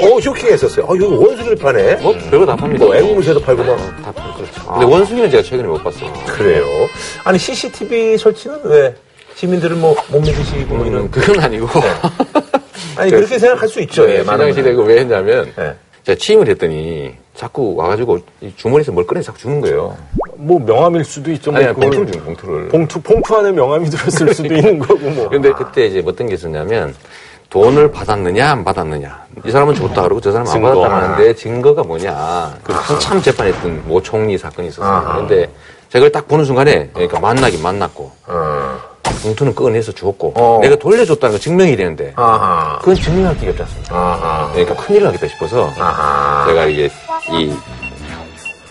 어 0.02 0.20
쇼킹했었어요. 0.22 0.86
어 0.86 0.90
여기 0.90 1.04
원숭이를 1.06 1.56
파네. 1.56 1.96
뭐 1.98 2.14
별거 2.30 2.46
다 2.46 2.56
팝니다. 2.56 2.86
뭐 2.86 2.96
애국무새도 2.96 3.40
팔고 3.42 3.64
막. 3.64 3.78
다 4.04 4.12
팔고 4.12 4.36
그렇죠. 4.38 4.66
근데 4.72 4.86
원숭이는 4.86 5.30
제가 5.30 5.44
최근에 5.44 5.68
못 5.68 5.84
봤어요. 5.84 6.12
그래요. 6.28 6.66
아니 7.24 7.38
CCTV 7.40 8.18
설치는 8.18 8.60
왜 8.64 8.96
시민들을 9.36 9.76
뭐 9.78 9.96
못 10.10 10.20
믿으시고 10.20 10.76
뭐 10.76 10.86
이런 10.86 11.10
그건 11.12 11.40
아니고. 11.40 11.68
아니 12.98 13.12
그렇게 13.12 13.38
생각할 13.40 13.68
수 13.70 13.80
있죠. 13.82 14.10
예, 14.10 14.24
많은 14.24 14.48
시장실에 14.52 14.74
분은. 14.74 14.88
그왜 14.88 15.00
했냐면 15.02 15.52
네. 15.56 15.74
제가 16.04 16.18
취임을 16.18 16.48
했더니 16.50 17.12
자꾸 17.36 17.76
와가지고 17.76 18.20
이 18.42 18.52
주머니에서 18.58 18.92
뭘 18.92 19.06
꺼내 19.06 19.22
자꾸 19.22 19.38
주는 19.40 19.62
거예요. 19.62 19.96
뭐 20.42 20.60
명함일 20.60 21.04
수도 21.06 21.32
있죠. 21.34 21.52
뭐 21.52 21.60
아니, 21.60 21.68
그걸 21.70 21.84
봉투를 21.84 22.12
주는 22.12 22.26
봉투를. 22.26 22.68
봉투 22.70 23.02
봉투 23.02 23.36
안에 23.38 23.52
명함이 23.52 23.90
들었을 23.92 24.34
수도 24.34 24.54
있는 24.54 24.80
거고 24.80 25.10
뭐. 25.12 25.30
근데 25.30 25.52
그때 25.54 25.86
이제 25.86 26.04
어떤 26.06 26.28
게 26.28 26.34
있었냐면 26.34 26.96
돈을 27.50 27.92
받았느냐 27.92 28.50
안 28.50 28.64
받았느냐 28.64 29.26
이 29.46 29.52
사람은 29.52 29.76
줬다 29.76 30.02
그러고 30.04 30.20
저 30.22 30.32
사람은 30.32 30.50
안 30.52 30.54
증거. 30.56 30.82
받았다 30.82 30.96
하는데 31.12 31.36
증거가 31.36 31.84
뭐냐 31.84 32.58
그 32.64 32.74
한참 32.74 33.22
재판했던 33.22 33.84
모 33.88 34.02
총리 34.02 34.38
사건이 34.38 34.70
있었어요. 34.70 35.18
근데 35.18 35.48
제가 35.90 36.10
딱 36.10 36.28
보는 36.28 36.46
순간에 36.46 36.90
그러니까 36.94 37.20
만나긴 37.20 37.62
만났고 37.62 38.12
어. 38.28 38.80
봉투는 39.22 39.54
꺼내서 39.54 39.92
줬고 39.92 40.34
어. 40.36 40.60
내가 40.64 40.76
돌려줬다는 40.78 41.36
거 41.36 41.40
증명이 41.40 41.76
되는데 41.76 42.14
아하. 42.16 42.80
그건 42.80 42.96
증명할 42.96 43.38
기가 43.38 43.52
없지 43.52 43.62
않습니까 43.64 43.96
아하. 43.96 44.52
그러니까 44.54 44.76
큰일 44.78 45.04
나겠다 45.04 45.28
싶어서 45.28 45.70
아하. 45.78 46.48
제가 46.48 46.66
이게 46.66 46.90
이 47.34 47.54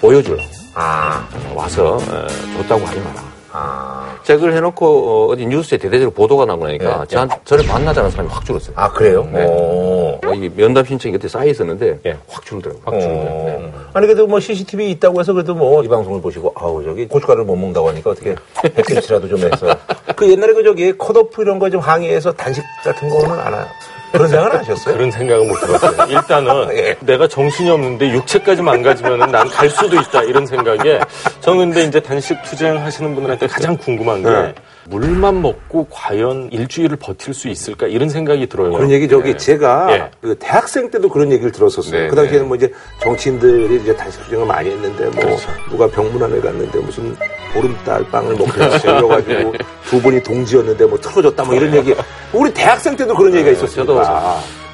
보여주려고 0.00 0.42
아. 0.74 1.26
와서 1.54 1.96
어, 1.96 2.26
줬다고 2.58 2.84
하지 2.86 3.00
마라 3.00 3.30
아. 3.52 4.16
제가 4.22 4.38
그걸 4.38 4.52
해놓고 4.54 5.30
어, 5.32 5.36
디 5.36 5.44
뉴스에 5.46 5.78
대대적으로 5.78 6.12
보도가 6.12 6.44
나고 6.44 6.66
나니까 6.66 7.00
예, 7.02 7.06
저, 7.08 7.26
저를 7.44 7.66
만나자는 7.66 8.10
사람이 8.10 8.28
확 8.30 8.44
줄었어요 8.44 8.74
아 8.76 8.90
그래요? 8.92 9.28
네. 9.32 9.44
오. 9.44 10.20
어, 10.24 10.34
이 10.34 10.48
면담 10.54 10.84
신청이 10.84 11.12
그때 11.12 11.26
쌓여 11.26 11.46
있었는데 11.46 11.98
예. 12.06 12.16
확 12.28 12.44
줄더라고요. 12.44 12.82
확 12.84 13.00
줄더라고요. 13.00 13.30
어. 13.64 13.72
아니 13.94 14.06
그래도 14.06 14.26
뭐 14.28 14.38
CCTV 14.38 14.90
있다고 14.92 15.18
해서 15.20 15.32
그래도 15.32 15.54
뭐 15.54 15.82
이 15.82 15.88
방송을 15.88 16.20
보시고 16.20 16.52
아우 16.54 16.84
저기 16.84 17.08
고춧가루를 17.08 17.44
못 17.44 17.56
먹는다고 17.56 17.88
하니까 17.88 18.10
어떻게 18.10 18.36
백김치라도 18.62 19.26
좀 19.28 19.38
해서 19.40 19.74
그 20.14 20.30
옛날에 20.30 20.52
그 20.52 20.62
저기 20.62 20.96
컷오프 20.96 21.42
이런 21.42 21.58
거 21.58 21.68
좀 21.70 21.80
항의해서 21.80 22.32
단식 22.32 22.62
같은 22.84 23.08
거는 23.08 23.30
안 23.40 23.54
해요. 23.54 23.64
그런 24.12 24.28
생각은 24.28 24.52
안 24.52 24.58
하셨어요? 24.60 24.94
그런 24.96 25.10
생각은 25.10 25.48
못 25.48 25.62
해봤어요. 25.62 26.06
일단은 26.10 26.76
예. 26.76 26.96
내가 27.00 27.28
정신이 27.28 27.70
없는데 27.70 28.10
육체까지 28.10 28.62
망가지면 28.62 29.30
난 29.30 29.48
갈 29.50 29.68
수도 29.68 30.00
있다 30.00 30.22
이런 30.22 30.46
생각에 30.46 31.00
저는 31.40 31.58
근데 31.70 31.84
이제 31.84 32.00
단식 32.00 32.40
투쟁 32.44 32.80
하시는 32.82 33.14
분들한테 33.14 33.46
가장 33.46 33.76
궁금한 33.76 34.22
게 34.22 34.30
네. 34.30 34.54
물만 34.90 35.40
먹고 35.40 35.86
과연 35.88 36.48
일주일을 36.50 36.96
버틸 36.96 37.32
수 37.32 37.48
있을까 37.48 37.86
이런 37.86 38.08
생각이 38.08 38.48
들어요. 38.48 38.72
그런 38.72 38.90
얘기 38.90 39.08
저기 39.08 39.38
제가 39.38 39.92
예. 39.92 40.10
그 40.20 40.36
대학생 40.38 40.90
때도 40.90 41.08
그런 41.08 41.30
얘기를 41.30 41.52
들었었어요. 41.52 42.02
네, 42.02 42.08
그 42.08 42.16
당시에는 42.16 42.42
네. 42.42 42.48
뭐 42.48 42.56
이제 42.56 42.72
정치인들이 43.00 43.76
이제 43.76 43.96
단식 43.96 44.22
투쟁을 44.24 44.46
많이 44.46 44.68
했는데 44.70 45.04
뭐 45.04 45.24
그렇죠. 45.24 45.48
누가 45.70 45.86
병문안을 45.86 46.40
갔는데 46.40 46.80
무슨 46.80 47.16
보름달 47.54 48.04
빵을 48.10 48.34
먹고 48.34 48.50
열려가지고 48.84 49.54
두 49.84 50.02
분이 50.02 50.22
동지였는데 50.24 50.84
뭐 50.86 50.98
틀어졌다 50.98 51.44
뭐 51.44 51.54
이런 51.54 51.74
얘기. 51.76 51.94
우리 52.32 52.52
대학생 52.52 52.96
때도 52.96 53.14
그런 53.14 53.32
얘기가 53.32 53.52
있었어요. 53.52 53.86
저도, 53.86 54.02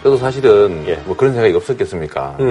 저도 0.03 0.17
사실은 0.17 0.83
예. 0.89 0.95
뭐 1.05 1.15
그런 1.15 1.35
생각이 1.35 1.55
없었겠습니까? 1.55 2.37
음. 2.41 2.51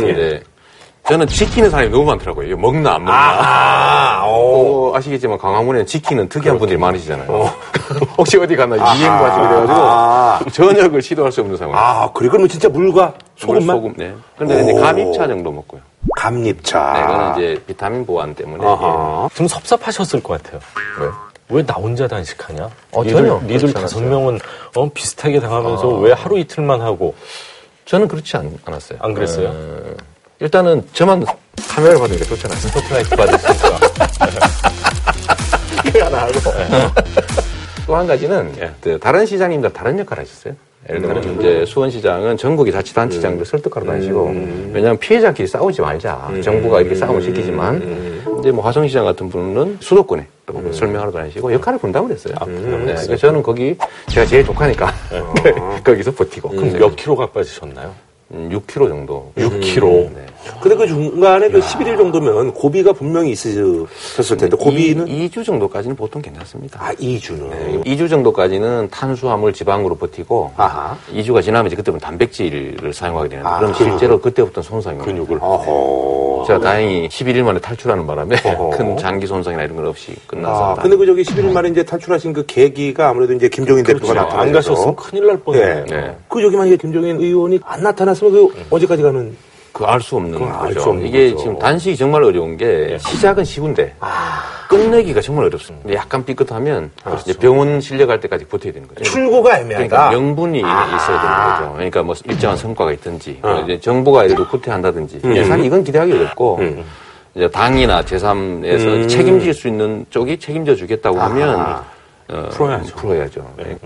저는 1.08 1.28
지키는 1.28 1.70
사람이 1.70 1.90
너무 1.92 2.04
많더라고요. 2.06 2.48
이거 2.48 2.58
먹나 2.58 2.96
안 2.96 3.04
먹나. 3.06 4.22
아, 4.22 4.26
오. 4.26 4.92
어, 4.92 4.98
아시겠지만 4.98 5.38
강화문에는 5.38 5.86
지키는 5.86 6.30
특이한 6.30 6.58
분들이 6.58 6.80
많으시잖아요. 6.80 7.28
혹시 8.18 8.38
어디 8.38 8.56
가나 8.56 8.76
이행 8.76 9.12
과식이 9.12 9.42
돼가지고 9.48 9.74
아. 9.74 10.40
저녁을 10.52 11.02
시도할 11.04 11.32
수 11.32 11.42
없는 11.42 11.58
상황. 11.58 11.78
아, 11.78 12.10
그래 12.12 12.28
그러면 12.28 12.50
진짜 12.50 12.68
물과 12.70 13.14
소금만 13.36 13.76
소금, 13.78 13.94
네. 13.98 14.16
근데 14.36 14.62
이제 14.64 14.72
오. 14.72 14.78
감입차 14.82 15.28
정도 15.28 15.52
먹고요. 15.52 15.82
감립차. 16.18 16.94
네, 16.94 17.02
이거는 17.04 17.32
이제 17.36 17.64
비타민 17.68 18.04
보완 18.06 18.34
때문에. 18.34 18.66
아하. 18.66 19.30
좀 19.36 19.48
섭섭하셨을 19.48 20.24
것 20.24 20.42
같아요. 20.42 20.60
왜? 21.00 21.10
왜나 21.58 21.76
혼자 21.76 22.08
단식하냐? 22.08 22.68
어, 22.94 23.04
니들, 23.04 23.16
전혀 23.28 23.40
니들 23.46 23.74
다섯. 23.74 24.02
명은 24.02 24.40
어, 24.76 24.90
비슷하게 24.92 25.40
당하면서 25.40 25.98
아. 25.98 26.00
왜 26.00 26.14
하루 26.14 26.40
이틀만 26.40 26.82
하고 26.82 27.14
저는 27.86 28.08
그렇지 28.08 28.36
않, 28.38 28.58
않았어요. 28.66 28.98
안 29.02 29.14
그랬어요? 29.14 29.50
어, 29.50 29.94
일단은 30.40 30.84
저만 30.94 31.26
카메라를 31.70 32.00
받으니까 32.00 32.26
않았어요. 32.46 32.72
스포트라이트 32.72 33.16
받으시니까 33.16 33.80
이거 35.88 36.06
하나 36.06 36.18
하고. 36.24 36.34
또 37.88 37.96
한 37.96 38.08
가지는 38.08 38.52
그 38.82 39.00
다른 39.00 39.26
시장님들 39.26 39.72
다른 39.74 40.00
역할을 40.00 40.24
하셨어요. 40.24 40.56
예를 40.90 41.02
들면 41.02 41.40
이제 41.40 41.66
수원시장은 41.66 42.38
전국의 42.38 42.72
자치단체장들 42.74 43.46
설득하러 43.46 43.86
다니시고 43.88 44.26
왜냐하면 44.72 44.98
피해자끼리 45.00 45.48
싸우지 45.48 45.82
말자. 45.82 46.32
정부가 46.44 46.82
이렇게 46.82 46.96
싸움을 46.96 47.22
시키지만. 47.22 48.16
이제 48.40 48.52
뭐 48.52 48.64
화성시장 48.66 49.06
같은 49.06 49.30
분은 49.30 49.78
수도권에 49.80 50.28
또 50.46 50.72
설명하러 50.74 51.12
다니시고 51.12 51.52
역할을 51.54 51.80
분담을 51.80 52.12
했어요. 52.12 52.36
네, 52.46 52.94
그래서 52.94 53.16
저는 53.16 53.42
거기 53.42 53.76
제가 54.10 54.26
제일 54.28 54.44
독하니까 54.44 54.94
거기서 55.84 56.12
버티고. 56.12 56.50
그럼 56.50 56.74
몇 56.74 56.96
킬로가 56.96 57.28
빠지셨나요? 57.32 57.94
음, 58.32 58.50
6kg 58.50 58.88
정도. 58.90 59.32
6kg. 59.38 60.10
네. 60.14 60.26
근데 60.62 60.76
그 60.76 60.88
중간에 60.88 61.50
그 61.50 61.60
11일 61.60 61.98
정도면 61.98 62.54
고비가 62.54 62.94
분명히 62.94 63.32
있으셨을 63.32 64.38
텐데 64.38 64.56
고비는 64.58 65.08
2, 65.08 65.30
주 65.30 65.44
정도까지는 65.44 65.96
보통 65.96 66.22
괜찮습니다. 66.22 66.80
아 66.82 66.94
2주는 66.94 67.50
네, 67.50 67.82
2주 67.86 68.10
정도까지는 68.10 68.90
탄수화물 68.92 69.54
지방으로 69.54 69.96
버티고 69.96 70.54
아하 70.58 70.98
2주가 71.14 71.42
지나면 71.42 71.68
이제 71.68 71.76
그때부터 71.76 72.06
단백질을 72.06 72.94
사용하게 72.94 73.30
되는데 73.30 73.50
아, 73.50 73.60
그럼 73.60 73.74
실제로 73.74 74.20
그때부터 74.20 74.62
손상이 74.62 75.00
근육을. 75.00 75.40
어허 75.42 76.46
제가 76.48 76.60
다행히 76.60 77.08
11일 77.08 77.44
만에 77.44 77.60
탈출하는 77.60 78.06
바람에. 78.06 78.36
큰 78.76 78.98
장기 78.98 79.26
손상이나 79.26 79.64
이런 79.64 79.76
건 79.78 79.88
없이 79.88 80.16
끝나서 80.28 80.72
아, 80.72 80.76
근데 80.76 80.96
그 80.96 81.06
저기 81.06 81.24
11일 81.24 81.52
만에 81.52 81.70
이제 81.70 81.84
탈출하신 81.84 82.34
그 82.34 82.46
계기가 82.46 83.10
아무래도 83.10 83.34
이제 83.34 83.50
김종인 83.50 83.84
대표가 83.84 84.08
그렇죠. 84.08 84.22
나타나서 84.22 84.42
안 84.42 84.52
가셨으면 84.52 84.96
큰일 84.96 85.28
날 85.28 85.38
뻔해요. 85.38 85.66
예. 85.66 85.86
네. 85.90 86.18
그 86.28 86.42
저기 86.42 86.56
만약에 86.56 86.78
김종인 86.78 87.20
의원이 87.20 87.60
안 87.64 87.82
나타났으면 87.84 88.32
그 88.32 88.66
언제까지 88.70 89.02
가는 89.04 89.36
그 89.76 89.86
알 89.86 90.00
수 90.02 90.16
없는 90.16 90.40
거죠. 90.40 90.80
수 90.80 90.90
없는 90.90 91.06
이게 91.06 91.32
거죠. 91.32 91.38
지금 91.44 91.60
단식이 91.60 91.98
정말 91.98 92.24
어려운 92.24 92.56
게 92.56 92.98
시작은 92.98 93.44
쉬운데 93.44 93.94
끝내기가 94.70 95.20
정말 95.20 95.46
어렵습니다. 95.46 95.94
약간 95.94 96.24
삐끗하면 96.24 96.92
이제 97.20 97.34
병원 97.38 97.82
실려갈 97.82 98.20
때까지 98.22 98.46
버텨야 98.46 98.72
되는 98.72 98.88
거죠. 98.88 99.04
출구가 99.04 99.60
애매하다. 99.60 99.88
그러니까 99.88 100.10
명분이 100.12 100.60
있어야 100.60 101.22
되는 101.22 101.60
거죠. 101.60 101.74
그러니까 101.74 102.04
뭐 102.04 102.16
일정한 102.24 102.58
성과가 102.58 102.94
있든지 102.94 103.40
뭐 103.42 103.60
이제 103.64 103.78
정부가 103.82 104.24
예를 104.24 104.38
들어 104.38 104.48
구태한다든지 104.48 105.20
사실 105.20 105.66
이건 105.66 105.84
기대하기 105.84 106.14
어렵고 106.14 106.60
이제 107.36 107.50
당이나 107.50 108.02
제3에서 108.04 108.86
음. 109.04 109.08
책임질 109.10 109.54
수 109.54 109.68
있는 109.68 110.06
쪽이 110.10 110.40
책임져 110.40 110.76
주겠다고 110.76 111.20
하면. 111.20 111.84
어, 112.28 112.50
풀어야죠. 112.50 112.96
풀어야죠. 112.96 113.54
네. 113.58 113.78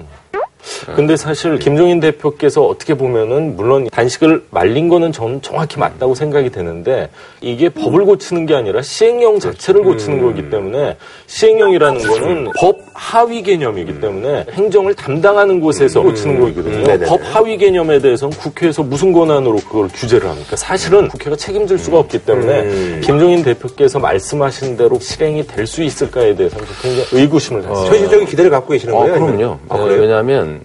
근데 0.95 1.15
사실 1.15 1.57
김종인 1.59 1.99
대표께서 1.99 2.65
어떻게 2.65 2.93
보면은 2.93 3.55
물론 3.55 3.87
단식을 3.91 4.43
말린 4.49 4.89
거는 4.89 5.11
저는 5.11 5.41
정확히 5.41 5.79
맞다고 5.79 6.15
생각이 6.15 6.49
되는데 6.49 7.09
이게 7.41 7.69
법을 7.69 8.05
고치는 8.05 8.45
게 8.45 8.55
아니라 8.55 8.81
시행령 8.81 9.39
자체를 9.39 9.83
고치는 9.83 10.21
거기 10.21 10.49
때문에 10.49 10.97
시행령이라는 11.27 12.07
거는 12.07 12.47
법 12.59 12.79
하위 12.93 13.41
개념이기 13.43 14.01
때문에 14.01 14.45
행정을 14.51 14.93
담당하는 14.95 15.59
곳에서 15.61 16.01
고치는 16.01 16.39
거거든요. 16.39 17.05
법 17.05 17.21
하위 17.23 17.57
개념에 17.57 17.99
대해서는 17.99 18.35
국회에서 18.37 18.83
무슨 18.83 19.13
권한으로 19.13 19.57
그걸 19.57 19.87
규제를 19.93 20.29
합니까? 20.29 20.55
사실은 20.55 21.07
국회가 21.07 21.35
책임질 21.35 21.77
수가 21.77 21.99
없기 21.99 22.19
때문에 22.19 22.99
김종인 23.01 23.43
대표께서 23.43 23.99
말씀하신 23.99 24.75
대로 24.75 24.99
실행이 24.99 25.47
될 25.47 25.69
수 25.69 25.83
있을까에 25.83 26.33
대해서는 26.35 26.65
굉장히 26.81 27.05
의구심을 27.11 27.61
갖습니다. 27.61 27.91
현실적인 27.93 28.25
기대를 28.27 28.49
갖고 28.49 28.71
계시는 28.73 28.91
어, 28.91 28.99
거예요? 29.01 29.13
그럼요. 29.19 29.59
아, 29.69 29.75
어, 29.75 29.83
그래요? 29.83 30.01
왜냐하면 30.01 30.58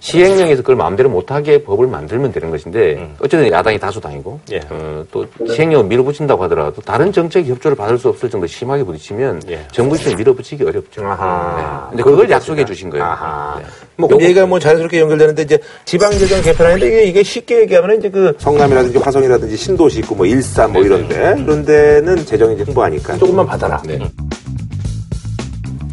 시행령에서 0.00 0.62
그걸 0.62 0.76
마음대로 0.76 1.08
못하게 1.08 1.62
법을 1.62 1.86
만들면 1.86 2.32
되는 2.32 2.50
것인데 2.50 3.14
어쨌든 3.18 3.50
야당이 3.50 3.78
다수당이고 3.78 4.40
예. 4.52 4.60
어, 4.70 5.04
또 5.10 5.26
시행령을 5.46 5.86
밀어붙인다고 5.86 6.42
하더라도 6.44 6.80
다른 6.82 7.12
정책 7.12 7.46
협조를 7.46 7.76
받을 7.76 7.98
수 7.98 8.08
없을 8.08 8.28
정도 8.30 8.46
심하게 8.46 8.84
부딪히면 8.84 9.42
정부 9.72 9.96
입장에 9.96 10.16
밀어붙이기 10.16 10.64
어렵죠. 10.64 11.02
네. 11.02 11.08
근데 11.90 12.02
그걸 12.02 12.30
약속해 12.30 12.64
주신 12.64 12.90
거예요. 12.90 13.04
네. 13.58 13.64
뭐, 13.96 14.08
그 14.08 14.22
얘기가 14.22 14.46
뭐 14.46 14.58
자연스럽게 14.58 15.00
연결되는데, 15.00 15.42
이제 15.42 15.58
지방재정 15.86 16.42
개편하는데, 16.42 16.86
이게, 16.86 17.04
이게 17.04 17.22
쉽게 17.22 17.62
얘기하면 17.62 17.98
이제 17.98 18.10
그 18.10 18.34
성남이라든지 18.38 18.98
화성이라든지 18.98 19.56
신도시 19.56 20.00
있고 20.00 20.14
뭐 20.14 20.26
일산 20.26 20.72
뭐 20.72 20.82
이런데, 20.82 21.34
그런 21.36 21.64
데는 21.64 22.24
재정이 22.26 22.54
이제 22.54 22.64
풍부하니까 22.64 23.16
조금만 23.16 23.46
받아라. 23.46 23.82
네. 23.86 23.98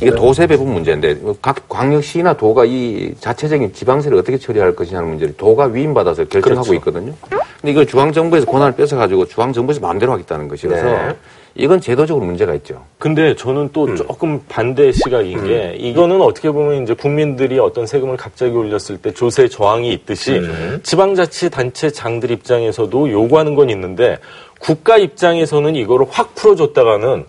이게 0.04 0.16
도세 0.16 0.48
배분 0.48 0.72
문제인데 0.72 1.18
각 1.42 1.68
광역시나 1.70 2.34
도가 2.34 2.66
이 2.66 3.14
자체적인 3.20 3.74
지방세를 3.74 4.18
어떻게 4.18 4.38
처리할 4.38 4.76
것이냐는 4.76 5.10
문제를 5.10 5.36
도가 5.38 5.66
위임받아서 5.66 6.26
결정하고 6.26 6.68
그렇죠. 6.68 6.74
있거든요. 6.76 7.14
근데 7.62 7.72
이걸 7.72 7.86
중앙정부에서 7.86 8.46
권한을 8.46 8.76
뺏어가지고 8.76 9.26
중앙정부에서 9.28 9.80
마음대로 9.80 10.12
하겠다는 10.14 10.48
것이라서 10.50 10.84
네. 10.84 11.16
이건 11.56 11.80
제도적으로 11.80 12.26
문제가 12.26 12.56
있죠. 12.56 12.84
근데 12.98 13.36
저는 13.36 13.70
또 13.72 13.94
조금 13.96 14.42
반대 14.50 14.92
시각인 14.92 15.46
게 15.46 15.76
이거는 15.78 16.20
어떻게 16.20 16.50
보면 16.50 16.84
이제 16.84 16.96
국민들이 16.96 17.60
어떤 17.60 17.86
세금을 17.86 18.18
갑자기 18.18 18.52
올렸을 18.54 18.98
때 19.02 19.14
조세 19.14 19.48
저항이 19.48 19.94
있듯이 19.94 20.42
지방자치단체 20.82 21.92
장들 21.92 22.32
입장에서도 22.32 23.12
요구하는 23.12 23.54
건 23.54 23.70
있는데 23.70 24.18
국가 24.64 24.98
입장에서는 24.98 25.76
이거를 25.76 26.06
확 26.10 26.34
풀어줬다가는 26.36 27.26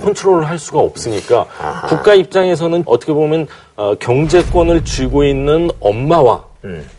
컨트롤을 0.00 0.48
할 0.48 0.58
수가 0.58 0.78
없으니까 0.78 1.46
국가 1.88 2.14
입장에서는 2.14 2.84
어떻게 2.86 3.12
보면 3.12 3.48
어, 3.76 3.94
경제권을 3.98 4.84
쥐고 4.84 5.24
있는 5.24 5.70
엄마와 5.80 6.44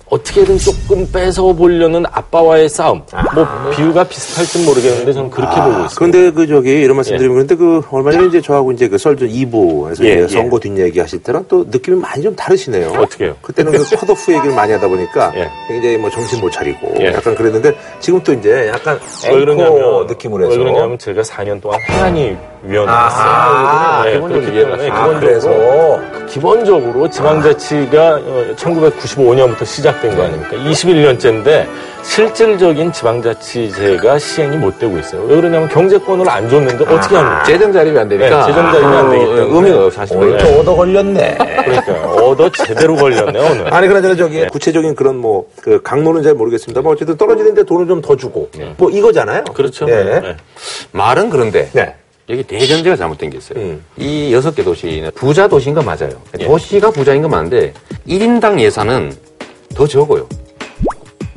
어떻게든 0.09 0.57
조금 0.57 1.07
뺏어 1.11 1.53
보려는 1.53 2.03
아빠와의 2.11 2.69
싸움. 2.69 3.03
뭐 3.33 3.47
비유가 3.71 4.03
비슷할지 4.03 4.65
모르겠는데 4.65 5.13
저는 5.13 5.29
그렇게 5.29 5.55
보고 5.55 5.69
있습니다. 5.85 5.95
그런데 5.95 6.31
그 6.31 6.47
저기 6.47 6.71
이런 6.81 6.95
말씀 6.95 7.13
예. 7.13 7.17
드리면 7.17 7.35
그런데 7.35 7.55
그 7.55 7.81
얼마 7.91 8.11
전에 8.11 8.27
이제 8.27 8.41
저하고 8.41 8.71
이제 8.71 8.87
그 8.87 8.97
썰전 8.97 9.29
2부에서 9.29 10.03
예, 10.03 10.13
이제 10.13 10.21
예. 10.23 10.27
선거 10.27 10.59
뒷얘기 10.59 10.99
하실 10.99 11.21
때랑 11.21 11.45
또 11.47 11.65
느낌이 11.69 11.99
많이 11.99 12.23
좀 12.23 12.35
다르시네요. 12.35 12.89
어떻게요? 12.89 13.35
그때는 13.41 13.71
그 13.71 13.95
컷오프 13.95 14.33
얘기를 14.33 14.55
많이 14.55 14.73
하다 14.73 14.87
보니까 14.87 15.31
예. 15.35 15.49
굉장히 15.67 15.97
뭐 15.97 16.09
정신 16.09 16.39
못 16.41 16.51
차리고 16.51 16.95
예. 16.99 17.13
약간 17.13 17.35
그랬는데 17.35 17.75
지금 17.99 18.21
또 18.23 18.33
이제 18.33 18.69
약간 18.73 18.99
왜 19.31 19.41
앵커 19.41 20.05
느낌으로 20.07 20.45
해서 20.45 20.57
왜 20.57 20.63
그러냐면 20.63 20.97
제가 20.97 21.21
4년 21.21 21.61
동안 21.61 21.79
행안위 21.87 22.35
아, 22.87 24.03
했어요. 24.03 24.03
네, 24.03 24.13
기본적으로 24.13 24.41
그렇기 24.41 24.57
이해가 24.57 24.77
때문에. 24.77 24.89
아, 24.89 25.09
기본적으로 25.19 25.99
기본적으로 26.27 27.09
지방자치가 27.09 28.19
1995년부터 28.55 29.65
시작 29.65 29.98
된 30.01 30.15
거 30.15 30.23
아닙니까? 30.23 30.55
21년째인데 30.57 31.67
실질적인 32.03 32.91
지방자치제가 32.91 34.17
시행이 34.19 34.57
못 34.57 34.79
되고 34.79 34.97
있어요. 34.97 35.21
왜 35.23 35.35
그러냐면 35.35 35.67
경제권을 35.69 36.29
안 36.29 36.49
줬는데 36.49 36.83
어떻게 36.85 37.15
합니까? 37.15 37.43
재정 37.43 37.71
자립이 37.73 37.97
안 37.97 38.07
되니까 38.09 38.29
네, 38.29 38.45
재정 38.47 38.71
자립이 38.71 38.85
안 38.85 39.09
되기 39.11 39.23
어, 39.23 39.35
때문에 39.35 39.55
의미가 39.55 39.85
없어 39.85 39.91
사실. 39.99 40.17
오늘 40.17 40.37
또 40.37 40.59
얻어 40.59 40.75
걸렸네. 40.75 41.37
그러니까 41.37 42.11
얻어 42.23 42.49
제대로 42.51 42.95
걸렸네 42.95 43.39
오늘. 43.51 43.73
아니 43.73 43.87
그나저나 43.87 44.15
저기 44.15 44.45
구체적인 44.47 44.95
그런 44.95 45.17
뭐 45.17 45.45
그 45.61 45.81
강론은 45.83 46.23
잘 46.23 46.33
모르겠습니다만 46.35 46.93
어쨌든 46.93 47.17
떨어지는데 47.17 47.63
돈을 47.63 47.85
좀 47.87 48.01
더 48.01 48.15
주고 48.15 48.49
뭐 48.77 48.89
이거잖아요. 48.89 49.43
그렇죠. 49.53 49.85
예. 49.89 50.03
네. 50.03 50.37
말은 50.93 51.29
그런데 51.29 51.69
네. 51.73 51.95
여기 52.29 52.43
대전제가 52.43 52.95
잘못된 52.95 53.29
게 53.29 53.37
있어요. 53.37 53.59
음. 53.59 53.83
이 53.97 54.33
여섯 54.33 54.55
개 54.55 54.63
도시는 54.63 55.11
부자 55.15 55.47
도시인 55.47 55.75
건 55.75 55.83
맞아요. 55.85 56.11
도시가 56.39 56.91
부자인 56.91 57.21
건 57.21 57.31
맞는데 57.31 57.73
1인당 58.07 58.59
예산은 58.59 59.11
더 59.75 59.87
적어요. 59.87 60.27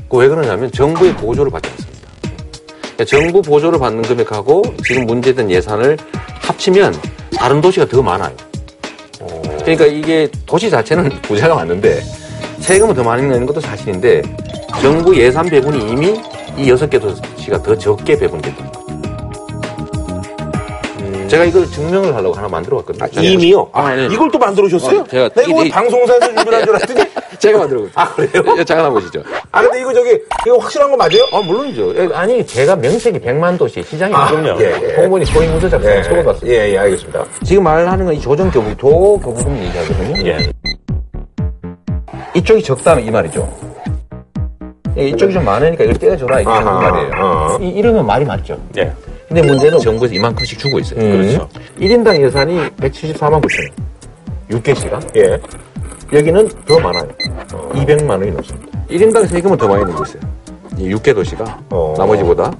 그 0.09 0.17
왜 0.19 0.29
그러냐면 0.29 0.71
정부의 0.71 1.15
보조를 1.17 1.51
받지 1.51 1.71
않습니다. 1.71 2.09
그러니까 2.81 3.05
정부 3.07 3.41
보조를 3.43 3.79
받는 3.79 4.03
금액하고 4.03 4.63
지금 4.85 5.07
문제된 5.07 5.51
예산을 5.51 5.97
합치면 6.43 6.95
다른 7.37 7.61
도시가 7.63 7.87
더 7.87 8.03
많아요. 8.03 8.35
그러니까 9.61 9.87
이게 9.87 10.29
도시 10.45 10.69
자체는 10.69 11.09
부자가 11.23 11.55
맞는데 11.55 12.03
세금을 12.61 12.95
더 12.95 13.03
많이 13.03 13.23
내는 13.23 13.47
것도 13.47 13.61
사실인데 13.61 14.23
정부 14.83 15.17
예산 15.17 15.47
배분이 15.47 15.91
이미 15.91 16.21
이 16.59 16.69
여섯 16.69 16.91
개 16.91 16.99
도시가 16.99 17.63
더 17.63 17.77
적게 17.77 18.19
배분됐다. 18.19 18.82
제가 21.33 21.45
이걸 21.47 21.67
증명을 21.67 22.15
하려고 22.15 22.35
하나 22.35 22.47
만들어 22.47 22.77
왔거든요. 22.77 23.05
아, 23.05 23.09
이미요? 23.23 23.71
아, 23.73 23.87
아, 23.87 23.95
네. 23.97 24.05
이걸 24.13 24.31
또 24.31 24.39
만들어 24.39 24.67
오셨어요? 24.67 25.01
어, 25.01 25.05
제가 25.05 25.31
이- 25.63 25.67
이- 25.67 25.71
방송사에서 25.71 26.27
준비한 26.35 26.63
줄 26.63 26.75
알았더니 26.77 27.05
제가 27.41 27.59
만들어. 27.61 27.87
아 27.95 28.07
그래요? 28.13 28.43
예, 28.59 28.63
잠깐 28.65 28.93
보시죠. 28.93 29.23
아 29.51 29.63
근데 29.63 29.81
이거 29.81 29.95
저기 29.95 30.11
이거 30.47 30.59
확실한 30.59 30.91
거 30.91 30.97
맞아요? 30.99 31.27
아, 31.33 31.41
물론이죠. 31.41 31.95
예, 31.97 32.09
아니, 32.15 32.47
제가 32.47 32.77
명색이 32.77 33.19
100만 33.21 33.57
도시 33.57 33.83
시장이 33.83 34.13
아, 34.15 34.27
그럼요. 34.29 34.61
예, 34.63 34.73
예. 34.75 34.93
공무원이 34.97 35.25
소인구조 35.25 35.71
작성을 35.71 35.97
예, 35.97 36.03
적어봤습니다. 36.03 36.47
예, 36.55 36.71
예, 36.75 36.79
알겠습니다. 36.79 37.25
지금 37.45 37.65
말하는 37.65 38.05
건 38.05 38.13
이 38.15 38.21
조정 38.21 38.51
교부, 38.51 38.77
도 38.77 39.19
교부금 39.19 39.57
얘기하거든요. 39.57 40.29
예. 40.29 40.51
이쪽이 42.35 42.63
적다면 42.63 43.07
이 43.07 43.11
말이죠. 43.11 43.49
예, 44.99 45.09
이쪽이 45.09 45.33
좀 45.33 45.47
많으니까 45.47 45.85
이걸 45.85 45.97
떼어줘라 45.97 46.41
이렇게 46.43 46.55
하는 46.59 46.73
말이에요. 46.75 47.11
어. 47.25 47.59
이, 47.63 47.69
이러면 47.71 48.05
말이 48.05 48.23
맞죠. 48.27 48.59
예. 48.77 48.93
근데 49.33 49.49
문제는 49.49 49.79
정부에서 49.79 50.15
이만큼씩 50.15 50.59
주고 50.59 50.79
있어요. 50.79 51.01
그렇죠. 51.01 51.49
1인당 51.81 52.21
예산이 52.23 52.69
174만 52.77 53.41
9천 53.41 53.71
원. 54.51 54.61
6개시간. 54.61 55.17
예. 55.17 55.41
여기는 56.13 56.49
더 56.67 56.79
많아요. 56.79 57.09
200만 57.49 58.11
원이 58.11 58.31
넘습니다. 58.31 58.79
1인당 58.91 59.27
세금은 59.27 59.57
더 59.57 59.67
많이 59.67 59.87
내고 59.87 60.03
있어요. 60.05 60.21
이 60.77 60.95
6개 60.95 61.15
도시가 61.15 61.61
어. 61.71 61.95
나머지보다. 61.97 62.53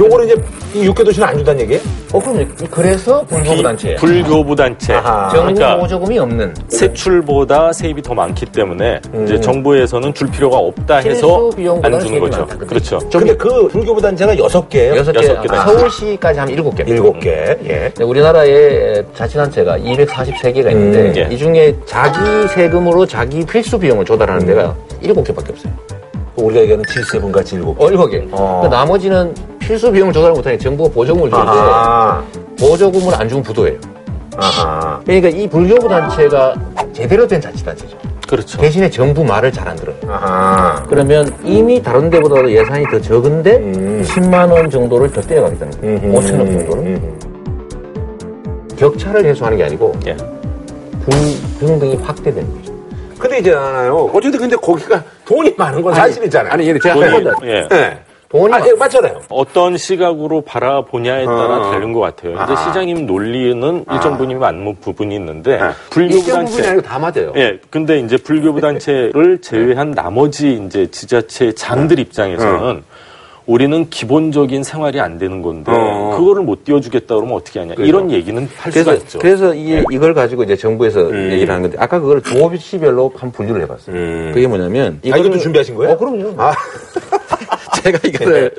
요거는 0.00 0.26
이제 0.26 0.36
이 0.74 0.84
육개 0.86 1.04
도시는 1.04 1.28
안 1.28 1.36
준다는 1.36 1.60
얘기예요? 1.60 1.82
어, 2.12 2.18
그럼 2.18 2.48
그래서 2.70 3.22
불교부 3.26 3.62
단체예요. 3.62 3.96
불교부 3.98 4.56
단체. 4.56 4.94
아하. 4.94 5.28
정부 5.28 5.54
그러니까 5.54 5.76
보조금이 5.78 6.18
없는 6.18 6.54
세출보다 6.68 7.72
세입이 7.72 8.00
더 8.00 8.14
많기 8.14 8.46
때문에 8.46 9.00
이제 9.24 9.38
정부에서는 9.40 10.14
줄 10.14 10.30
필요가 10.30 10.56
없다 10.56 10.96
해서 10.96 11.50
비용보다는 11.54 11.98
안 11.98 12.04
주는 12.04 12.20
거죠. 12.20 12.38
많다. 12.46 12.56
그렇죠. 12.66 12.98
근데 13.12 13.36
그 13.36 13.68
불교부 13.68 14.00
단체가 14.00 14.36
여섯 14.38 14.68
개예요? 14.70 14.96
여섯 14.96 15.12
개, 15.12 15.18
여섯 15.18 15.42
개 15.42 15.48
아, 15.50 15.64
단체. 15.64 15.78
서울시까지 15.78 16.38
하면 16.40 16.54
일곱 16.54 16.74
개. 16.74 16.84
일곱 16.86 17.20
개. 17.20 17.30
예. 17.64 17.92
네, 17.94 18.04
우리나라에 18.04 19.02
자치단체가 19.14 19.78
243개가 19.78 20.70
있는데 20.70 21.00
음, 21.00 21.12
예. 21.16 21.28
이 21.34 21.36
중에 21.36 21.76
자기 21.84 22.18
세금으로 22.48 23.04
자기 23.04 23.44
필수 23.44 23.78
비용을 23.78 24.04
조달하는 24.06 24.46
데가 24.46 24.74
일곱 25.02 25.24
개밖에 25.24 25.52
없어요. 25.52 25.72
우리가 26.36 26.60
얘기하는 26.62 26.84
G7 26.84 27.30
같이 27.32 27.56
일곱 27.56 27.78
개. 27.78 27.84
어, 27.84 27.88
일곱 27.90 28.08
개. 28.08 28.22
어. 28.30 28.60
그 28.62 28.68
나머지는 28.68 29.34
필수 29.70 29.92
비용을 29.92 30.12
조달 30.12 30.32
못하니 30.32 30.58
정부가 30.58 30.92
보조금을 30.92 31.30
주는데 31.30 31.48
아하. 31.48 32.24
보조금을 32.58 33.14
안 33.14 33.28
주면 33.28 33.44
부도예요. 33.44 33.78
아하. 34.36 35.00
그러니까 35.06 35.28
이 35.28 35.48
불교부 35.48 35.88
단체가 35.88 36.56
제대로 36.92 37.24
된 37.24 37.40
자치단체죠. 37.40 37.96
그렇죠. 38.26 38.58
대신에 38.58 38.90
정부 38.90 39.22
말을 39.22 39.52
잘 39.52 39.68
안 39.68 39.76
들어요. 39.76 39.94
아하. 40.08 40.82
그러면 40.88 41.32
이미 41.44 41.80
다른 41.80 42.10
데보다도 42.10 42.50
예산이 42.50 42.84
더 42.90 43.00
적은데 43.00 43.58
음. 43.58 44.02
10만 44.04 44.50
원 44.50 44.68
정도를 44.68 45.12
더 45.12 45.20
떼어가겠다는 45.20 45.80
거예요. 45.80 45.96
음, 45.98 46.14
5천 46.14 46.38
원 46.40 46.50
정도를. 46.50 46.84
음. 46.86 47.20
격차를 48.76 49.24
해소하는 49.24 49.56
게 49.56 49.64
아니고 49.64 49.94
예. 50.08 50.16
불평등이 51.60 51.94
확대되는 52.02 52.56
거죠. 52.56 52.74
근데 53.20 53.38
있잖아요. 53.38 54.10
어쨌든 54.12 54.40
근데 54.40 54.56
거기가 54.56 55.00
돈이 55.26 55.54
많은 55.56 55.80
건 55.80 55.94
사실이잖아요. 55.94 56.52
아니, 56.54 56.64
근데 56.66 56.80
제가 56.80 56.94
돈이, 56.96 57.24
예. 57.44 57.68
예. 57.70 57.98
돈이 58.30 58.54
아, 58.54 58.64
예, 58.64 58.72
맞잖아요. 58.74 59.22
어떤 59.28 59.76
시각으로 59.76 60.42
바라보냐에 60.42 61.24
따라 61.24 61.56
어. 61.68 61.70
다른 61.72 61.92
것 61.92 61.98
같아요. 61.98 62.34
이제 62.34 62.52
아. 62.52 62.56
시장님 62.56 63.04
논리는 63.04 63.84
일정 63.92 64.12
부분이 64.12 64.36
맞는 64.36 64.76
부분이 64.80 65.16
있는데 65.16 65.58
아. 65.58 65.74
불교부 65.90 66.18
일정 66.18 66.44
부분이 66.44 66.56
단체 66.56 66.68
아니고 66.68 66.82
다 66.82 66.98
맞아요. 67.00 67.32
예, 67.34 67.58
근데 67.70 67.98
이제 67.98 68.16
불교부 68.16 68.60
단체를 68.60 69.38
제외한 69.42 69.90
나머지 69.90 70.62
이제 70.64 70.88
지자체 70.92 71.52
장들 71.56 71.98
입장에서는 71.98 72.84
우리는 73.46 73.90
기본적인 73.90 74.62
생활이 74.62 75.00
안 75.00 75.18
되는 75.18 75.42
건데 75.42 75.72
어. 75.74 76.14
그거를 76.16 76.44
못 76.44 76.62
띄워주겠다 76.62 77.16
그러면 77.16 77.34
어떻게 77.34 77.58
하냐 77.58 77.74
그래서. 77.74 77.88
이런 77.88 78.12
얘기는 78.12 78.48
할 78.58 78.70
그래서, 78.70 78.92
수가 78.92 79.02
있죠. 79.02 79.18
그래서 79.18 79.54
이, 79.56 79.82
이걸 79.90 80.14
가지고 80.14 80.44
이제 80.44 80.54
정부에서 80.54 81.12
얘기를 81.32 81.52
하는 81.52 81.62
건데, 81.62 81.76
아까 81.80 81.98
그걸 81.98 82.20
도시별로 82.20 83.12
한 83.16 83.32
분류를 83.32 83.62
해봤어요. 83.62 84.32
그게 84.32 84.46
뭐냐면. 84.46 85.00
아, 85.10 85.16
이것도 85.16 85.38
준비하신 85.38 85.74
거예요? 85.74 85.94
어, 85.94 85.98
그럼요. 85.98 86.34
아. 86.40 86.52
제가 87.82 87.98
이거를. 88.04 88.50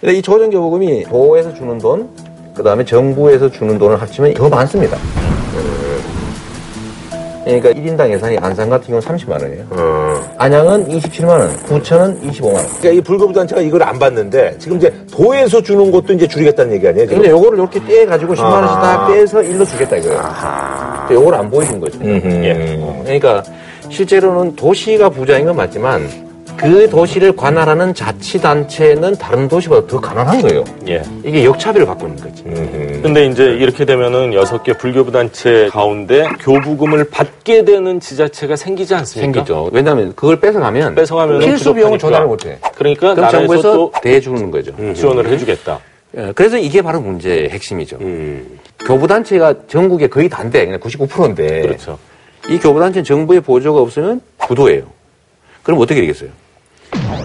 근데 0.00 0.14
이 0.14 0.22
조정교부금이 0.22 1.04
도에서 1.04 1.52
주는 1.54 1.78
돈, 1.78 2.08
그 2.54 2.62
다음에 2.62 2.84
정부에서 2.84 3.50
주는 3.50 3.78
돈을 3.78 4.00
합치면 4.00 4.34
더 4.34 4.48
많습니다. 4.48 4.96
그러니까 7.44 7.70
1인당 7.70 8.10
예산이 8.12 8.36
안산 8.38 8.68
같은 8.68 8.88
경우는 8.88 9.08
30만 9.08 9.42
원이에요. 9.42 9.64
안양은 10.36 10.86
27만 10.88 11.28
원, 11.28 11.48
부천은 11.64 12.20
25만 12.20 12.44
원. 12.52 12.66
그러니까 12.78 12.90
이 12.90 13.00
불거부단체가 13.00 13.62
이걸 13.62 13.82
안 13.84 13.98
받는데 13.98 14.56
지금 14.58 14.76
이제 14.76 14.92
도에서 15.10 15.62
주는 15.62 15.90
것도 15.90 16.12
이제 16.12 16.28
줄이겠다는 16.28 16.74
얘기 16.74 16.86
아니에요? 16.86 17.06
지금? 17.06 17.22
근데 17.22 17.30
요거를 17.30 17.58
이렇게 17.58 17.82
떼 17.86 18.04
가지고 18.04 18.34
10만 18.34 18.42
원씩 18.52 18.68
다 18.74 18.82
아하. 18.82 19.06
빼서 19.08 19.42
일로 19.42 19.64
주겠다 19.64 19.96
이거예요. 19.96 20.22
근데 21.08 21.14
요걸 21.14 21.34
안 21.36 21.50
보여준 21.50 21.80
거죠. 21.80 21.98
예. 22.04 22.76
어, 22.82 23.00
그러니까 23.02 23.42
실제로는 23.88 24.54
도시가 24.54 25.08
부자인 25.08 25.46
건 25.46 25.56
맞지만 25.56 26.06
그 26.58 26.90
도시를 26.90 27.36
관할하는 27.36 27.94
자치단체는 27.94 29.16
다른 29.16 29.46
도시보다 29.48 29.86
더 29.86 30.00
가난한 30.00 30.42
거예요. 30.42 30.64
예. 30.88 31.02
이게 31.24 31.44
역차별을 31.44 31.86
갖고 31.86 32.08
있는 32.08 32.22
거지. 32.22 32.42
근데 32.42 33.26
이제 33.26 33.44
이렇게 33.44 33.84
되면은 33.84 34.34
여섯 34.34 34.64
개 34.64 34.72
불교부 34.72 35.12
단체 35.12 35.68
가운데 35.70 36.24
교부금을 36.40 37.10
받게 37.10 37.64
되는 37.64 38.00
지자체가 38.00 38.56
생기지 38.56 38.94
않습니까? 38.94 39.32
생기죠. 39.32 39.70
왜냐하면 39.72 40.14
그걸 40.16 40.40
뺏어가면 40.40 40.96
뺏어가면 40.96 41.38
필수 41.40 41.72
비용을 41.72 41.98
조달을 41.98 42.26
못해. 42.26 42.58
그러니까 42.74 43.14
그럼 43.14 43.30
정부에서 43.30 43.72
또 43.72 43.92
대주는 44.02 44.50
거죠. 44.50 44.72
지원을 44.94 45.28
해주겠다. 45.28 45.78
예, 46.16 46.32
그래서 46.34 46.58
이게 46.58 46.82
바로 46.82 47.00
문제의 47.00 47.50
핵심이죠. 47.50 47.98
교부단체가 48.86 49.54
전국에 49.68 50.08
거의 50.08 50.28
다인데, 50.28 50.64
그냥 50.64 50.80
99%인데. 50.80 51.60
그렇죠. 51.62 51.98
이 52.48 52.58
교부단체는 52.58 53.04
정부의 53.04 53.42
보조가 53.42 53.80
없으면 53.80 54.20
부도예요. 54.38 54.84
그럼 55.62 55.80
어떻게 55.80 56.00
되겠어요? 56.00 56.30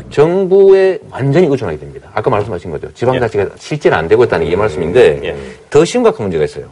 정부에 0.09 0.99
완전히 1.09 1.47
의존하게 1.47 1.77
됩니다. 1.79 2.09
아까 2.13 2.29
말씀하신 2.29 2.71
거죠. 2.71 2.91
지방자치가 2.93 3.47
실제로 3.57 3.95
안 3.95 4.07
되고 4.07 4.23
있다는 4.23 4.45
이 4.47 4.55
말씀인데, 4.55 5.35
더 5.69 5.83
심각한 5.85 6.25
문제가 6.25 6.43
있어요. 6.45 6.65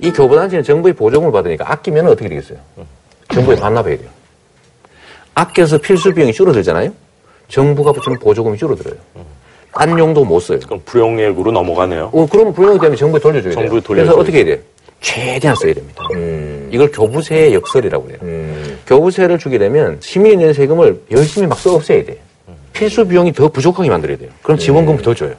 이 0.00 0.10
교부단체는 0.10 0.64
정부의 0.64 0.94
보조금을 0.94 1.32
받으니까 1.32 1.70
아끼면 1.70 2.08
어떻게 2.08 2.28
되겠어요? 2.28 2.58
정부에 3.32 3.56
반납해야 3.56 3.96
돼요. 3.98 4.08
아껴서 5.34 5.78
필수 5.78 6.12
비용이 6.12 6.32
줄어들잖아요? 6.32 6.92
정부가 7.48 7.92
주는 8.02 8.18
보조금이 8.18 8.56
줄어들어요. 8.58 8.96
딴 9.72 9.98
용도 9.98 10.24
못 10.24 10.40
써요. 10.40 10.60
그럼 10.64 10.80
불용액으로 10.84 11.50
넘어가네요. 11.50 12.10
어, 12.12 12.28
그러면 12.30 12.52
불용이 12.54 12.78
되면 12.78 12.96
정부에 12.96 13.20
돌려줘야 13.20 13.54
돼요. 13.54 13.68
정부에 13.68 13.80
그래서. 13.84 14.12
어떻게 14.14 14.38
해야 14.38 14.44
돼요? 14.46 14.58
최대한 15.00 15.56
써야 15.56 15.74
됩니다. 15.74 16.02
이걸 16.70 16.90
교부세의 16.92 17.54
역설이라고 17.54 18.08
해요. 18.10 18.73
교부세를 18.86 19.38
주게 19.38 19.58
되면 19.58 19.98
시민이 20.00 20.36
내는 20.36 20.52
세금을 20.54 21.00
열심히 21.10 21.46
막 21.46 21.58
써 21.58 21.74
없애야 21.74 22.04
돼요. 22.04 22.16
필수 22.72 23.06
비용이 23.06 23.32
더 23.32 23.48
부족하게 23.48 23.88
만들어야 23.88 24.16
돼요. 24.18 24.30
그럼 24.42 24.58
지원금 24.58 24.96
더 24.98 25.14
줘요. 25.14 25.32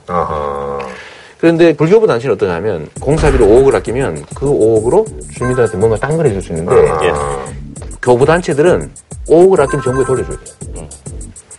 그런데 1.37 1.73
불교부 1.73 2.07
단체는 2.07 2.35
어떠냐면 2.35 2.87
공사비로 3.01 3.45
5억을 3.45 3.75
아끼면 3.75 4.23
그 4.33 4.45
5억으로 4.47 5.05
주민들한테 5.33 5.77
뭔가 5.77 5.97
딴 5.97 6.15
걸 6.15 6.27
해줄 6.27 6.41
수 6.41 6.53
있는데 6.53 6.71
교부 8.01 8.25
단체들은 8.25 8.89
5억을 9.27 9.59
아끼면 9.59 9.83
정부에 9.83 10.05
돌려줘야 10.05 10.37
돼요. 10.37 10.87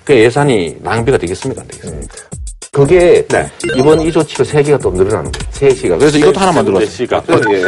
그 0.05 0.15
예산이 0.15 0.79
낭비가 0.83 1.19
되겠습니까? 1.19 1.61
안 1.63 1.69
되겠습니까? 1.69 2.15
그게 2.73 3.27
이번 3.77 4.01
이 4.01 4.11
조치로 4.11 4.45
세 4.45 4.63
개가 4.63 4.79
또 4.79 4.91
늘어나는 4.91 5.31
거예요. 5.31 5.51
세 5.51 5.71
시가. 5.71 5.99
그래서 5.99 6.19
이것도 6.19 6.39
하나 6.41 6.53
만들었어요. 6.53 6.87
시가. 6.89 7.23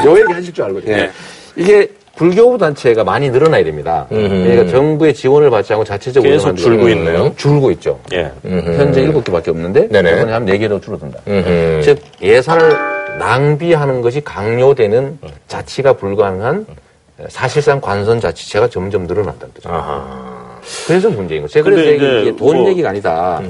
요 0.05 0.19
얘기 0.19 0.33
하실 0.33 0.53
줄 0.53 0.65
알고. 0.65 0.81
예. 0.87 1.11
이게 1.57 1.89
불교부 2.19 2.59
단체가 2.59 3.05
많이 3.05 3.31
늘어나야 3.31 3.63
됩니다. 3.63 4.07
그러니까 4.09 4.67
정부의 4.67 5.15
지원을 5.15 5.51
받지 5.51 5.73
않고 5.73 5.85
자체적으로 5.85 6.29
계속 6.31 6.57
줄고 6.57 6.87
데는 6.87 6.99
있네요. 7.07 7.33
줄고 7.37 7.71
있죠. 7.71 7.99
예. 8.13 8.31
현재 8.45 9.03
일곱 9.03 9.23
개밖에 9.25 9.53
없는데 9.53 9.89
네네. 9.89 10.11
이번에 10.11 10.33
하면 10.33 10.45
네 10.47 10.59
개로 10.59 10.81
줄어든다. 10.81 11.21
음흠. 11.29 11.81
즉 11.85 11.99
예산을 12.21 12.77
낭비하는 13.21 14.03
것이 14.03 14.21
강요되는 14.21 15.19
자치가 15.47 15.93
불가능한 15.93 16.67
사실상 17.29 17.81
관선 17.81 18.21
자치체가 18.21 18.69
점점 18.69 19.07
늘어난다는 19.07 19.55
거죠. 19.55 19.71
그래서 20.87 21.09
문제인 21.11 21.43
거죠. 21.43 21.63
그래서 21.63 21.83
이게 21.83 22.35
돈 22.37 22.57
뭐- 22.59 22.69
얘기가 22.69 22.91
아니다. 22.91 23.41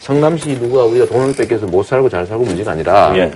성남시 0.00 0.58
누가 0.58 0.82
우리가 0.84 1.06
돈을 1.06 1.34
뺏겨서 1.36 1.66
못 1.66 1.84
살고 1.84 2.08
잘 2.08 2.26
살고 2.26 2.44
문제가 2.44 2.72
아니라 2.72 3.12
예. 3.16 3.30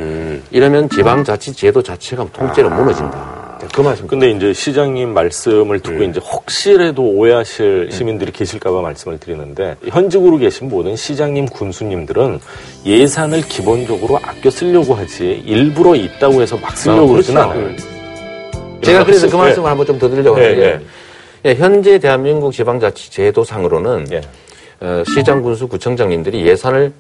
이러면 0.50 0.88
지방자치제도 0.88 1.82
자체가 1.82 2.26
통째로 2.32 2.68
무너진다. 2.70 3.45
그 3.72 3.80
말씀. 3.80 4.06
근데 4.06 4.30
이제 4.30 4.52
시장님 4.52 5.12
말씀을 5.14 5.80
듣고 5.80 6.02
이제 6.04 6.20
혹시라도 6.20 7.02
오해하실 7.02 7.90
시민들이 7.92 8.32
계실까봐 8.32 8.80
말씀을 8.80 9.18
드리는데 9.18 9.76
현직으로 9.88 10.38
계신 10.38 10.68
모든 10.68 10.96
시장님, 10.96 11.46
군수님들은 11.46 12.40
예산을 12.84 13.42
기본적으로 13.42 14.18
아껴 14.22 14.50
쓰려고 14.50 14.94
하지 14.94 15.42
일부러 15.44 15.94
있다고 15.94 16.42
해서 16.42 16.56
막 16.56 16.76
쓰려고 16.76 17.04
아, 17.04 17.12
그러진 17.12 17.34
그렇죠. 17.34 17.50
않아요. 17.50 17.76
제가 18.82 19.04
그래서 19.04 19.28
그 19.28 19.34
예. 19.34 19.38
말씀을 19.38 19.70
한번 19.70 19.86
좀 19.86 19.98
더 19.98 20.08
드리려고 20.08 20.38
예, 20.40 20.44
하는데 20.44 20.80
예, 21.46 21.54
현재 21.54 21.98
대한민국 21.98 22.52
지방자치 22.52 23.10
제도상으로는 23.10 24.06
예. 24.12 24.20
어, 24.80 25.02
시장, 25.14 25.40
군수, 25.42 25.68
구청장님들이 25.68 26.46
예산을 26.46 26.92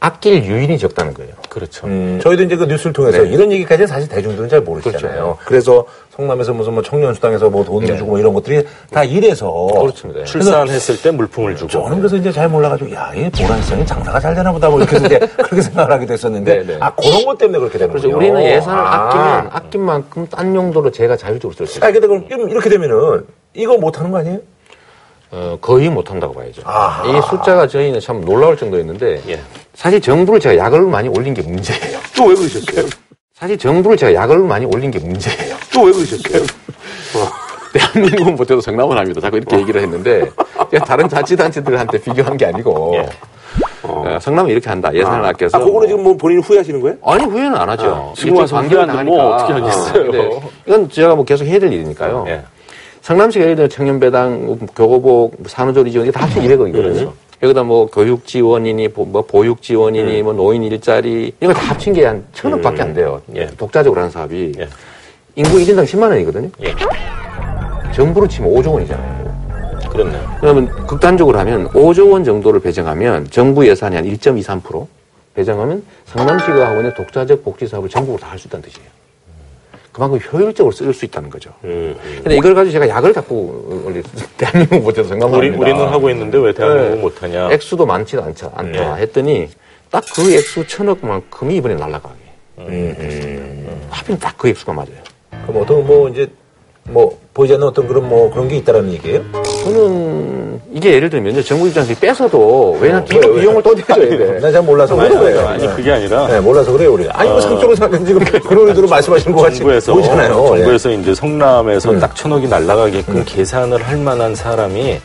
아낄 0.00 0.44
유인이 0.44 0.78
적다는 0.78 1.14
거예요. 1.14 1.32
그렇죠. 1.48 1.86
저희도 2.20 2.42
이제 2.42 2.56
그 2.56 2.64
뉴스를 2.64 2.92
통해서 2.92 3.22
네. 3.22 3.30
이런 3.30 3.50
얘기까지는 3.50 3.86
사실 3.86 4.08
대중들은 4.08 4.48
잘 4.48 4.60
모르시잖아요. 4.60 5.38
그래서 5.46 5.86
성남에서 6.14 6.52
무슨 6.52 6.74
뭐 6.74 6.82
청년수당에서 6.82 7.48
뭐 7.48 7.64
돈도 7.64 7.96
주고 7.96 8.10
뭐 8.10 8.18
이런 8.18 8.34
것들이 8.34 8.66
다 8.90 9.04
이래서. 9.04 9.66
그렇습니다. 9.72 10.24
출산했을 10.24 11.00
때 11.00 11.10
물품을 11.10 11.56
주고. 11.56 11.70
저는 11.70 11.98
그래서 11.98 12.16
이제 12.16 12.30
잘 12.30 12.48
몰라가지고, 12.48 12.92
야, 12.92 13.12
이 13.14 13.30
보란성이 13.30 13.86
장사가 13.86 14.20
잘 14.20 14.34
되나 14.34 14.52
보다, 14.52 14.68
뭐 14.68 14.78
이렇게 14.78 14.96
해서 14.96 15.06
이제 15.06 15.18
그렇게 15.36 15.62
생각을 15.62 15.92
하게 15.92 16.06
됐었는데, 16.06 16.58
네, 16.58 16.66
네. 16.66 16.76
아, 16.80 16.94
그런 16.94 17.24
것 17.24 17.38
때문에 17.38 17.58
그렇게 17.58 17.78
되는 17.78 17.90
그래서 17.92 18.08
거죠. 18.08 18.16
우리는 18.18 18.42
예산을 18.42 18.78
아 18.78 19.08
끼면 19.10 19.48
아낀 19.52 19.80
만큼 19.82 20.26
딴 20.30 20.54
용도로 20.54 20.90
제가 20.90 21.16
자율적으로 21.16 21.56
쓸 21.56 21.66
수 21.66 21.78
있어요. 21.78 21.88
아, 21.88 21.92
근데 21.92 22.06
그럼 22.06 22.50
이렇게 22.50 22.68
되면은, 22.68 23.26
이거 23.54 23.76
못 23.78 23.98
하는 23.98 24.10
거 24.10 24.18
아니에요? 24.18 24.40
어, 25.30 25.58
거의 25.60 25.88
못한다고 25.90 26.34
봐야죠. 26.34 26.62
아하. 26.64 27.04
이 27.06 27.20
숫자가 27.22 27.66
저희는 27.66 28.00
참 28.00 28.24
놀라울 28.24 28.56
정도였는데 28.56 29.22
예. 29.28 29.40
사실 29.74 30.00
정부를 30.00 30.40
제가 30.40 30.56
약을 30.56 30.82
많이 30.82 31.08
올린 31.08 31.34
게 31.34 31.42
문제예요. 31.42 31.98
또 32.16 32.26
왜 32.26 32.34
그러셨어요? 32.34 32.86
사실 33.34 33.58
정부를 33.58 33.96
제가 33.96 34.14
약을 34.14 34.38
많이 34.38 34.64
올린 34.66 34.90
게 34.90 34.98
문제예요. 34.98 35.56
또 35.72 35.82
왜 35.82 35.92
그러셨어요? 35.92 36.42
대한민국은 37.72 38.36
못해도 38.36 38.60
성남은 38.60 38.96
합니다. 38.96 39.20
자꾸 39.20 39.36
이렇게 39.36 39.58
얘기를 39.58 39.82
했는데 39.82 40.30
다른 40.86 41.08
자치단체들한테 41.08 42.00
비교한 42.00 42.36
게 42.36 42.46
아니고 42.46 42.96
어, 43.82 44.18
성남은 44.20 44.50
이렇게 44.50 44.70
한다. 44.70 44.90
예산을 44.94 45.24
아, 45.26 45.32
껴서 45.32 45.58
아, 45.58 45.60
그거는 45.64 45.88
지금 45.88 46.02
뭐 46.04 46.16
본인이 46.16 46.40
후회하시는 46.42 46.80
거예요? 46.80 46.96
아니 47.04 47.24
후회는 47.24 47.54
안 47.54 47.68
하죠. 47.70 48.14
지금 48.16 48.36
와서 48.36 48.62
이렇게 48.62 48.76
관계를 48.76 48.94
후회하는데 48.94 49.10
뭐 49.10 49.30
나가니까. 49.30 49.44
어떻게 49.44 49.52
하겠어요. 49.92 50.10
네. 50.12 50.40
이건 50.66 50.88
제가 50.88 51.14
뭐 51.14 51.24
계속 51.24 51.44
해야 51.44 51.58
될 51.58 51.72
일이니까요. 51.72 52.24
예. 52.28 52.42
성남시가 53.06 53.44
예를 53.44 53.54
들어 53.54 53.68
청년배당, 53.68 54.58
교보복, 54.74 55.36
산후조리 55.46 55.92
지원 55.92 56.08
이게 56.08 56.12
다 56.12 56.24
합쳐 56.26 56.40
200억이거든요. 56.40 57.12
여기다 57.40 57.62
뭐 57.62 57.86
교육 57.86 58.26
지원이니 58.26 58.88
보- 58.88 59.04
뭐 59.04 59.22
보육 59.22 59.62
지원이니 59.62 60.22
뭐 60.22 60.32
노인 60.32 60.64
일자리 60.64 61.32
이거 61.40 61.52
다 61.54 61.60
합친 61.70 61.92
게 61.92 62.04
한 62.04 62.24
천억밖에 62.32 62.82
안 62.82 62.94
돼요. 62.94 63.22
예. 63.36 63.46
독자적으로 63.46 64.00
하는 64.00 64.10
사업이 64.10 64.54
예. 64.58 64.66
인구 65.36 65.56
1인당 65.58 65.84
10만 65.84 66.08
원이거든요. 66.10 66.48
예. 66.64 66.74
정부로 67.94 68.26
치면 68.26 68.50
5조 68.52 68.72
원이잖아요. 68.72 69.36
그렇네요. 69.92 70.36
그러면 70.40 70.66
극단적으로 70.88 71.38
하면 71.38 71.68
5조 71.68 72.10
원 72.10 72.24
정도를 72.24 72.58
배정하면 72.58 73.28
정부 73.30 73.64
예산이 73.68 73.94
한 73.94 74.04
1.23% 74.04 74.84
배정하면 75.34 75.84
성남시가 76.06 76.66
하고 76.70 76.78
있는 76.80 76.92
독자적 76.94 77.44
복지 77.44 77.68
사업을 77.68 77.88
전국으로 77.88 78.18
다 78.20 78.30
할 78.32 78.38
수 78.40 78.48
있다는 78.48 78.64
뜻이에요. 78.64 78.88
그만큼 79.96 80.18
효율적으로 80.30 80.70
쓸수 80.72 81.06
있다는 81.06 81.30
거죠. 81.30 81.50
근데 81.62 82.36
이걸 82.36 82.54
가지고 82.54 82.72
제가 82.72 82.86
약을 82.86 83.14
자꾸 83.14 83.82
원래 83.86 84.02
대한민국 84.36 84.82
못해서 84.82 85.08
생각합니다. 85.08 85.38
우리, 85.38 85.48
우리는 85.56 85.88
하고 85.88 86.10
있는데 86.10 86.36
왜 86.36 86.52
대한민국은 86.52 86.96
네. 86.96 87.00
못하냐. 87.00 87.50
액수도 87.50 87.86
많지도 87.86 88.22
않자, 88.22 88.50
않다 88.54 88.96
했더니 88.96 89.48
딱 89.90 90.04
그 90.14 90.34
액수 90.34 90.66
천억만큼이 90.66 91.56
이번에 91.56 91.76
날라가게. 91.76 92.14
하필 93.88 94.18
딱 94.18 94.36
그 94.36 94.48
액수가 94.50 94.70
맞아요. 94.74 95.00
그럼 95.46 95.62
어떤 95.62 95.86
뭐 95.86 96.10
이제, 96.10 96.28
뭐, 96.84 97.18
보이지 97.32 97.54
않는 97.54 97.66
어떤 97.68 97.88
그런 97.88 98.06
뭐 98.06 98.30
그런 98.30 98.48
게 98.48 98.56
있다라는 98.58 98.92
얘기예요? 98.92 99.24
저는 99.70 100.60
이게 100.72 100.94
예를 100.94 101.10
들면 101.10 101.32
이제 101.32 101.42
정부 101.42 101.66
입장에서 101.66 101.92
뺏어도 102.00 102.78
왜냐 102.80 103.02
뒤로 103.04 103.28
왜, 103.30 103.34
왜? 103.34 103.40
비용을 103.40 103.62
또 103.62 103.74
대줘야 103.74 103.96
돼. 104.08 104.38
나잘 104.40 104.62
몰라서 104.62 104.98
아니, 105.00 105.14
그래요. 105.14 105.48
아니, 105.48 105.66
그게 105.74 105.90
아니라. 105.92 106.28
네, 106.28 106.40
몰라서 106.40 106.70
그래요, 106.72 106.92
우리가. 106.92 107.18
아니, 107.18 107.28
뭐 107.28 107.40
상적으로 107.40 107.74
생각해서 107.74 108.04
지금 108.06 108.24
그런 108.42 108.68
의도로 108.68 108.86
말씀하시는 108.86 109.34
것 109.36 109.42
같이 109.42 109.58
정부에서 109.58 109.92
보이잖아요. 109.92 110.34
정부에서 110.34 110.90
이제 110.92 111.14
성남에서 111.14 111.90
음. 111.90 111.98
딱 111.98 112.14
천억이 112.14 112.46
날라가게끔 112.46 113.24
계산을 113.26 113.82
할 113.82 113.96
만한 113.98 114.34
사람이 114.36 115.00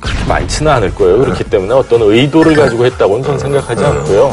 그렇게 0.00 0.24
많지는 0.26 0.72
않을 0.72 0.94
거예요. 0.94 1.18
그렇기 1.20 1.44
때문에 1.44 1.72
어떤 1.74 2.02
의도를 2.02 2.54
가지고 2.54 2.84
했다고는 2.86 3.22
저는 3.22 3.38
생각하지 3.38 3.84
않고요. 3.84 4.32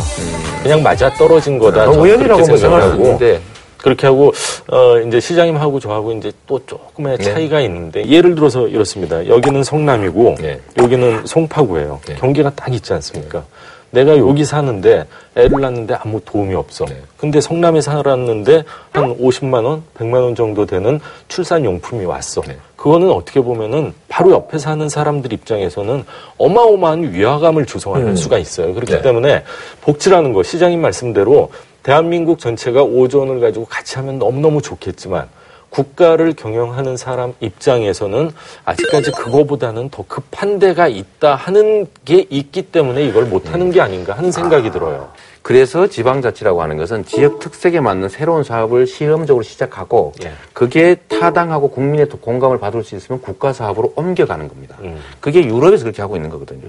그냥 0.64 0.82
맞아 0.82 1.10
떨어진 1.14 1.60
거다. 1.60 1.84
아, 1.84 1.88
우연이라고 1.90 2.44
그렇게 2.44 2.50
뭐 2.50 2.58
생각을 2.58 2.60
생각할 2.60 2.82
수 2.82 2.94
하고 2.94 3.04
있는데. 3.04 3.42
그렇게 3.82 4.08
하고 4.08 4.32
어 4.68 5.00
이제 5.00 5.20
시장님하고 5.20 5.80
저하고 5.80 6.14
이제 6.14 6.32
또 6.48 6.60
조금의 6.66 7.18
네. 7.18 7.24
차이가 7.24 7.62
있는데 7.62 8.06
예를 8.08 8.36
들어서 8.36 8.68
이렇습니다. 8.68 9.28
여기는 9.28 9.64
성남이고 9.64 10.36
네. 10.40 10.60
여기는 10.78 11.26
송파구예요. 11.26 12.00
경계가 12.20 12.52
딱 12.56 12.74
있지 12.74 12.94
않습니까? 12.94 13.44
내가 13.92 14.18
여기 14.18 14.44
사는데 14.46 15.06
애를 15.36 15.62
낳는데 15.62 15.96
아무 15.96 16.20
도움이 16.24 16.56
없어. 16.56 16.86
네. 16.86 16.98
근데 17.18 17.40
성남에 17.40 17.82
살았는데 17.82 18.64
한 18.92 19.18
50만 19.18 19.66
원, 19.66 19.84
100만 19.98 20.14
원 20.24 20.36
정도 20.36 20.66
되는 20.66 21.00
출산 21.28 21.64
용품이 21.64 22.06
왔어. 22.06 22.42
네. 22.42 22.58
그거는 22.76 23.12
어떻게 23.12 23.42
보면은 23.42 23.94
바로 24.08 24.32
옆에 24.32 24.58
사는 24.58 24.88
사람들 24.90 25.32
입장에서는 25.34 26.04
어마어마한 26.38 27.14
위화감을 27.14 27.66
조성할 27.66 28.02
음. 28.02 28.16
수가 28.16 28.38
있어요. 28.40 28.74
그렇기 28.74 28.94
네. 28.94 29.02
때문에 29.02 29.44
복지라는 29.82 30.34
거 30.34 30.42
시장님 30.42 30.82
말씀대로 30.82 31.52
대한민국 31.84 32.40
전체가 32.40 32.84
5조 32.84 33.20
원을 33.20 33.40
가지고 33.40 33.66
같이 33.66 33.96
하면 33.98 34.20
너무너무 34.20 34.62
좋겠지만 34.62 35.28
국가를 35.70 36.34
경영하는 36.34 36.98
사람 36.98 37.34
입장에서는 37.40 38.32
아직까지 38.66 39.12
그거보다는 39.12 39.90
더 39.90 40.04
급한 40.08 40.60
데가 40.60 40.88
있다 40.88 41.36
하는 41.36 41.88
게 42.06 42.28
있기 42.30 42.64
때문에 42.64 43.06
이걸 43.06 43.26
못하는 43.26 43.72
게 43.72 43.80
아닌가 43.82 44.14
하는 44.14 44.32
생각이 44.32 44.70
들어요. 44.72 45.10
그래서 45.42 45.88
지방자치라고 45.88 46.62
하는 46.62 46.78
것은 46.78 47.04
지역 47.06 47.40
특색에 47.40 47.80
맞는 47.80 48.10
새로운 48.10 48.44
사업을 48.44 48.86
시험적으로 48.86 49.42
시작하고 49.44 50.14
예. 50.24 50.32
그게 50.54 50.96
타당하고 51.08 51.70
국민의 51.72 52.10
또 52.10 52.18
공감을 52.18 52.60
받을 52.60 52.84
수 52.84 52.96
있으면 52.96 53.22
국가 53.22 53.52
사업으로 53.52 53.92
옮겨가는 53.96 54.48
겁니다. 54.48 54.78
음. 54.82 55.00
그게 55.20 55.44
유럽에서 55.44 55.84
그렇게 55.84 56.02
하고 56.02 56.16
있는 56.16 56.30
거거든요. 56.30 56.62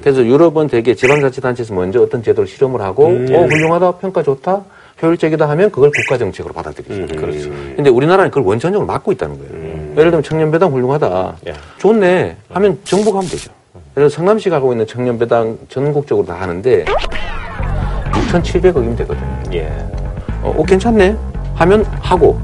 그래서 0.00 0.24
유럽은 0.24 0.68
대개 0.68 0.94
지방자치단체에서 0.94 1.72
먼저 1.72 2.02
어떤 2.02 2.22
제도를 2.22 2.46
실험을 2.48 2.82
하고 2.82 3.06
어 3.06 3.46
훌륭하다 3.46 3.92
평가 3.92 4.22
좋다 4.22 4.62
효율적이다 5.02 5.48
하면 5.48 5.70
그걸 5.70 5.90
국가 5.90 6.18
정책으로 6.18 6.52
받아들이죠. 6.52 7.16
그렇죠. 7.16 7.48
근데 7.74 7.88
우리나라는 7.88 8.30
그걸 8.30 8.44
원천적으로 8.44 8.86
막고 8.86 9.12
있다는 9.12 9.38
거예요. 9.38 9.92
예를 9.92 10.10
들면 10.10 10.22
청년배당 10.22 10.70
훌륭하다. 10.70 11.36
예. 11.48 11.54
좋네 11.78 12.36
하면 12.50 12.78
정부가 12.84 13.18
하면 13.18 13.30
되죠. 13.30 13.50
그래서 13.94 14.14
성남시가 14.16 14.56
하고 14.56 14.72
있는 14.72 14.86
청년배당 14.86 15.58
전국적으로 15.68 16.26
다 16.26 16.34
하는데 16.34 16.84
6,700억이면 18.12 18.96
되거든요. 18.98 19.42
예. 19.54 19.66
어, 20.42 20.54
어, 20.56 20.62
괜찮네 20.64 21.16
하면 21.54 21.84
하고 22.00 22.40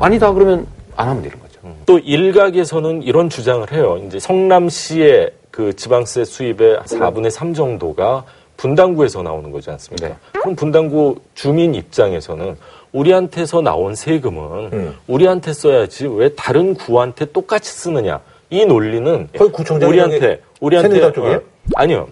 아니다 0.00 0.32
그러면 0.32 0.66
안 0.96 1.08
하면 1.08 1.22
되는 1.22 1.38
거죠. 1.38 1.48
또 1.86 1.98
일각에서는 1.98 3.02
이런 3.02 3.28
주장을 3.28 3.70
해요. 3.72 4.00
이제 4.06 4.18
성남시의 4.18 5.30
그 5.50 5.74
지방세 5.74 6.24
수입의 6.24 6.78
4분의 6.80 7.30
3 7.30 7.54
정도가 7.54 8.24
분당구에서 8.56 9.22
나오는 9.22 9.50
거지 9.52 9.70
않습니까? 9.70 10.16
그럼 10.32 10.56
분당구 10.56 11.16
주민 11.34 11.74
입장에서는 11.74 12.56
우리한테서 12.92 13.60
나온 13.60 13.94
세금은 13.94 14.70
우리한테 15.06 15.52
써야지 15.52 16.06
왜 16.08 16.30
다른 16.34 16.74
구한테 16.74 17.26
똑같이 17.26 17.70
쓰느냐? 17.70 18.20
이 18.50 18.64
논리는 18.64 19.28
우리한테 19.88 20.40
우리한테? 20.60 20.88
어, 21.36 21.40
아니요. 21.76 22.08